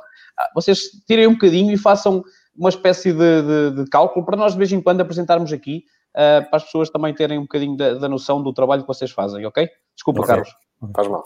vocês 0.54 0.82
tirem 1.04 1.26
um 1.26 1.32
bocadinho 1.32 1.72
e 1.72 1.76
façam 1.76 2.22
uma 2.56 2.68
espécie 2.68 3.12
de, 3.12 3.42
de, 3.42 3.82
de 3.82 3.90
cálculo 3.90 4.24
para 4.24 4.36
nós 4.36 4.52
de 4.52 4.58
vez 4.58 4.70
em 4.70 4.80
quando 4.80 5.00
apresentarmos 5.00 5.52
aqui 5.52 5.82
uh, 6.18 6.48
para 6.48 6.56
as 6.56 6.64
pessoas 6.64 6.90
também 6.90 7.14
terem 7.14 7.38
um 7.38 7.42
bocadinho 7.42 7.76
da, 7.76 7.94
da, 7.94 8.08
noção 8.08 8.42
do 8.42 8.52
trabalho 8.52 8.82
que 8.82 8.88
vocês 8.88 9.10
fazem, 9.10 9.46
ok? 9.46 9.70
Desculpa, 9.94 10.20
okay. 10.20 10.34
Carlos. 10.34 10.56
Faz 10.94 11.08
mal. 11.08 11.24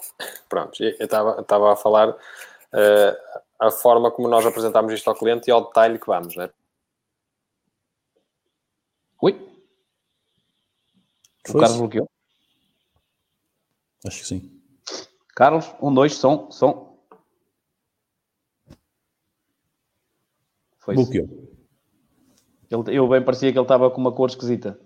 Pronto, 0.49 0.83
eu 0.83 0.97
estava 1.01 1.73
a 1.73 1.77
falar 1.77 2.11
uh, 2.11 3.41
a 3.59 3.71
forma 3.71 4.11
como 4.11 4.29
nós 4.29 4.45
apresentamos 4.45 4.93
isto 4.93 5.09
ao 5.09 5.17
cliente 5.17 5.49
e 5.49 5.51
ao 5.51 5.67
detalhe 5.67 5.99
que 5.99 6.07
vamos, 6.07 6.37
né? 6.37 6.51
Oi? 9.21 9.49
O 11.49 11.59
Carlos 11.59 11.79
bloqueou? 11.79 12.09
Acho 14.07 14.21
que 14.21 14.27
sim. 14.27 14.63
Carlos, 15.35 15.73
um, 15.81 15.93
dois, 15.93 16.15
som, 16.15 16.51
som. 16.51 16.99
Foi 20.79 20.95
bloqueou. 20.95 21.53
Ele, 22.71 22.97
eu 22.99 23.07
bem 23.07 23.23
parecia 23.23 23.53
que 23.53 23.59
ele 23.59 23.65
estava 23.65 23.91
com 23.91 24.01
uma 24.01 24.13
cor 24.13 24.29
esquisita. 24.29 24.81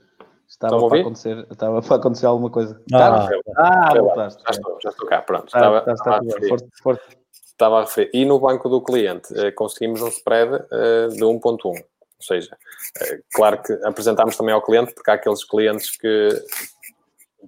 Estava 0.49 0.89
para, 0.89 1.01
acontecer, 1.01 1.47
estava 1.51 1.83
para 1.83 1.97
acontecer 1.97 2.27
alguma 2.27 2.51
coisa. 2.51 2.81
Ah, 2.95 3.29
ah, 3.57 3.91
ah 3.91 3.95
voltaste. 3.99 4.43
Já 4.43 4.51
estou, 4.51 4.79
já 4.83 4.91
estou 4.91 5.09
cá, 5.09 5.23
pronto. 5.23 5.49
Ah, 5.53 5.59
estava, 5.59 5.81
tá, 5.81 5.93
estava, 5.93 6.25
estava, 6.25 6.49
forte, 6.49 6.69
forte. 6.83 7.19
estava 7.33 7.79
a 7.79 7.81
referir. 7.83 8.11
E 8.15 8.25
no 8.25 8.39
banco 8.39 8.69
do 8.69 8.81
cliente 8.81 9.29
eh, 9.39 9.51
conseguimos 9.51 10.01
um 10.01 10.09
spread 10.09 10.55
eh, 10.71 11.09
de 11.09 11.25
1.1. 11.25 11.65
Ou 11.65 11.77
seja, 12.21 12.57
eh, 13.01 13.21
claro 13.35 13.61
que 13.63 13.73
apresentámos 13.85 14.37
também 14.37 14.55
ao 14.55 14.63
cliente, 14.63 14.95
porque 14.95 15.11
há 15.11 15.15
aqueles 15.15 15.45
clientes 15.45 15.97
que 15.97 16.29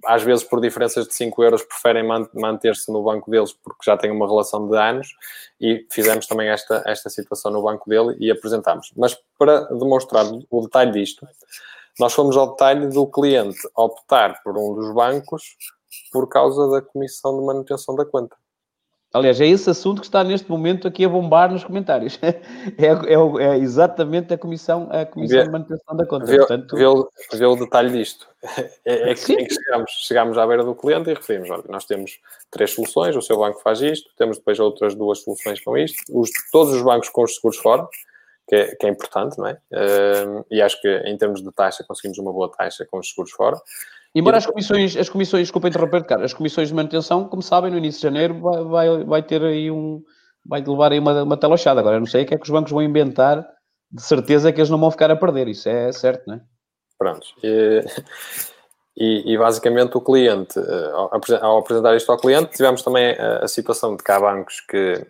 às 0.05 0.23
vezes 0.23 0.43
por 0.43 0.61
diferenças 0.61 1.07
de 1.07 1.13
5 1.13 1.43
euros 1.43 1.63
preferem 1.63 2.03
manter-se 2.33 2.91
no 2.91 3.03
banco 3.03 3.29
deles 3.29 3.53
porque 3.53 3.83
já 3.83 3.97
têm 3.97 4.11
uma 4.11 4.27
relação 4.27 4.69
de 4.69 4.77
anos 4.77 5.07
e 5.59 5.85
fizemos 5.91 6.25
também 6.27 6.47
esta, 6.49 6.83
esta 6.85 7.09
situação 7.09 7.51
no 7.51 7.61
banco 7.61 7.89
dele 7.89 8.15
e 8.19 8.31
apresentámos. 8.31 8.91
Mas 8.95 9.17
para 9.37 9.65
demonstrar 9.65 10.25
o 10.49 10.61
detalhe 10.61 10.91
disto, 10.91 11.27
nós 11.99 12.13
fomos 12.13 12.37
ao 12.37 12.51
detalhe 12.51 12.87
do 12.87 13.05
cliente 13.07 13.59
optar 13.75 14.41
por 14.43 14.57
um 14.57 14.73
dos 14.73 14.93
bancos 14.93 15.43
por 16.11 16.27
causa 16.27 16.67
da 16.69 16.81
comissão 16.81 17.39
de 17.39 17.45
manutenção 17.45 17.95
da 17.95 18.05
conta. 18.05 18.35
Aliás, 19.11 19.41
é 19.41 19.47
esse 19.47 19.67
assunto 19.67 20.01
que 20.01 20.07
está 20.07 20.23
neste 20.23 20.47
momento 20.51 20.87
aqui 20.87 21.03
a 21.03 21.09
bombar 21.09 21.51
nos 21.51 21.63
comentários. 21.63 22.19
É, 22.77 22.85
é, 22.85 23.53
é 23.53 23.57
exatamente 23.57 24.33
a 24.33 24.37
comissão, 24.37 24.87
a 24.91 25.05
comissão 25.05 25.37
vê, 25.37 25.43
de 25.43 25.51
manutenção 25.51 25.97
da 25.97 26.05
conta. 26.05 26.25
Vê, 26.25 26.37
Portanto... 26.37 26.75
vê, 26.75 26.85
o, 26.85 27.09
vê 27.33 27.45
o 27.45 27.55
detalhe 27.55 27.91
disto. 27.91 28.27
É, 28.85 29.11
é 29.11 29.15
que, 29.15 29.35
que 29.35 29.53
chegamos, 29.53 29.91
chegamos 29.91 30.37
à 30.37 30.45
beira 30.45 30.63
do 30.63 30.75
cliente 30.75 31.09
e 31.09 31.13
referimos, 31.13 31.49
olha, 31.49 31.63
nós 31.67 31.85
temos 31.85 32.19
três 32.51 32.71
soluções, 32.71 33.15
o 33.15 33.21
seu 33.21 33.37
banco 33.37 33.59
faz 33.61 33.81
isto, 33.81 34.11
temos 34.17 34.37
depois 34.37 34.59
outras 34.59 34.93
duas 34.95 35.19
soluções 35.19 35.59
com 35.61 35.77
isto, 35.77 35.97
os, 36.11 36.29
todos 36.51 36.73
os 36.73 36.81
bancos 36.81 37.09
com 37.09 37.23
os 37.23 37.35
seguros 37.35 37.57
fora, 37.57 37.87
que 38.49 38.55
é, 38.55 38.75
que 38.75 38.87
é 38.87 38.89
importante, 38.89 39.37
não 39.37 39.45
é? 39.45 39.53
Uh, 39.71 40.43
e 40.49 40.59
acho 40.59 40.81
que 40.81 40.87
em 41.05 41.15
termos 41.15 41.43
de 41.43 41.51
taxa 41.51 41.85
conseguimos 41.87 42.17
uma 42.17 42.33
boa 42.33 42.51
taxa 42.51 42.83
com 42.89 42.97
os 42.97 43.07
seguros 43.07 43.31
fora. 43.31 43.55
Embora 44.15 44.37
as 44.37 44.45
comissões, 44.47 44.97
as 44.97 45.07
comissões, 45.07 45.43
desculpa 45.43 45.67
interromper, 45.67 46.03
cara, 46.03 46.25
as 46.25 46.33
comissões 46.33 46.69
de 46.69 46.73
manutenção, 46.73 47.29
como 47.29 47.43
sabem, 47.43 47.69
no 47.69 47.77
início 47.77 48.01
de 48.01 48.07
janeiro 48.07 48.41
vai, 48.41 48.63
vai, 48.63 49.03
vai 49.03 49.23
ter 49.23 49.43
aí 49.43 49.69
um, 49.69 50.03
vai 50.43 50.63
levar 50.63 50.91
aí 50.91 50.97
uma, 50.97 51.21
uma 51.21 51.37
telochada. 51.37 51.79
Agora, 51.79 51.97
eu 51.97 51.99
não 51.99 52.07
sei 52.07 52.23
o 52.23 52.25
que 52.25 52.33
é 52.33 52.37
que 52.37 52.43
os 52.43 52.49
bancos 52.49 52.71
vão 52.71 52.81
inventar, 52.81 53.47
de 53.91 54.01
certeza 54.01 54.51
que 54.51 54.59
eles 54.59 54.69
não 54.71 54.79
vão 54.79 54.89
ficar 54.89 55.11
a 55.11 55.15
perder, 55.15 55.47
isso 55.47 55.69
é 55.69 55.91
certo, 55.91 56.23
não 56.25 56.35
é? 56.35 56.41
Pronto. 56.97 57.27
E, 57.43 57.85
e, 58.97 59.33
e 59.33 59.37
basicamente 59.37 59.95
o 59.95 60.01
cliente, 60.01 60.57
eh, 60.57 61.39
ao 61.39 61.59
apresentar 61.59 61.95
isto 61.95 62.11
ao 62.11 62.17
cliente, 62.17 62.57
tivemos 62.57 62.81
também 62.81 63.11
a, 63.11 63.43
a 63.43 63.47
situação 63.47 63.95
de 63.95 64.03
que 64.03 64.11
há 64.11 64.19
bancos 64.19 64.59
que 64.61 65.05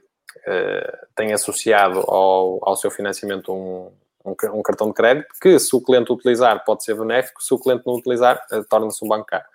uh, 0.50 1.08
têm 1.16 1.32
associado 1.32 2.00
ao, 2.00 2.60
ao 2.68 2.76
seu 2.76 2.90
financiamento 2.90 3.54
um, 3.54 3.92
um, 4.26 4.36
um, 4.60 4.62
cartão 4.64 4.88
de 4.88 4.94
crédito, 4.94 5.28
que 5.42 5.60
se 5.60 5.76
o 5.76 5.82
cliente 5.82 6.12
utilizar 6.12 6.64
pode 6.66 6.84
ser 6.84 6.96
benéfico, 6.96 7.42
se 7.42 7.54
o 7.54 7.60
cliente 7.60 7.84
não 7.86 7.96
utilizar, 7.96 8.44
uh, 8.52 8.64
torna-se 8.66 9.04
um 9.06 9.08
banco 9.08 9.26
caro. 9.26 9.46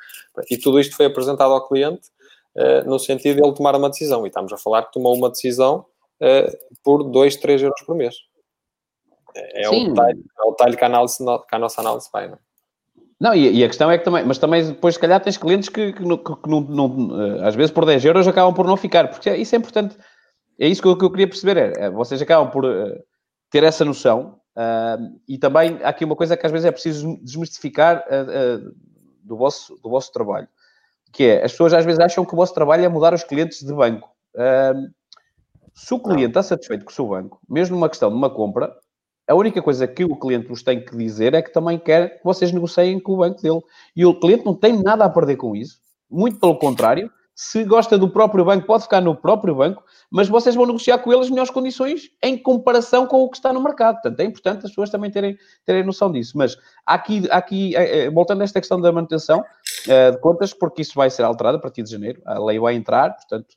E 0.51 0.57
tudo 0.57 0.78
isto 0.80 0.97
foi 0.97 1.07
apresentado 1.07 1.53
ao 1.53 1.66
cliente 1.66 2.09
uh, 2.57 2.88
no 2.88 2.99
sentido 2.99 3.36
de 3.36 3.47
ele 3.47 3.55
tomar 3.55 3.74
uma 3.74 3.90
decisão. 3.90 4.24
E 4.24 4.28
estamos 4.28 4.53
a 4.53 4.57
falar 4.57 4.84
que 4.84 4.92
tomou 4.92 5.14
uma 5.14 5.30
decisão 5.30 5.86
uh, 6.20 6.76
por 6.82 7.03
2, 7.03 7.36
3 7.36 7.62
euros 7.62 7.82
por 7.82 7.97
mês. 7.97 8.14
É, 9.36 9.68
o 9.68 9.88
detalhe, 9.88 10.24
é 10.38 10.42
o 10.45 10.51
detalhe 10.53 10.76
que, 10.76 10.84
a 10.84 10.86
análise, 10.86 11.18
que 11.18 11.57
a 11.57 11.59
nossa 11.59 11.80
análise 11.80 12.09
vai, 12.12 12.28
não 12.28 12.34
é? 12.34 12.38
Não, 13.20 13.34
e, 13.34 13.59
e, 13.59 13.64
a 13.64 13.68
questão 13.68 13.90
é 13.90 13.97
que 13.97 14.05
também, 14.05 14.24
mas 14.24 14.38
também 14.38 14.66
depois, 14.66 14.95
se 14.95 15.01
calhar, 15.01 15.20
tens 15.20 15.36
clientes 15.38 15.68
que, 15.68 15.92
que, 15.92 16.03
que, 16.03 16.36
que 16.36 16.49
não, 16.49 16.61
não, 16.61 17.45
às 17.45 17.55
vezes 17.55 17.70
por 17.70 17.86
10 17.86 18.05
euros 18.05 18.28
acabam 18.28 18.53
por 18.53 18.66
não 18.66 18.76
ficar, 18.76 19.09
porque 19.09 19.34
isso 19.36 19.55
é 19.55 19.59
importante. 19.59 19.97
É 20.59 20.68
isso 20.68 20.80
que 20.82 20.88
eu, 20.88 20.96
que 20.96 21.05
eu 21.05 21.11
queria 21.11 21.28
perceber: 21.28 21.78
é, 21.78 21.90
vocês 21.90 22.20
acabam 22.20 22.50
por 22.50 22.64
uh, 22.64 23.02
ter 23.50 23.62
essa 23.62 23.84
noção 23.84 24.40
Uh, 24.55 25.18
e 25.26 25.36
também 25.36 25.80
há 25.82 25.88
aqui 25.88 26.05
uma 26.05 26.14
coisa 26.14 26.36
que 26.36 26.46
às 26.46 26.52
vezes 26.52 26.64
é 26.64 26.70
preciso 26.70 27.18
desmistificar 27.20 28.05
uh, 28.07 28.72
do, 29.22 29.36
vosso, 29.36 29.76
do 29.82 29.90
vosso 29.90 30.12
trabalho. 30.12 30.46
que 31.12 31.24
é, 31.24 31.44
as 31.44 31.52
pessoas 31.52 31.74
às 31.74 31.84
vezes 31.84 31.98
acham 31.98 32.24
que 32.24 32.32
o 32.32 32.36
vosso 32.36 32.55
trabalho 32.55 32.84
é 32.84 32.88
mudar 32.88 33.12
os 33.12 33.24
clientes 33.24 33.62
de 33.62 33.72
banco. 33.72 34.09
Se 35.74 35.92
o 35.92 36.00
cliente 36.00 36.28
está 36.28 36.42
satisfeito 36.42 36.84
com 36.84 36.90
o 36.90 36.94
seu 36.94 37.09
banco, 37.09 37.40
mesmo 37.48 37.74
numa 37.74 37.88
questão 37.88 38.11
de 38.11 38.16
uma 38.16 38.30
compra, 38.30 38.72
a 39.28 39.34
única 39.34 39.61
coisa 39.61 39.88
que 39.88 40.05
o 40.05 40.16
cliente 40.16 40.46
vos 40.46 40.62
tem 40.62 40.84
que 40.84 40.96
dizer 40.96 41.34
é 41.34 41.42
que 41.42 41.52
também 41.52 41.78
quer 41.78 42.18
que 42.18 42.24
vocês 42.24 42.52
negociem 42.52 43.00
com 43.00 43.14
o 43.14 43.16
banco 43.18 43.42
dele. 43.42 43.61
E 43.96 44.05
o 44.05 44.18
cliente 44.18 44.44
não 44.44 44.55
tem 44.55 44.80
nada 44.80 45.05
a 45.05 45.11
perder 45.11 45.36
com 45.36 45.57
isso. 45.57 45.78
Muito 46.09 46.38
pelo 46.38 46.59
contrário, 46.59 47.11
se 47.35 47.64
gosta 47.64 47.99
do 47.99 48.09
próprio 48.09 48.45
banco, 48.45 48.66
pode 48.66 48.85
ficar 48.85 49.01
no 49.01 49.14
próprio 49.14 49.57
banco, 49.57 49.82
mas 50.09 50.28
vocês 50.28 50.55
vão 50.55 50.66
negociar 50.66 50.99
com 50.99 51.12
eles 51.12 51.28
melhores 51.28 51.51
condições 51.51 52.11
em 52.22 52.39
comparação 52.39 53.07
com 53.07 53.22
o 53.22 53.28
que 53.28 53.37
está 53.37 53.53
no 53.53 53.61
mercado. 53.61 53.97
Portanto, 53.97 54.20
é 54.20 54.24
importante 54.24 54.59
as 54.64 54.70
pessoas 54.70 54.91
também 54.91 55.11
terem, 55.11 55.37
terem 55.64 55.85
noção 55.85 56.12
disso. 56.12 56.39
Mas 56.39 56.57
aqui, 56.87 57.28
aqui 57.30 57.74
eh, 57.74 58.05
eh, 58.05 58.11
voltando 58.11 58.43
a 58.43 58.45
esta 58.45 58.61
questão 58.61 58.80
da 58.80 58.93
manutenção 58.93 59.41
uh, 59.41 60.12
de 60.12 60.18
contas, 60.18 60.55
porque 60.55 60.82
isso 60.82 60.95
vai 60.95 61.11
ser 61.11 61.24
alterado 61.24 61.57
a 61.57 61.61
partir 61.61 61.82
de 61.82 61.91
janeiro, 61.91 62.22
a 62.24 62.39
lei 62.39 62.59
vai 62.59 62.74
entrar, 62.74 63.14
portanto, 63.16 63.57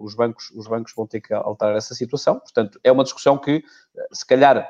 os, 0.00 0.14
bancos, 0.14 0.50
os 0.50 0.66
bancos 0.66 0.92
vão 0.94 1.06
ter 1.06 1.20
que 1.20 1.32
alterar 1.32 1.76
essa 1.76 1.94
situação. 1.94 2.38
Portanto, 2.38 2.78
é 2.84 2.92
uma 2.92 3.02
discussão 3.02 3.38
que, 3.38 3.64
se 4.12 4.26
calhar, 4.26 4.68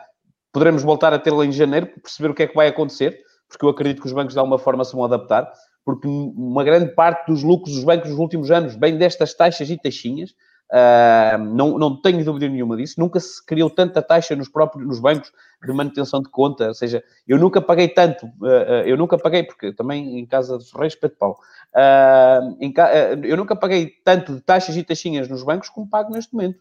poderemos 0.53 0.85
voltar 0.85 1.13
a 1.13 1.19
tê-la 1.19 1.45
em 1.45 1.51
janeiro, 1.51 1.89
perceber 2.01 2.31
o 2.31 2.35
que 2.35 2.45
é 2.45 2.47
que 2.47 2.55
vai 2.55 2.69
acontecer, 2.69 3.21
porque 3.49 3.65
eu 3.65 3.69
acredito 3.69 4.01
que 4.01 4.07
os 4.07 4.13
bancos 4.13 4.35
de 4.35 4.39
alguma 4.39 4.59
forma 4.59 4.85
se 4.85 4.93
vão 4.93 5.05
adaptar 5.05 5.53
porque 5.87 6.09
uma 6.09 6.65
grande 6.65 6.93
parte 6.97 7.29
dos 7.29 7.45
lucros 7.45 7.77
dos 7.77 7.85
bancos 7.85 8.11
nos 8.11 8.19
últimos 8.19 8.51
anos 8.51 8.75
vem 8.75 8.99
destas 8.99 9.33
taxas 9.33 9.71
e 9.71 9.79
taxinhas. 9.79 10.35
Uh, 10.69 11.39
não, 11.39 11.79
não 11.79 12.03
tenho 12.03 12.25
dúvida 12.25 12.49
nenhuma 12.49 12.77
disso. 12.77 12.99
Nunca 12.99 13.21
se 13.21 13.45
criou 13.47 13.71
tanta 13.71 14.03
taxa 14.03 14.35
nos 14.35 14.49
próprios 14.49 14.85
nos 14.85 14.99
bancos 14.99 15.33
de 15.65 15.73
manutenção 15.73 16.21
de 16.21 16.29
conta. 16.29 16.67
Ou 16.67 16.75
seja, 16.75 17.05
eu 17.29 17.39
nunca 17.39 17.63
paguei 17.63 17.87
tanto. 17.87 18.27
Uh, 18.27 18.83
eu 18.85 18.97
nunca 18.97 19.17
paguei, 19.17 19.45
porque 19.45 19.73
também 19.73 20.19
em 20.19 20.27
casa 20.27 20.59
de 20.59 20.65
Ferreira, 20.65 20.89
espeto 20.89 21.17
pau. 21.19 21.39
Uh, 21.73 22.57
em, 22.61 22.75
eu 23.23 23.37
nunca 23.37 23.55
paguei 23.55 23.93
tanto 24.05 24.35
de 24.35 24.41
taxas 24.41 24.77
e 24.77 24.83
taxinhas 24.83 25.29
nos 25.29 25.45
bancos 25.45 25.69
como 25.69 25.89
pago 25.89 26.13
neste 26.13 26.35
momento. 26.35 26.59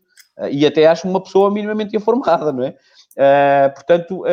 e 0.52 0.68
até 0.68 0.86
acho 0.86 1.08
uma 1.08 1.24
pessoa 1.24 1.50
minimamente 1.50 1.98
informada, 1.98 2.54
não 2.54 2.64
é? 2.64 2.76
portanto, 3.70 4.24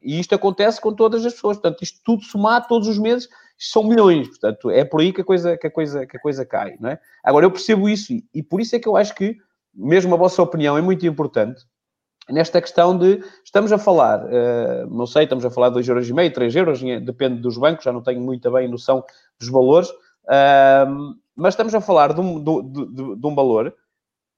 e 0.00 0.20
isto 0.20 0.34
acontece 0.34 0.80
com 0.80 0.94
todas 0.94 1.26
as 1.26 1.34
pessoas. 1.34 1.58
Portanto, 1.58 1.82
isto 1.82 2.00
tudo 2.02 2.22
somado 2.22 2.66
todos 2.66 2.88
os 2.88 2.96
meses 2.96 3.28
são 3.70 3.84
milhões, 3.84 4.28
portanto, 4.28 4.70
é 4.70 4.84
por 4.84 5.00
aí 5.00 5.12
que 5.12 5.20
a 5.20 5.24
coisa, 5.24 5.56
que 5.56 5.66
a 5.66 5.70
coisa, 5.70 6.06
que 6.06 6.16
a 6.16 6.20
coisa 6.20 6.44
cai, 6.44 6.76
não 6.80 6.90
é? 6.90 6.98
Agora, 7.22 7.46
eu 7.46 7.50
percebo 7.50 7.88
isso 7.88 8.12
e, 8.12 8.24
e 8.34 8.42
por 8.42 8.60
isso 8.60 8.74
é 8.74 8.78
que 8.78 8.88
eu 8.88 8.96
acho 8.96 9.14
que, 9.14 9.36
mesmo 9.74 10.14
a 10.14 10.18
vossa 10.18 10.42
opinião 10.42 10.76
é 10.76 10.80
muito 10.80 11.06
importante, 11.06 11.64
nesta 12.28 12.60
questão 12.60 12.96
de, 12.96 13.22
estamos 13.44 13.72
a 13.72 13.78
falar, 13.78 14.24
uh, 14.24 14.86
não 14.90 15.06
sei, 15.06 15.24
estamos 15.24 15.44
a 15.44 15.50
falar 15.50 15.70
de 15.70 15.80
2,5€, 15.80 16.32
3 16.32 16.56
euros, 16.56 16.80
depende 17.04 17.40
dos 17.40 17.56
bancos, 17.56 17.84
já 17.84 17.92
não 17.92 18.02
tenho 18.02 18.20
muito 18.20 18.50
bem 18.50 18.68
noção 18.68 19.04
dos 19.38 19.48
valores, 19.48 19.88
uh, 19.90 21.14
mas 21.34 21.54
estamos 21.54 21.74
a 21.74 21.80
falar 21.80 22.12
de 22.12 22.20
um, 22.20 22.42
de, 22.42 22.62
de, 22.62 23.16
de 23.16 23.26
um, 23.26 23.34
valor 23.34 23.74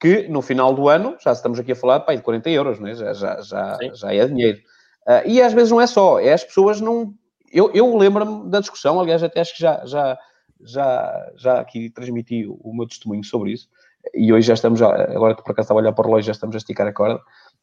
que, 0.00 0.28
no 0.28 0.42
final 0.42 0.74
do 0.74 0.88
ano, 0.88 1.16
já 1.20 1.32
estamos 1.32 1.58
aqui 1.58 1.72
a 1.72 1.76
falar 1.76 2.00
pá, 2.00 2.14
de 2.14 2.22
40 2.22 2.50
euros, 2.50 2.78
não 2.78 2.88
é? 2.88 2.94
já, 2.94 3.12
já, 3.12 3.40
já, 3.40 3.78
já 3.94 4.14
é 4.14 4.26
dinheiro. 4.26 4.58
Uh, 5.06 5.26
e 5.26 5.42
às 5.42 5.52
vezes 5.52 5.70
não 5.70 5.80
é 5.80 5.86
só, 5.86 6.18
é 6.18 6.32
as 6.32 6.44
pessoas 6.44 6.80
não 6.80 7.14
eu, 7.54 7.70
eu 7.72 7.96
lembro-me 7.96 8.50
da 8.50 8.60
discussão, 8.60 9.00
aliás, 9.00 9.22
até 9.22 9.40
acho 9.40 9.54
que 9.54 9.60
já, 9.60 9.86
já, 9.86 10.18
já, 10.60 11.32
já 11.36 11.60
aqui 11.60 11.88
transmiti 11.88 12.44
o, 12.46 12.54
o 12.54 12.76
meu 12.76 12.86
testemunho 12.86 13.24
sobre 13.24 13.52
isso, 13.52 13.68
e 14.12 14.32
hoje 14.32 14.48
já 14.48 14.54
estamos, 14.54 14.82
agora 14.82 15.34
que 15.34 15.42
por 15.42 15.52
acaso 15.52 15.66
estava 15.66 15.80
a 15.80 15.82
olhar 15.82 15.92
para 15.92 16.02
o 16.02 16.08
relógio, 16.08 16.26
já 16.26 16.32
estamos 16.32 16.56
a 16.56 16.58
esticar 16.58 16.86
a 16.86 16.92
corda, 16.92 17.20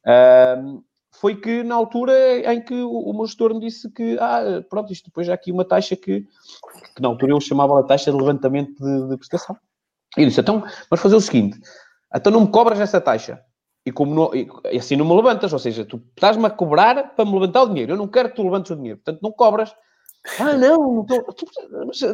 uh, 0.07 0.83
foi 1.11 1.35
que 1.35 1.61
na 1.61 1.75
altura 1.75 2.13
em 2.53 2.61
que 2.61 2.73
o, 2.73 2.89
o 2.89 3.13
meu 3.13 3.25
gestor 3.25 3.53
me 3.53 3.59
disse 3.59 3.91
que, 3.91 4.17
ah, 4.19 4.63
pronto, 4.69 4.93
isto 4.93 5.05
depois 5.05 5.27
há 5.29 5.33
aqui 5.33 5.51
uma 5.51 5.65
taxa 5.65 5.95
que, 5.95 6.21
que 6.95 7.01
na 7.01 7.09
altura 7.09 7.33
eu 7.33 7.41
chamava 7.41 7.79
a 7.79 7.83
taxa 7.83 8.11
de 8.11 8.17
levantamento 8.17 8.73
de, 8.81 9.09
de 9.09 9.17
prestação. 9.17 9.57
E 10.17 10.25
disse, 10.25 10.39
então, 10.39 10.61
vamos 10.89 11.01
fazer 11.01 11.15
o 11.15 11.21
seguinte, 11.21 11.59
então 12.15 12.31
não 12.31 12.41
me 12.41 12.47
cobras 12.47 12.79
essa 12.79 12.99
taxa. 12.99 13.41
E, 13.86 13.91
como 13.91 14.13
não, 14.13 14.36
e 14.36 14.77
assim 14.77 14.95
não 14.95 15.05
me 15.05 15.15
levantas, 15.15 15.51
ou 15.51 15.59
seja, 15.59 15.84
tu 15.84 16.01
estás-me 16.15 16.45
a 16.45 16.49
cobrar 16.49 17.15
para 17.15 17.25
me 17.25 17.34
levantar 17.34 17.63
o 17.63 17.67
dinheiro. 17.67 17.93
Eu 17.93 17.97
não 17.97 18.07
quero 18.07 18.29
que 18.29 18.36
tu 18.36 18.43
levantes 18.43 18.71
o 18.71 18.75
dinheiro, 18.75 18.97
portanto 18.97 19.21
não 19.21 19.32
cobras. 19.32 19.73
Ah, 20.39 20.53
não, 20.53 21.01
então, 21.01 21.25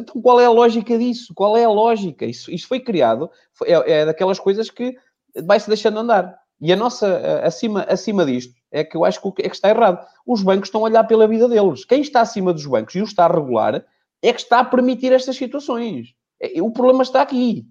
então 0.00 0.22
qual 0.22 0.40
é 0.40 0.46
a 0.46 0.50
lógica 0.50 0.96
disso? 0.96 1.34
Qual 1.34 1.56
é 1.56 1.64
a 1.64 1.70
lógica? 1.70 2.24
Isso, 2.24 2.50
isso 2.50 2.66
foi 2.66 2.80
criado, 2.80 3.30
foi, 3.52 3.68
é, 3.68 3.90
é, 3.90 4.06
daquelas 4.06 4.38
coisas 4.38 4.70
que 4.70 4.96
vai-se 5.44 5.68
deixando 5.68 5.98
andar. 5.98 6.38
E 6.60 6.72
a 6.72 6.76
nossa, 6.76 7.40
acima, 7.44 7.82
acima 7.82 8.24
disto, 8.24 8.54
é 8.70 8.82
que 8.82 8.96
eu 8.96 9.04
acho 9.04 9.20
que, 9.20 9.42
é 9.42 9.48
que 9.48 9.54
está 9.54 9.68
errado. 9.68 10.04
Os 10.26 10.42
bancos 10.42 10.68
estão 10.68 10.80
a 10.80 10.84
olhar 10.84 11.04
pela 11.04 11.28
vida 11.28 11.48
deles. 11.48 11.84
Quem 11.84 12.00
está 12.00 12.22
acima 12.22 12.52
dos 12.52 12.66
bancos 12.66 12.94
e 12.94 13.00
o 13.00 13.04
está 13.04 13.26
a 13.26 13.32
regular 13.32 13.84
é 14.22 14.32
que 14.32 14.40
está 14.40 14.60
a 14.60 14.64
permitir 14.64 15.12
estas 15.12 15.36
situações. 15.36 16.14
É, 16.40 16.60
o 16.62 16.70
problema 16.70 17.02
está 17.02 17.22
aqui. 17.22 17.66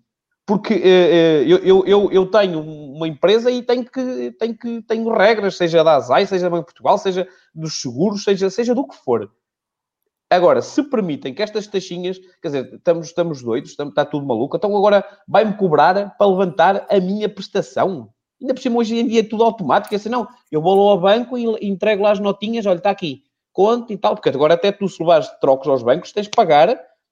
Porque 0.47 0.75
uh, 0.75 1.43
eu, 1.45 1.85
eu, 1.85 2.09
eu 2.09 2.25
tenho 2.25 2.61
uma 2.61 3.05
empresa 3.05 3.51
e 3.51 3.61
tenho 3.61 3.83
que, 3.83 4.31
tenho 4.39 4.57
que 4.57 4.81
tenho 4.83 5.09
regras, 5.09 5.57
seja 5.57 5.83
da 5.83 5.97
ASAI, 5.97 6.25
seja 6.25 6.45
da 6.45 6.49
Banco 6.49 6.67
Portugal, 6.67 6.97
seja 6.97 7.27
dos 7.53 7.81
seguros, 7.81 8.23
seja, 8.23 8.49
seja 8.49 8.73
do 8.73 8.87
que 8.87 8.95
for. 8.95 9.29
Agora, 10.29 10.61
se 10.61 10.81
permitem 10.83 11.33
que 11.33 11.43
estas 11.43 11.67
taxinhas, 11.67 12.17
quer 12.41 12.47
dizer, 12.47 12.73
estamos, 12.75 13.07
estamos 13.07 13.43
doidos, 13.43 13.71
estamos, 13.71 13.91
está 13.91 14.05
tudo 14.05 14.25
maluco, 14.25 14.55
então 14.55 14.75
agora 14.75 15.05
vai-me 15.27 15.53
cobrar 15.53 16.15
para 16.17 16.27
levantar 16.27 16.87
a 16.89 16.97
minha 16.97 17.27
prestação. 17.27 18.09
Ainda 18.39 18.53
por 18.53 18.61
cima, 18.61 18.79
hoje 18.79 18.97
em 18.97 19.05
dia 19.07 19.19
é 19.19 19.23
tudo 19.23 19.43
automático, 19.43 19.93
é 19.93 19.97
assim, 19.97 20.07
não, 20.07 20.29
eu 20.49 20.61
vou 20.61 20.81
lá 20.81 20.91
ao 20.91 21.01
banco 21.01 21.37
e 21.37 21.43
entrego 21.67 22.03
lá 22.03 22.11
as 22.11 22.19
notinhas, 22.19 22.65
olha, 22.65 22.77
está 22.77 22.89
aqui, 22.89 23.23
conta 23.51 23.91
e 23.91 23.97
tal, 23.97 24.15
porque 24.15 24.29
agora 24.29 24.53
até 24.53 24.71
tu 24.71 24.87
se 24.87 25.01
levares 25.01 25.27
trocos 25.41 25.67
aos 25.67 25.83
bancos, 25.83 26.13
tens 26.13 26.29
que 26.29 26.37
pagar 26.37 26.69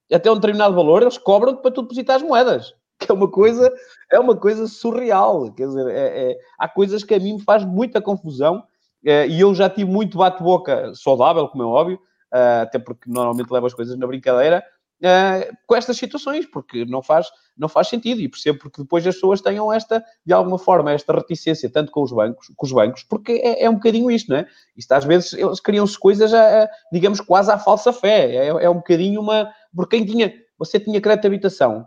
até 0.09 0.31
um 0.31 0.35
determinado 0.35 0.73
valor, 0.73 1.01
eles 1.01 1.17
cobram 1.17 1.57
para 1.57 1.71
tu 1.71 1.81
depositar 1.81 2.15
as 2.15 2.23
moedas 2.23 2.73
que 2.99 3.11
é 3.11 3.13
uma 3.13 3.29
coisa, 3.29 3.71
é 4.11 4.19
uma 4.19 4.35
coisa 4.35 4.67
surreal. 4.67 5.51
Quer 5.53 5.67
dizer, 5.67 5.87
é, 5.87 6.31
é, 6.31 6.37
há 6.57 6.67
coisas 6.67 7.03
que 7.03 7.13
a 7.13 7.19
mim 7.19 7.33
me 7.33 7.41
faz 7.41 7.63
muita 7.65 8.01
confusão 8.01 8.63
é, 9.05 9.27
e 9.27 9.39
eu 9.39 9.53
já 9.53 9.69
tive 9.69 9.89
muito 9.89 10.17
bate-boca 10.17 10.93
saudável, 10.95 11.47
como 11.47 11.63
é 11.63 11.65
óbvio, 11.65 11.99
uh, 12.33 12.63
até 12.63 12.79
porque 12.79 13.09
normalmente 13.09 13.51
levo 13.51 13.67
as 13.67 13.73
coisas 13.73 13.95
na 13.97 14.07
brincadeira, 14.07 14.63
uh, 15.01 15.55
com 15.67 15.75
estas 15.75 15.95
situações, 15.97 16.47
porque 16.47 16.85
não 16.85 17.03
faz, 17.03 17.27
não 17.55 17.69
faz 17.69 17.87
sentido 17.87 18.19
e 18.19 18.27
percebo 18.27 18.57
porque 18.57 18.81
depois 18.81 19.05
as 19.05 19.13
pessoas 19.13 19.41
tenham 19.41 19.71
esta, 19.71 20.03
de 20.25 20.33
alguma 20.33 20.57
forma, 20.57 20.91
esta 20.91 21.13
reticência, 21.13 21.69
tanto 21.69 21.91
com 21.91 22.01
os 22.01 22.11
bancos, 22.11 22.51
com 22.55 22.65
os 22.65 22.71
bancos 22.71 23.03
porque 23.03 23.33
é, 23.33 23.63
é 23.65 23.69
um 23.69 23.75
bocadinho 23.75 24.09
isto, 24.09 24.29
não 24.31 24.37
é? 24.37 24.47
Isto 24.75 24.91
às 24.93 25.05
vezes 25.05 25.33
eles 25.33 25.59
criam-se 25.59 25.99
coisas, 25.99 26.33
a, 26.33 26.63
a, 26.63 26.69
digamos, 26.91 27.21
quase 27.21 27.51
à 27.51 27.59
falsa 27.59 27.93
fé. 27.93 28.35
É, 28.35 28.47
é 28.47 28.69
um 28.69 28.77
bocadinho 28.77 29.21
uma. 29.21 29.51
Porque 29.75 29.97
quem 29.97 30.05
tinha. 30.05 30.33
Você 30.57 30.79
tinha 30.79 31.01
crédito 31.01 31.23
de 31.23 31.27
habitação, 31.27 31.85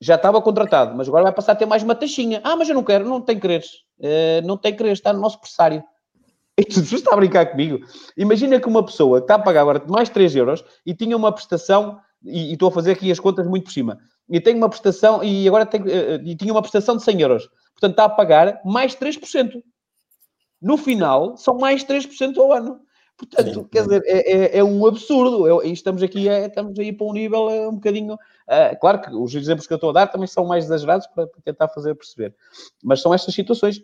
já 0.00 0.16
estava 0.16 0.40
contratado, 0.42 0.96
mas 0.96 1.08
agora 1.08 1.24
vai 1.24 1.32
passar 1.32 1.52
a 1.52 1.56
ter 1.56 1.66
mais 1.66 1.82
uma 1.82 1.94
taxinha. 1.94 2.40
Ah, 2.44 2.56
mas 2.56 2.68
eu 2.68 2.74
não 2.74 2.84
quero, 2.84 3.08
não 3.08 3.20
tem 3.20 3.38
quereres. 3.38 3.84
Uh, 3.98 4.44
não 4.44 4.56
tem 4.56 4.74
quereres, 4.74 4.98
está 4.98 5.12
no 5.12 5.20
nosso 5.20 5.40
pressário. 5.40 5.82
E 6.56 6.64
tu 6.64 6.78
está 6.80 7.12
a 7.12 7.16
brincar 7.16 7.46
comigo? 7.46 7.80
Imagina 8.16 8.60
que 8.60 8.68
uma 8.68 8.84
pessoa 8.84 9.18
que 9.18 9.24
está 9.24 9.34
a 9.34 9.38
pagar 9.40 9.62
agora 9.62 9.82
mais 9.88 10.08
3 10.08 10.36
euros 10.36 10.64
e 10.86 10.94
tinha 10.94 11.16
uma 11.16 11.32
prestação, 11.32 11.98
e, 12.22 12.50
e 12.50 12.52
estou 12.52 12.68
a 12.68 12.72
fazer 12.72 12.92
aqui 12.92 13.10
as 13.10 13.18
contas 13.18 13.44
muito 13.44 13.64
por 13.64 13.72
cima, 13.72 13.98
e 14.28 14.40
tem 14.40 14.54
uma 14.54 14.68
prestação, 14.68 15.24
e 15.24 15.48
agora 15.48 15.66
tem, 15.66 15.80
uh, 15.80 16.22
e 16.24 16.36
tinha 16.36 16.52
uma 16.52 16.62
prestação 16.62 16.96
de 16.96 17.02
100 17.02 17.20
euros. 17.22 17.48
Portanto, 17.72 17.90
está 17.90 18.04
a 18.04 18.08
pagar 18.08 18.60
mais 18.64 18.94
3%. 18.94 19.60
No 20.62 20.76
final, 20.76 21.36
são 21.36 21.58
mais 21.58 21.84
3% 21.84 22.38
ao 22.38 22.52
ano. 22.52 22.80
Portanto, 23.16 23.54
Sim. 23.54 23.68
quer 23.70 23.82
dizer, 23.82 24.02
é, 24.06 24.32
é, 24.32 24.58
é 24.58 24.64
um 24.64 24.86
absurdo. 24.86 25.62
É, 25.62 25.68
estamos 25.68 26.02
aqui 26.02 26.28
é, 26.28 26.46
estamos 26.46 26.78
aí 26.78 26.92
para 26.92 27.06
um 27.06 27.12
nível 27.12 27.48
um 27.68 27.74
bocadinho. 27.74 28.16
Uh, 28.48 28.78
claro 28.78 29.00
que 29.00 29.10
os 29.14 29.34
exemplos 29.34 29.66
que 29.66 29.72
eu 29.72 29.76
estou 29.76 29.90
a 29.90 29.92
dar 29.94 30.06
também 30.06 30.26
são 30.26 30.44
mais 30.44 30.64
exagerados 30.64 31.06
para, 31.08 31.26
tentar 31.44 31.68
fazer 31.68 31.94
perceber. 31.94 32.34
Mas 32.82 33.00
são 33.00 33.14
estas 33.14 33.34
situações. 33.34 33.80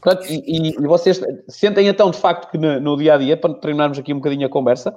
Portanto, 0.00 0.26
e, 0.30 0.70
e, 0.70 0.86
vocês 0.86 1.20
sentem 1.48 1.88
então, 1.88 2.10
de 2.10 2.18
facto, 2.18 2.50
que 2.50 2.56
no, 2.56 2.80
no, 2.80 2.96
dia 2.96 3.14
a 3.14 3.18
dia, 3.18 3.36
para 3.36 3.52
terminarmos 3.54 3.98
aqui 3.98 4.12
um 4.12 4.18
bocadinho 4.18 4.46
a 4.46 4.50
conversa, 4.50 4.96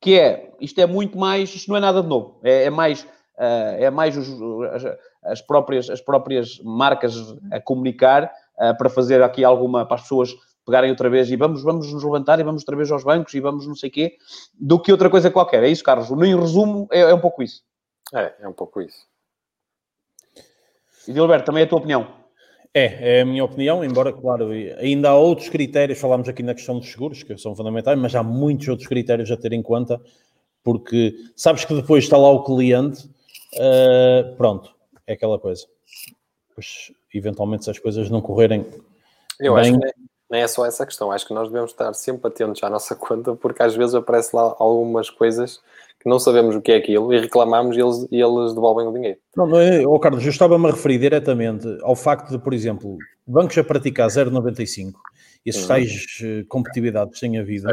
que 0.00 0.18
é 0.18 0.52
isto 0.60 0.80
é 0.80 0.86
muito 0.86 1.16
mais, 1.16 1.54
isto 1.54 1.68
não 1.68 1.76
é 1.76 1.80
nada 1.80 2.02
de 2.02 2.08
novo, 2.08 2.40
é, 2.42 2.64
é 2.64 2.70
mais. 2.70 3.02
Uh, 3.38 3.78
é 3.78 3.90
mais 3.90 4.18
os, 4.18 4.28
as, 4.74 4.98
as, 5.24 5.40
próprias, 5.40 5.88
as 5.88 6.02
próprias 6.02 6.60
marcas 6.62 7.14
a 7.50 7.58
comunicar 7.58 8.30
para 8.76 8.90
fazer 8.90 9.22
aqui 9.22 9.42
alguma 9.42 9.86
para 9.86 9.94
as 9.94 10.02
pessoas 10.02 10.34
pegarem 10.70 10.90
outra 10.90 11.10
vez 11.10 11.28
e 11.30 11.36
vamos, 11.36 11.62
vamos 11.62 11.92
nos 11.92 12.04
levantar 12.04 12.38
e 12.38 12.44
vamos 12.44 12.62
outra 12.62 12.76
vez 12.76 12.90
aos 12.90 13.02
bancos 13.02 13.34
e 13.34 13.40
vamos 13.40 13.66
não 13.66 13.74
sei 13.74 13.90
o 13.90 13.92
quê, 13.92 14.16
do 14.54 14.80
que 14.80 14.92
outra 14.92 15.10
coisa 15.10 15.30
qualquer. 15.30 15.64
É 15.64 15.68
isso, 15.68 15.82
Carlos? 15.82 16.08
No 16.08 16.24
em 16.24 16.38
resumo, 16.38 16.88
é, 16.92 17.00
é 17.00 17.14
um 17.14 17.20
pouco 17.20 17.42
isso. 17.42 17.62
É, 18.14 18.32
é 18.40 18.48
um 18.48 18.52
pouco 18.52 18.80
isso. 18.80 19.04
E 21.08 21.12
Gilberto, 21.12 21.46
também 21.46 21.62
é 21.62 21.66
a 21.66 21.68
tua 21.68 21.78
opinião? 21.78 22.20
É, 22.72 23.18
é 23.18 23.20
a 23.22 23.26
minha 23.26 23.44
opinião, 23.44 23.84
embora, 23.84 24.12
claro, 24.12 24.50
ainda 24.78 25.10
há 25.10 25.16
outros 25.16 25.48
critérios, 25.48 25.98
falámos 25.98 26.28
aqui 26.28 26.40
na 26.40 26.54
questão 26.54 26.78
dos 26.78 26.88
seguros, 26.88 27.24
que 27.24 27.36
são 27.36 27.56
fundamentais, 27.56 27.98
mas 27.98 28.14
há 28.14 28.22
muitos 28.22 28.68
outros 28.68 28.86
critérios 28.86 29.28
a 29.32 29.36
ter 29.36 29.52
em 29.52 29.60
conta, 29.60 30.00
porque 30.62 31.16
sabes 31.34 31.64
que 31.64 31.74
depois 31.74 32.04
está 32.04 32.16
lá 32.16 32.30
o 32.30 32.44
cliente, 32.44 33.06
uh, 33.54 34.36
pronto, 34.36 34.72
é 35.04 35.14
aquela 35.14 35.36
coisa. 35.36 35.66
Pois, 36.54 36.92
eventualmente, 37.12 37.64
se 37.64 37.70
as 37.72 37.78
coisas 37.80 38.08
não 38.08 38.20
correrem 38.20 38.64
Eu 39.40 39.54
bem, 39.54 39.72
acho 39.74 39.80
que 39.80 40.09
nem 40.30 40.42
é 40.42 40.48
só 40.48 40.64
essa 40.64 40.86
questão. 40.86 41.10
Acho 41.10 41.26
que 41.26 41.34
nós 41.34 41.48
devemos 41.48 41.72
estar 41.72 41.92
sempre 41.94 42.28
atentos 42.28 42.62
à 42.62 42.70
nossa 42.70 42.94
conta, 42.96 43.34
porque 43.34 43.62
às 43.62 43.74
vezes 43.74 43.94
aparece 43.94 44.34
lá 44.34 44.54
algumas 44.58 45.10
coisas 45.10 45.60
que 45.98 46.08
não 46.08 46.18
sabemos 46.18 46.56
o 46.56 46.62
que 46.62 46.72
é 46.72 46.76
aquilo 46.76 47.12
e 47.12 47.20
reclamamos 47.20 47.76
e 47.76 47.80
eles, 47.80 48.08
e 48.10 48.20
eles 48.20 48.54
devolvem 48.54 48.86
o 48.86 48.92
dinheiro. 48.92 49.18
Não, 49.36 49.46
não 49.46 49.60
é, 49.60 49.86
oh, 49.86 49.98
Carlos, 49.98 50.24
eu 50.24 50.30
estava-me 50.30 50.66
a 50.66 50.70
referir 50.70 50.98
diretamente 50.98 51.66
ao 51.82 51.94
facto 51.94 52.30
de, 52.30 52.38
por 52.38 52.54
exemplo, 52.54 52.96
bancos 53.26 53.58
a 53.58 53.64
praticar 53.64 54.08
0,95, 54.08 54.92
esses 55.44 55.62
uhum. 55.62 55.68
tais 55.68 55.90
uh, 56.22 56.46
competitividades 56.48 57.14
que 57.14 57.20
têm 57.20 57.38
havido, 57.38 57.68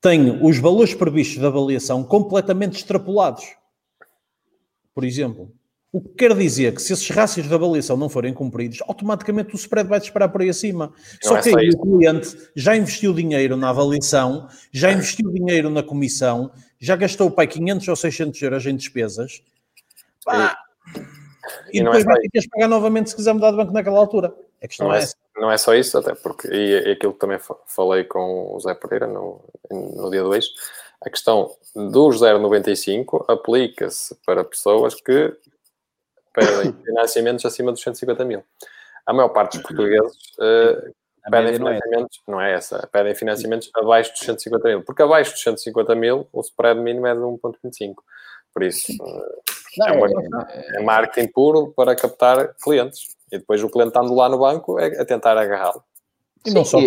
têm 0.00 0.38
os 0.40 0.58
valores 0.58 0.94
previstos 0.94 1.38
de 1.38 1.46
avaliação 1.46 2.04
completamente 2.04 2.76
extrapolados. 2.76 3.56
Por 4.94 5.02
exemplo, 5.02 5.50
o 5.94 6.00
que 6.00 6.08
quer 6.08 6.34
dizer 6.34 6.74
que 6.74 6.82
se 6.82 6.92
esses 6.92 7.08
rácios 7.08 7.46
de 7.46 7.54
avaliação 7.54 7.96
não 7.96 8.08
forem 8.08 8.34
cumpridos, 8.34 8.82
automaticamente 8.88 9.54
o 9.54 9.56
spread 9.56 9.88
vai 9.88 10.00
disparar 10.00 10.28
por 10.28 10.40
aí 10.40 10.48
acima. 10.48 10.92
Não 11.22 11.30
só 11.30 11.36
é 11.36 11.40
que 11.40 11.50
só 11.50 11.56
o 11.56 11.82
cliente 11.82 12.36
já 12.56 12.76
investiu 12.76 13.14
dinheiro 13.14 13.56
na 13.56 13.68
avaliação, 13.68 14.48
já 14.72 14.90
investiu 14.90 15.30
dinheiro 15.30 15.70
na 15.70 15.84
comissão, 15.84 16.50
já 16.80 16.96
gastou 16.96 17.30
pai 17.30 17.46
500 17.46 17.86
ou 17.86 17.94
600 17.94 18.42
euros 18.42 18.66
em 18.66 18.74
despesas. 18.74 19.40
Pá, 20.24 20.58
e, 21.72 21.78
e, 21.78 21.84
depois 21.84 22.02
é 22.02 22.06
vai 22.06 22.20
ter 22.22 22.40
que 22.40 22.48
pagar 22.48 22.66
novamente 22.66 23.10
se 23.10 23.16
quiser 23.16 23.32
mudar 23.32 23.52
de 23.52 23.56
banco 23.56 23.72
naquela 23.72 24.00
altura. 24.00 24.34
A 24.60 24.66
questão 24.66 24.88
não 24.88 24.94
é, 24.96 24.98
é 24.98 25.02
essa. 25.02 25.14
Não 25.36 25.52
é 25.52 25.56
só 25.56 25.76
isso, 25.76 25.96
até 25.96 26.12
porque, 26.16 26.48
e, 26.48 26.88
e 26.88 26.90
aquilo 26.90 27.12
que 27.12 27.20
também 27.20 27.38
falei 27.68 28.02
com 28.02 28.52
o 28.52 28.58
Zé 28.58 28.74
Pereira 28.74 29.06
no, 29.06 29.44
no 29.70 30.10
dia 30.10 30.24
2, 30.24 30.44
a 31.02 31.10
questão 31.10 31.54
dos 31.74 32.20
0,95 32.20 33.26
aplica-se 33.28 34.16
para 34.26 34.42
pessoas 34.42 34.94
que 34.94 35.36
pedem 36.34 36.72
financiamentos 36.84 37.44
acima 37.44 37.72
dos 37.72 37.80
150 37.80 38.24
mil. 38.24 38.42
A 39.06 39.12
maior 39.12 39.28
parte 39.28 39.58
dos 39.58 39.62
portugueses 39.66 40.16
uh, 40.38 40.92
pedem 41.30 41.54
financiamentos, 41.54 42.22
não 42.26 42.40
é. 42.40 42.44
não 42.44 42.52
é 42.52 42.52
essa, 42.54 42.88
pedem 42.92 43.14
financiamentos 43.14 43.70
abaixo 43.74 44.12
dos 44.12 44.20
150 44.20 44.68
mil, 44.68 44.82
porque 44.82 45.02
abaixo 45.02 45.32
dos 45.32 45.42
150 45.42 45.94
mil 45.94 46.26
o 46.32 46.40
spread 46.40 46.80
mínimo 46.80 47.06
é 47.06 47.14
de 47.14 47.20
1,25. 47.20 47.94
Por 48.52 48.62
isso, 48.62 48.92
uh, 48.92 49.42
não, 49.78 49.86
é, 49.86 49.92
uma, 49.92 50.46
é, 50.50 50.76
é, 50.76 50.82
marketing 50.82 51.28
puro 51.32 51.72
para 51.76 51.94
captar 51.96 52.54
clientes. 52.62 53.14
E 53.32 53.38
depois 53.38 53.62
o 53.62 53.68
cliente 53.68 53.88
estando 53.88 54.14
lá 54.14 54.28
no 54.28 54.38
banco 54.38 54.78
é, 54.78 54.86
é 54.86 55.04
tentar 55.04 55.36
agarrá-lo. 55.36 55.82
E 56.46 56.50
não 56.52 56.64
só 56.64 56.78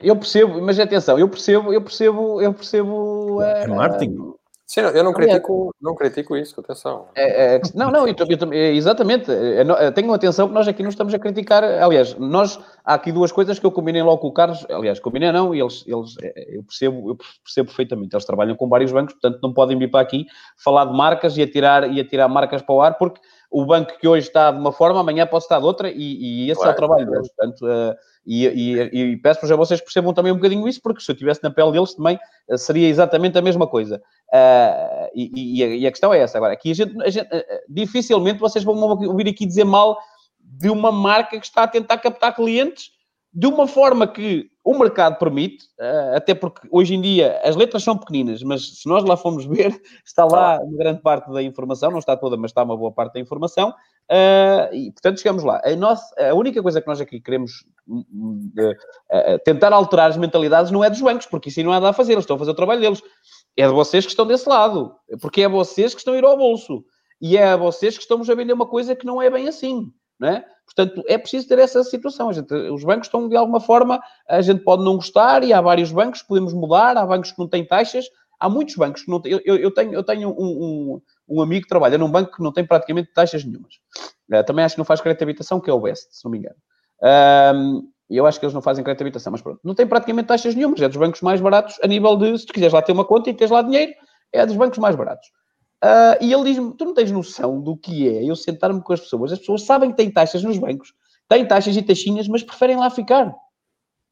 eu 0.00 0.16
percebo, 0.16 0.60
mas 0.60 0.78
atenção, 0.80 1.18
eu 1.18 1.28
percebo, 1.28 1.72
eu 1.72 1.80
percebo, 1.80 2.42
eu 2.42 2.52
percebo. 2.52 3.42
É, 3.42 3.66
marketing. 3.66 4.34
Sim, 4.70 4.82
eu 4.82 5.02
não 5.02 5.12
critico, 5.12 5.74
não 5.82 5.96
critico 5.96 6.36
isso, 6.36 6.60
atenção. 6.60 7.08
É, 7.16 7.56
é, 7.56 7.60
não, 7.74 7.90
não, 7.90 8.06
eu, 8.06 8.14
eu, 8.16 8.52
exatamente. 8.72 9.28
É, 9.28 9.90
tenho 9.90 10.12
atenção 10.12 10.46
que 10.46 10.54
nós 10.54 10.68
aqui 10.68 10.80
não 10.80 10.90
estamos 10.90 11.12
a 11.12 11.18
criticar. 11.18 11.64
Aliás, 11.64 12.14
nós 12.14 12.56
há 12.84 12.94
aqui 12.94 13.10
duas 13.10 13.32
coisas 13.32 13.58
que 13.58 13.66
eu 13.66 13.72
combinei 13.72 14.00
logo 14.00 14.18
com 14.18 14.28
o 14.28 14.32
Carlos. 14.32 14.64
Aliás, 14.70 15.00
combinei 15.00 15.32
não, 15.32 15.52
e 15.52 15.60
eles, 15.60 15.84
eles 15.88 16.14
é, 16.22 16.56
eu 16.56 16.62
percebo, 16.62 17.10
eu 17.10 17.18
percebo 17.42 17.66
perfeitamente. 17.66 18.14
Eles 18.14 18.24
trabalham 18.24 18.54
com 18.54 18.68
vários 18.68 18.92
bancos, 18.92 19.14
portanto 19.14 19.40
não 19.42 19.52
podem 19.52 19.76
vir 19.76 19.90
para 19.90 20.02
aqui 20.02 20.26
falar 20.56 20.84
de 20.84 20.96
marcas 20.96 21.36
e 21.36 21.42
atirar, 21.42 21.92
e 21.92 21.98
atirar 21.98 22.28
marcas 22.28 22.62
para 22.62 22.74
o 22.76 22.80
ar, 22.80 22.96
porque 22.96 23.20
o 23.50 23.66
banco 23.66 23.98
que 23.98 24.06
hoje 24.06 24.28
está 24.28 24.52
de 24.52 24.58
uma 24.58 24.72
forma, 24.72 25.00
amanhã 25.00 25.26
pode 25.26 25.44
estar 25.44 25.58
de 25.58 25.64
outra, 25.64 25.90
e, 25.90 26.46
e 26.46 26.50
esse 26.50 26.60
claro, 26.60 26.70
é 26.70 26.72
o 26.72 26.76
trabalho 26.76 27.10
deles. 27.10 27.28
Portanto, 27.28 27.66
uh, 27.66 27.96
e, 28.24 28.46
e, 28.46 28.98
e 29.12 29.16
peço-vos 29.16 29.50
a 29.50 29.56
vocês 29.56 29.80
percebam 29.80 30.14
também 30.14 30.30
um 30.30 30.36
bocadinho 30.36 30.68
isso, 30.68 30.80
porque 30.80 31.02
se 31.02 31.10
eu 31.10 31.14
estivesse 31.14 31.42
na 31.42 31.50
pele 31.50 31.72
deles 31.72 31.94
também 31.94 32.18
uh, 32.48 32.56
seria 32.56 32.88
exatamente 32.88 33.36
a 33.36 33.42
mesma 33.42 33.66
coisa. 33.66 34.00
Uh, 34.32 35.10
e, 35.14 35.80
e, 35.80 35.86
a, 35.86 35.90
questão 35.90 36.14
é 36.14 36.20
essa. 36.20 36.38
Agora, 36.38 36.52
aqui 36.52 36.70
a 36.70 36.74
gente, 36.74 37.02
a 37.02 37.10
gente 37.10 37.28
dificilmente 37.68 38.38
vocês 38.38 38.62
vão 38.62 38.76
ouvir 38.76 39.28
aqui 39.28 39.44
dizer 39.44 39.64
mal 39.64 39.98
de 40.40 40.70
uma 40.70 40.92
marca 40.92 41.38
que 41.38 41.46
está 41.46 41.64
a 41.64 41.68
tentar 41.68 41.98
captar 41.98 42.34
clientes 42.34 42.92
de 43.32 43.46
uma 43.46 43.66
forma 43.66 44.06
que 44.08 44.50
o 44.64 44.76
mercado 44.76 45.18
permite, 45.18 45.66
eh, 45.78 46.12
até 46.16 46.34
porque 46.34 46.66
hoje 46.70 46.94
em 46.94 47.00
dia 47.00 47.40
as 47.44 47.56
letras 47.56 47.82
são 47.82 47.96
pequeninas, 47.96 48.42
mas 48.42 48.80
se 48.80 48.88
nós 48.88 49.04
lá 49.04 49.16
formos 49.16 49.46
ver, 49.46 49.80
está 50.04 50.24
lá 50.24 50.58
uma 50.60 50.76
grande 50.76 51.00
parte 51.00 51.32
da 51.32 51.42
informação, 51.42 51.90
não 51.90 51.98
está 51.98 52.16
toda, 52.16 52.36
mas 52.36 52.50
está 52.50 52.62
uma 52.62 52.76
boa 52.76 52.92
parte 52.92 53.14
da 53.14 53.20
informação, 53.20 53.72
eh, 54.08 54.70
e 54.72 54.92
portanto 54.92 55.18
chegamos 55.18 55.44
lá. 55.44 55.60
A, 55.64 55.76
nossa, 55.76 56.14
a 56.18 56.34
única 56.34 56.60
coisa 56.62 56.80
que 56.80 56.88
nós 56.88 57.00
aqui 57.00 57.20
queremos 57.20 57.64
eh, 59.10 59.38
tentar 59.38 59.72
alterar 59.72 60.10
as 60.10 60.16
mentalidades 60.16 60.70
não 60.72 60.82
é 60.82 60.90
dos 60.90 61.00
bancos, 61.00 61.26
porque 61.26 61.48
isso 61.48 61.60
aí 61.60 61.64
não 61.64 61.72
há 61.72 61.76
nada 61.76 61.90
a 61.90 61.94
fazer, 61.94 62.12
eles 62.12 62.24
estão 62.24 62.36
a 62.36 62.38
fazer 62.38 62.50
o 62.50 62.54
trabalho 62.54 62.80
deles. 62.80 63.02
É 63.56 63.66
de 63.66 63.72
vocês 63.72 64.04
que 64.04 64.10
estão 64.10 64.26
desse 64.26 64.48
lado, 64.48 64.94
porque 65.20 65.42
é 65.42 65.48
vocês 65.48 65.94
que 65.94 66.00
estão 66.00 66.14
a 66.14 66.18
ir 66.18 66.24
ao 66.24 66.36
bolso. 66.36 66.84
E 67.20 67.36
é 67.36 67.48
a 67.48 67.56
vocês 67.56 67.96
que 67.96 68.02
estamos 68.02 68.30
a 68.30 68.34
vender 68.34 68.54
uma 68.54 68.66
coisa 68.66 68.96
que 68.96 69.04
não 69.04 69.20
é 69.20 69.28
bem 69.28 69.46
assim. 69.46 69.92
É? 70.22 70.44
Portanto, 70.66 71.02
é 71.08 71.16
preciso 71.18 71.48
ter 71.48 71.58
essa 71.58 71.82
situação. 71.82 72.32
Gente, 72.32 72.52
os 72.54 72.84
bancos 72.84 73.06
estão, 73.06 73.28
de 73.28 73.36
alguma 73.36 73.58
forma, 73.58 74.00
a 74.28 74.40
gente 74.40 74.62
pode 74.62 74.84
não 74.84 74.96
gostar 74.96 75.42
e 75.42 75.52
há 75.52 75.60
vários 75.60 75.90
bancos 75.90 76.22
podemos 76.22 76.52
mudar, 76.52 76.96
há 76.96 77.06
bancos 77.06 77.32
que 77.32 77.38
não 77.38 77.48
têm 77.48 77.66
taxas, 77.66 78.04
há 78.38 78.48
muitos 78.48 78.76
bancos 78.76 79.02
que 79.02 79.10
não 79.10 79.20
têm. 79.20 79.40
Eu, 79.44 79.56
eu 79.56 79.70
tenho, 79.70 79.94
eu 79.94 80.02
tenho 80.02 80.30
um, 80.30 80.34
um, 80.38 81.02
um, 81.28 81.42
amigo 81.42 81.62
que 81.62 81.68
trabalha 81.68 81.98
num 81.98 82.10
banco 82.10 82.36
que 82.36 82.42
não 82.42 82.52
tem 82.52 82.64
praticamente 82.66 83.12
taxas 83.12 83.44
nenhumas. 83.44 83.74
Uh, 84.30 84.44
também 84.44 84.64
acho 84.64 84.74
que 84.74 84.78
não 84.78 84.84
faz 84.84 85.00
crédito 85.00 85.18
de 85.20 85.24
habitação, 85.24 85.60
que 85.60 85.70
é 85.70 85.72
o 85.72 85.80
Best, 85.80 86.08
se 86.14 86.24
não 86.24 86.30
me 86.30 86.38
engano. 86.38 86.56
E 88.10 88.16
eu 88.16 88.26
acho 88.26 88.40
que 88.40 88.44
eles 88.44 88.54
não 88.54 88.60
fazem 88.60 88.82
crédito 88.82 88.98
de 88.98 89.04
habitação, 89.04 89.30
mas 89.30 89.40
pronto. 89.40 89.60
Não 89.62 89.74
tem 89.74 89.86
praticamente 89.86 90.26
taxas 90.26 90.54
nenhumas, 90.54 90.82
é 90.82 90.88
dos 90.88 90.96
bancos 90.96 91.22
mais 91.22 91.40
baratos 91.40 91.78
a 91.82 91.86
nível 91.86 92.16
de, 92.16 92.36
se 92.36 92.44
tu 92.44 92.52
quiseres 92.52 92.72
lá 92.72 92.82
ter 92.82 92.90
uma 92.90 93.04
conta 93.04 93.30
e 93.30 93.34
tens 93.34 93.50
lá 93.50 93.62
dinheiro, 93.62 93.92
é 94.32 94.44
dos 94.44 94.56
bancos 94.56 94.78
mais 94.78 94.96
baratos. 94.96 95.28
Uh, 95.82 96.16
e 96.20 96.32
ele 96.32 96.44
diz-me: 96.44 96.74
Tu 96.74 96.84
não 96.84 96.94
tens 96.94 97.10
noção 97.10 97.60
do 97.60 97.76
que 97.76 98.08
é 98.08 98.24
eu 98.24 98.36
sentar-me 98.36 98.82
com 98.82 98.92
as 98.92 99.00
pessoas. 99.00 99.32
As 99.32 99.38
pessoas 99.38 99.62
sabem 99.62 99.90
que 99.90 99.96
têm 99.96 100.10
taxas 100.10 100.42
nos 100.42 100.58
bancos, 100.58 100.92
têm 101.28 101.46
taxas 101.46 101.76
e 101.76 101.82
taxinhas, 101.82 102.28
mas 102.28 102.42
preferem 102.42 102.76
lá 102.76 102.90
ficar. 102.90 103.34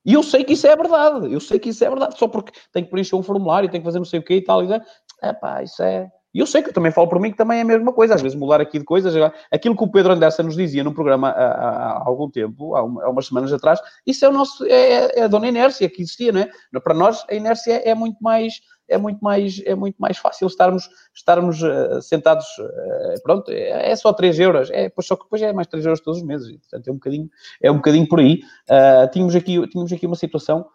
E 0.04 0.14
eu 0.14 0.22
sei 0.22 0.42
que 0.42 0.54
isso 0.54 0.66
é 0.66 0.74
verdade. 0.74 1.30
Eu 1.30 1.40
sei 1.40 1.58
que 1.58 1.68
isso 1.68 1.84
é 1.84 1.88
verdade. 1.88 2.18
Só 2.18 2.26
porque 2.26 2.52
tem 2.72 2.82
que 2.82 2.90
preencher 2.90 3.14
um 3.14 3.22
formulário, 3.22 3.68
tem 3.68 3.80
que 3.80 3.84
fazer 3.84 3.98
não 3.98 4.06
sei 4.06 4.20
o 4.20 4.22
quê 4.22 4.36
e 4.36 4.42
tal. 4.42 4.64
E 4.64 4.80
é 5.22 5.32
pá, 5.34 5.62
isso 5.62 5.82
é. 5.82 6.10
E 6.32 6.40
eu 6.40 6.46
sei 6.46 6.62
que 6.62 6.68
eu 6.68 6.72
também 6.72 6.92
falo 6.92 7.08
por 7.08 7.18
mim 7.20 7.30
que 7.30 7.36
também 7.36 7.58
é 7.58 7.62
a 7.62 7.64
mesma 7.64 7.92
coisa. 7.92 8.14
Às 8.14 8.22
vezes 8.22 8.38
mudar 8.38 8.60
aqui 8.60 8.78
de 8.78 8.84
coisas. 8.86 9.14
Aquilo 9.52 9.76
que 9.76 9.84
o 9.84 9.90
Pedro 9.90 10.12
Andessa 10.12 10.42
nos 10.42 10.56
dizia 10.56 10.82
no 10.82 10.94
programa 10.94 11.28
há, 11.28 11.44
há, 11.44 11.92
há 11.98 12.02
algum 12.06 12.30
tempo, 12.30 12.74
há, 12.74 12.80
há, 12.80 13.10
umas 13.10 13.26
semanas 13.26 13.52
atrás, 13.52 13.80
isso 14.06 14.24
é 14.24 14.28
o 14.28 14.32
nosso. 14.32 14.64
É, 14.64 15.18
é 15.18 15.22
a 15.24 15.28
dona 15.28 15.48
inércia 15.48 15.90
que 15.90 16.00
existia, 16.00 16.32
não 16.32 16.40
é? 16.40 16.50
Para 16.82 16.94
nós, 16.94 17.24
a 17.28 17.34
inércia 17.34 17.82
é 17.84 17.94
muito 17.94 18.16
mais 18.22 18.60
é 18.88 18.96
muito 18.96 19.20
mais, 19.20 19.62
é 19.64 19.74
muito 19.74 19.96
mais 19.98 20.16
fácil 20.16 20.46
estarmos, 20.46 20.88
estarmos 21.14 21.62
uh, 21.62 22.00
sentados, 22.00 22.46
uh, 22.58 23.22
pronto, 23.22 23.50
é, 23.50 23.90
é, 23.90 23.96
só 23.96 24.12
3 24.12 24.40
euros, 24.40 24.70
é, 24.70 24.88
pois 24.88 25.06
só 25.06 25.14
que 25.14 25.24
depois 25.24 25.42
é 25.42 25.52
mais 25.52 25.66
3 25.66 25.84
euros 25.84 26.00
todos 26.00 26.20
os 26.20 26.26
meses, 26.26 26.56
portanto 26.56 26.88
é 26.88 26.90
um 26.90 26.94
bocadinho, 26.94 27.30
é 27.62 27.70
um 27.70 27.76
bocadinho 27.76 28.08
por 28.08 28.20
aí. 28.20 28.40
Uh, 28.68 29.10
tínhamos, 29.12 29.36
aqui, 29.36 29.66
tínhamos 29.68 29.92
aqui 29.92 30.06
uma 30.06 30.16
situação 30.16 30.66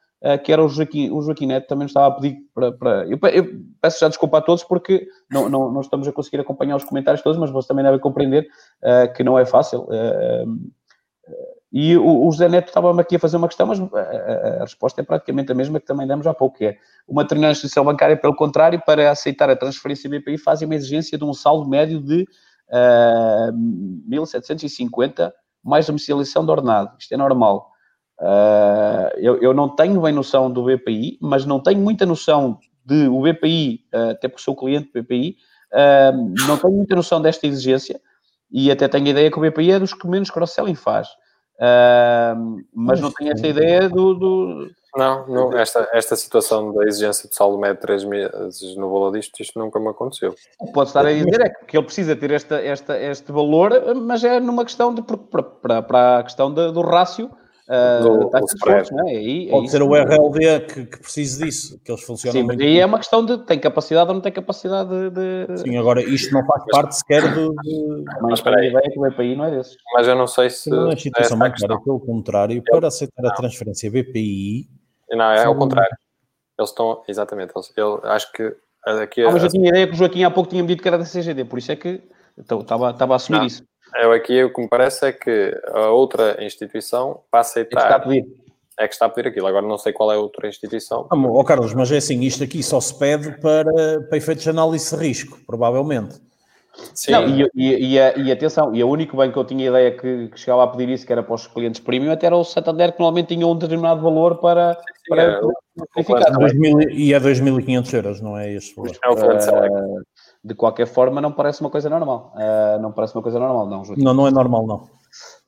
que 0.46 0.54
era 0.54 0.64
o 0.64 0.70
Joaquim, 0.70 1.12
o 1.12 1.22
Joaquim 1.22 1.48
Neto, 1.48 1.68
também 1.68 1.84
nos 1.84 1.90
estava 1.90 2.08
a 2.08 2.12
pedir 2.12 2.38
para... 2.56 2.72
para 2.72 3.06
eu, 3.08 3.20
eu, 3.34 3.60
peço 3.82 4.00
já 4.00 4.08
desculpa 4.08 4.38
a 4.38 4.42
todos 4.42 4.64
porque 4.64 5.06
não, 5.30 5.50
não, 5.50 5.70
não 5.70 5.82
estamos 5.82 6.08
a 6.08 6.14
conseguir 6.14 6.40
acompanhar 6.40 6.78
os 6.78 6.86
comentários 6.86 7.22
todos, 7.22 7.38
mas 7.38 7.52
vocês 7.52 7.68
também 7.68 7.84
devem 7.84 8.00
compreender 8.00 8.48
que 9.18 9.22
não 9.22 9.38
é 9.38 9.46
fácil. 9.46 9.86
E 11.74 11.98
o, 11.98 12.28
o 12.28 12.32
José 12.32 12.48
Neto 12.48 12.68
estava-me 12.68 13.02
aqui 13.02 13.16
a 13.16 13.20
fazer 13.20 13.36
uma 13.36 13.48
questão, 13.48 13.66
mas 13.66 13.80
a, 13.80 13.84
a, 13.84 14.58
a, 14.58 14.60
resposta 14.60 15.02
é 15.02 15.04
praticamente 15.04 15.52
a 15.52 15.56
mesma 15.56 15.80
que 15.80 15.88
também 15.88 16.06
demos 16.06 16.28
há 16.28 16.34
pouco, 16.34 16.60
que 16.60 16.66
é 16.66 16.78
uma 17.08 17.24
determinada 17.24 17.54
instituição 17.54 17.84
bancária, 17.84 18.16
pelo 18.16 18.36
contrário, 18.36 18.80
para 18.86 19.10
aceitar 19.10 19.50
a 19.50 19.56
transferência 19.56 20.08
BPI, 20.08 20.38
faz 20.38 20.62
uma 20.62 20.76
exigência 20.76 21.18
de 21.18 21.24
um 21.24 21.34
saldo 21.34 21.68
médio 21.68 22.00
de 22.00 22.22
uh, 22.22 23.50
ah, 23.50 23.52
1.750 24.08 25.34
mais 25.64 25.88
domiciliação 25.88 26.46
de 26.46 26.52
ordenado. 26.52 26.92
Isto 27.00 27.16
é 27.16 27.18
normal. 27.18 27.72
Uh, 28.20 29.10
eu, 29.18 29.42
eu, 29.42 29.52
não 29.52 29.68
tenho 29.68 30.00
bem 30.00 30.14
noção 30.14 30.52
do 30.52 30.66
BPI, 30.66 31.18
mas 31.20 31.44
não 31.44 31.60
tenho 31.60 31.80
muita 31.80 32.06
noção 32.06 32.60
de 32.86 33.08
o 33.08 33.20
BPI, 33.24 33.86
uh, 33.92 34.12
até 34.12 34.28
porque 34.28 34.44
sou 34.44 34.56
cliente 34.56 34.92
do 34.94 35.02
BPI, 35.02 35.38
não 36.46 36.56
tenho 36.56 36.74
muita 36.76 36.96
noção 36.96 37.20
desta 37.20 37.48
exigência 37.48 38.00
e 38.52 38.70
até 38.70 38.88
tenho 38.88 39.08
a 39.08 39.10
ideia 39.10 39.32
que 39.32 39.40
o 39.40 39.42
BPI 39.42 39.72
é 39.72 39.80
dos 39.80 39.92
que 39.92 40.08
menos 40.08 40.30
cross-selling 40.30 40.76
faz. 40.76 41.08
Uh, 41.56 42.64
mas 42.74 43.00
não 43.00 43.12
tenho 43.12 43.32
essa 43.32 43.48
ideia 43.48 43.88
do. 43.90 44.14
do... 44.14 44.72
Não, 44.96 45.28
não 45.28 45.58
esta, 45.58 45.90
esta 45.92 46.16
situação 46.16 46.72
da 46.74 46.86
exigência 46.86 47.28
de 47.28 47.36
saldo 47.36 47.58
médio 47.58 47.76
de 47.76 47.82
3 47.82 48.04
meses 48.04 48.76
no 48.76 48.92
valor 48.92 49.12
disto, 49.12 49.40
isto 49.42 49.58
nunca 49.58 49.80
me 49.80 49.90
aconteceu. 49.90 50.36
Pode 50.74 50.90
estar 50.90 51.06
a 51.06 51.12
dizer 51.12 51.42
é 51.42 51.50
que 51.50 51.76
ele 51.76 51.86
precisa 51.86 52.16
ter 52.16 52.32
esta, 52.32 52.62
esta, 52.62 53.00
este 53.00 53.32
valor, 53.32 53.96
mas 53.96 54.24
é 54.24 54.40
numa 54.40 54.64
questão 54.64 54.94
de. 54.94 55.02
para, 55.02 55.44
para, 55.44 55.82
para 55.82 56.20
a 56.20 56.24
questão 56.24 56.54
de, 56.54 56.72
do 56.72 56.82
rácio 56.82 57.32
Uh, 57.74 58.30
do, 58.30 58.70
é? 58.70 59.10
Aí, 59.10 59.50
Pode 59.50 59.72
ser 59.72 59.82
o 59.82 59.96
RLD 59.96 60.60
que, 60.68 60.86
que 60.86 61.00
precise 61.00 61.44
disso, 61.44 61.82
que 61.84 61.92
eles 61.92 62.04
funcionam 62.04 62.42
Sim, 62.42 62.46
muito. 62.46 62.62
Aí 62.62 62.78
é 62.78 62.86
uma 62.86 63.00
questão 63.00 63.26
de 63.26 63.40
tem 63.46 63.60
capacidade 63.60 64.10
ou 64.10 64.14
não 64.14 64.22
tem 64.22 64.32
capacidade 64.32 65.10
de. 65.10 65.58
Sim, 65.58 65.76
agora 65.78 66.04
isto 66.04 66.32
não 66.32 66.46
faz 66.46 66.64
parte 66.70 66.96
sequer 66.98 67.24
de. 67.34 67.50
de... 67.50 68.04
Mas 68.22 68.42
para 68.42 68.60
a 68.60 68.66
ideia 68.66 68.92
que 68.92 69.00
vai 69.00 69.10
para 69.10 69.24
aí 69.24 69.36
não 69.36 69.46
é 69.46 69.58
desse. 69.58 69.76
Mas 69.96 70.08
eu 70.08 70.16
não 70.16 70.28
sei 70.28 70.52
se. 70.52 70.70
Não 70.70 70.92
é 70.92 70.96
situação 70.96 71.36
é 71.38 71.40
bancária, 71.50 71.80
pelo 71.84 72.00
contrário, 72.00 72.58
eu... 72.58 72.80
para 72.80 72.90
aceitar 72.90 73.24
não. 73.24 73.32
a 73.32 73.34
transferência 73.34 73.90
BPI. 73.90 74.70
Não, 75.10 75.32
é 75.32 75.44
ao 75.44 75.56
contrário. 75.56 75.98
Eles 76.60 76.70
estão. 76.70 77.02
Exatamente. 77.08 77.54
Eles, 77.56 77.74
eu 77.76 78.02
acho 78.04 78.32
que. 78.34 78.56
Aqui, 79.02 79.24
ah, 79.24 79.32
mas 79.32 79.42
eu 79.42 79.50
tinha 79.50 79.70
ideia 79.70 79.88
que 79.88 79.94
o 79.94 79.96
Joaquim 79.96 80.24
há 80.26 80.30
pouco 80.30 80.50
tinha 80.50 80.62
dito 80.62 80.82
que 80.82 80.88
era 80.88 80.98
da 80.98 81.06
CGD, 81.06 81.46
por 81.46 81.58
isso 81.58 81.72
é 81.72 81.76
que 81.76 82.04
estava, 82.38 82.92
estava 82.92 83.14
a 83.14 83.16
assumir 83.16 83.40
não. 83.40 83.46
isso. 83.46 83.64
Eu 83.96 84.12
aqui 84.12 84.44
o 84.44 84.54
que 84.54 84.62
me 84.62 84.68
parece 84.68 85.08
é 85.08 85.12
que 85.12 85.56
a 85.68 85.90
outra 85.90 86.44
instituição, 86.44 87.22
para 87.30 87.42
aceitar. 87.42 88.06
é 88.80 88.88
que 88.88 88.94
está 88.94 89.06
a 89.06 89.10
pedir 89.10 89.30
aquilo. 89.30 89.48
Agora 89.48 89.66
não 89.66 89.78
sei 89.78 89.94
qual 89.94 90.12
é 90.12 90.16
a 90.16 90.20
outra 90.20 90.48
instituição. 90.48 91.08
Ah, 91.12 91.16
oh, 91.16 91.44
Carlos, 91.44 91.74
mas 91.74 91.92
é 91.92 91.98
assim, 91.98 92.22
isto 92.22 92.44
aqui 92.44 92.64
só 92.64 92.80
se 92.80 92.98
pede 92.98 93.40
para, 93.40 94.02
para 94.10 94.18
efeitos 94.18 94.44
de 94.44 94.50
análise 94.50 94.96
de 94.96 95.02
risco, 95.02 95.40
provavelmente. 95.46 96.20
Sim. 96.96 97.12
Não, 97.12 97.28
e, 97.28 97.48
e, 97.54 97.98
e, 97.98 97.98
e, 97.98 98.32
atenção, 98.32 98.74
e 98.74 98.84
o 98.84 98.90
único 98.90 99.16
banco 99.16 99.34
que 99.34 99.40
eu 99.40 99.46
tinha 99.46 99.68
ideia 99.70 99.92
que, 99.92 100.28
que, 100.30 100.40
chegava 100.40 100.64
a 100.64 100.68
pedir 100.68 100.90
isso, 100.90 101.06
que 101.06 101.14
era 101.14 101.22
para 101.22 101.36
os 101.36 101.46
clientes 101.46 101.80
premium, 101.80 102.12
até 102.12 102.26
era 102.26 102.36
o 102.36 102.44
Santander, 102.44 102.94
que 102.94 103.00
normalmente 103.00 103.36
tinha 103.36 103.46
um 103.46 103.56
determinado 103.56 104.02
valor 104.02 104.38
para. 104.40 104.74
Sim, 104.74 105.10
para, 105.10 105.22
é, 105.22 105.40
e 106.92 107.14
é 107.14 107.20
2.500 107.20 107.94
euros, 107.94 108.22
não 108.22 108.38
é 108.38 108.54
este 108.54 108.76
valor? 108.76 108.98
É 109.04 109.10
o 109.10 109.14
uh, 109.14 110.04
de 110.44 110.54
qualquer 110.54 110.86
forma, 110.86 111.22
não 111.22 111.32
parece 111.32 111.62
uma 111.62 111.70
coisa 111.70 111.90
normal. 111.90 112.34
Uh, 112.36 112.82
não 112.82 112.92
parece 112.92 113.16
uma 113.16 113.22
coisa 113.22 113.40
normal, 113.40 113.68
não, 113.68 113.86
Joaquim. 113.86 114.04
Não, 114.04 114.14
não 114.14 114.28
é 114.28 114.32
normal, 114.32 114.68
não. 114.68 114.90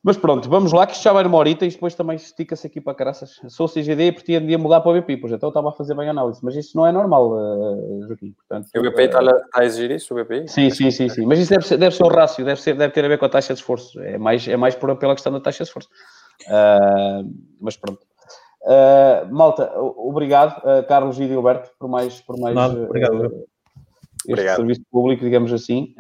Mas 0.01 0.15
pronto, 0.15 0.47
vamos 0.47 0.71
lá, 0.71 0.85
que 0.85 0.93
isto 0.93 1.03
já 1.03 1.11
vai 1.11 1.23
numa 1.23 1.37
horita 1.37 1.65
e 1.65 1.69
depois 1.69 1.95
também 1.95 2.15
estica-se 2.15 2.67
aqui 2.67 2.79
para 2.79 2.93
caraças. 2.93 3.41
Sou 3.49 3.67
CGD 3.67 4.07
e 4.07 4.11
pretendia 4.11 4.57
mudar 4.57 4.81
para 4.81 4.91
o 4.91 4.93
BP, 4.93 5.17
pois 5.17 5.33
então 5.33 5.49
estava 5.49 5.69
a 5.69 5.71
fazer 5.71 5.95
bem 5.95 6.07
a 6.07 6.11
análise, 6.11 6.39
mas 6.43 6.55
isso 6.55 6.77
não 6.77 6.85
é 6.85 6.91
normal, 6.91 7.31
uh, 7.31 8.07
Joaquim. 8.07 8.31
Portanto, 8.33 8.69
o 8.75 8.81
BPI 8.81 9.05
está, 9.05 9.23
uh, 9.23 9.41
a 9.53 9.65
exigir 9.65 9.91
isso, 9.91 10.13
o 10.13 10.23
BPI? 10.23 10.47
Sim, 10.47 10.69
sim, 10.69 10.91
sim, 10.91 11.09
sim. 11.09 11.25
Mas 11.25 11.39
isso 11.39 11.49
deve 11.49 11.65
ser, 11.65 11.77
deve 11.77 11.95
ser 11.95 12.03
o 12.03 12.07
rácio, 12.07 12.45
deve, 12.45 12.61
ser, 12.61 12.77
deve 12.77 12.93
ter 12.93 13.03
a 13.03 13.07
ver 13.07 13.17
com 13.17 13.25
a 13.25 13.29
taxa 13.29 13.53
de 13.53 13.59
esforço. 13.59 13.99
É 13.99 14.17
mais, 14.17 14.47
é 14.47 14.55
mais 14.55 14.75
por, 14.75 14.95
pela 14.97 15.15
questão 15.15 15.33
da 15.33 15.39
taxa 15.39 15.63
de 15.63 15.69
esforço. 15.69 15.89
Uh, 16.47 17.33
mas 17.59 17.75
pronto. 17.75 17.99
Uh, 18.61 19.31
malta, 19.33 19.71
obrigado, 19.77 20.57
uh, 20.59 20.85
Carlos 20.87 21.19
e 21.19 21.27
Gilberto, 21.27 21.71
por 21.79 21.87
mais, 21.87 22.21
por 22.21 22.39
mais 22.39 22.55
Nada, 22.55 22.83
obrigado. 22.83 23.45
Este 24.25 24.33
obrigado. 24.33 24.57
serviço 24.57 24.81
público, 24.91 25.23
digamos 25.23 25.53
assim. 25.53 25.93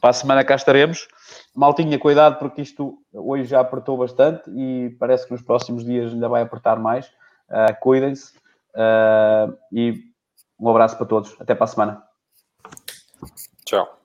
para 0.00 0.10
a 0.10 0.12
semana 0.12 0.44
cá 0.44 0.54
estaremos. 0.54 1.08
Maltinha, 1.54 1.98
cuidado 1.98 2.38
porque 2.38 2.62
isto 2.62 2.98
hoje 3.12 3.44
já 3.44 3.60
apertou 3.60 3.96
bastante 3.96 4.50
e 4.50 4.90
parece 4.98 5.26
que 5.26 5.32
nos 5.32 5.42
próximos 5.42 5.84
dias 5.84 6.12
ainda 6.12 6.28
vai 6.28 6.42
apertar 6.42 6.78
mais. 6.78 7.06
Uh, 7.48 7.74
Cuidem-se 7.80 8.32
uh, 8.74 9.56
e 9.72 9.94
um 10.58 10.68
abraço 10.68 10.96
para 10.96 11.06
todos. 11.06 11.36
Até 11.40 11.54
para 11.54 11.64
a 11.64 11.68
semana. 11.68 12.02
Tchau. 13.64 13.99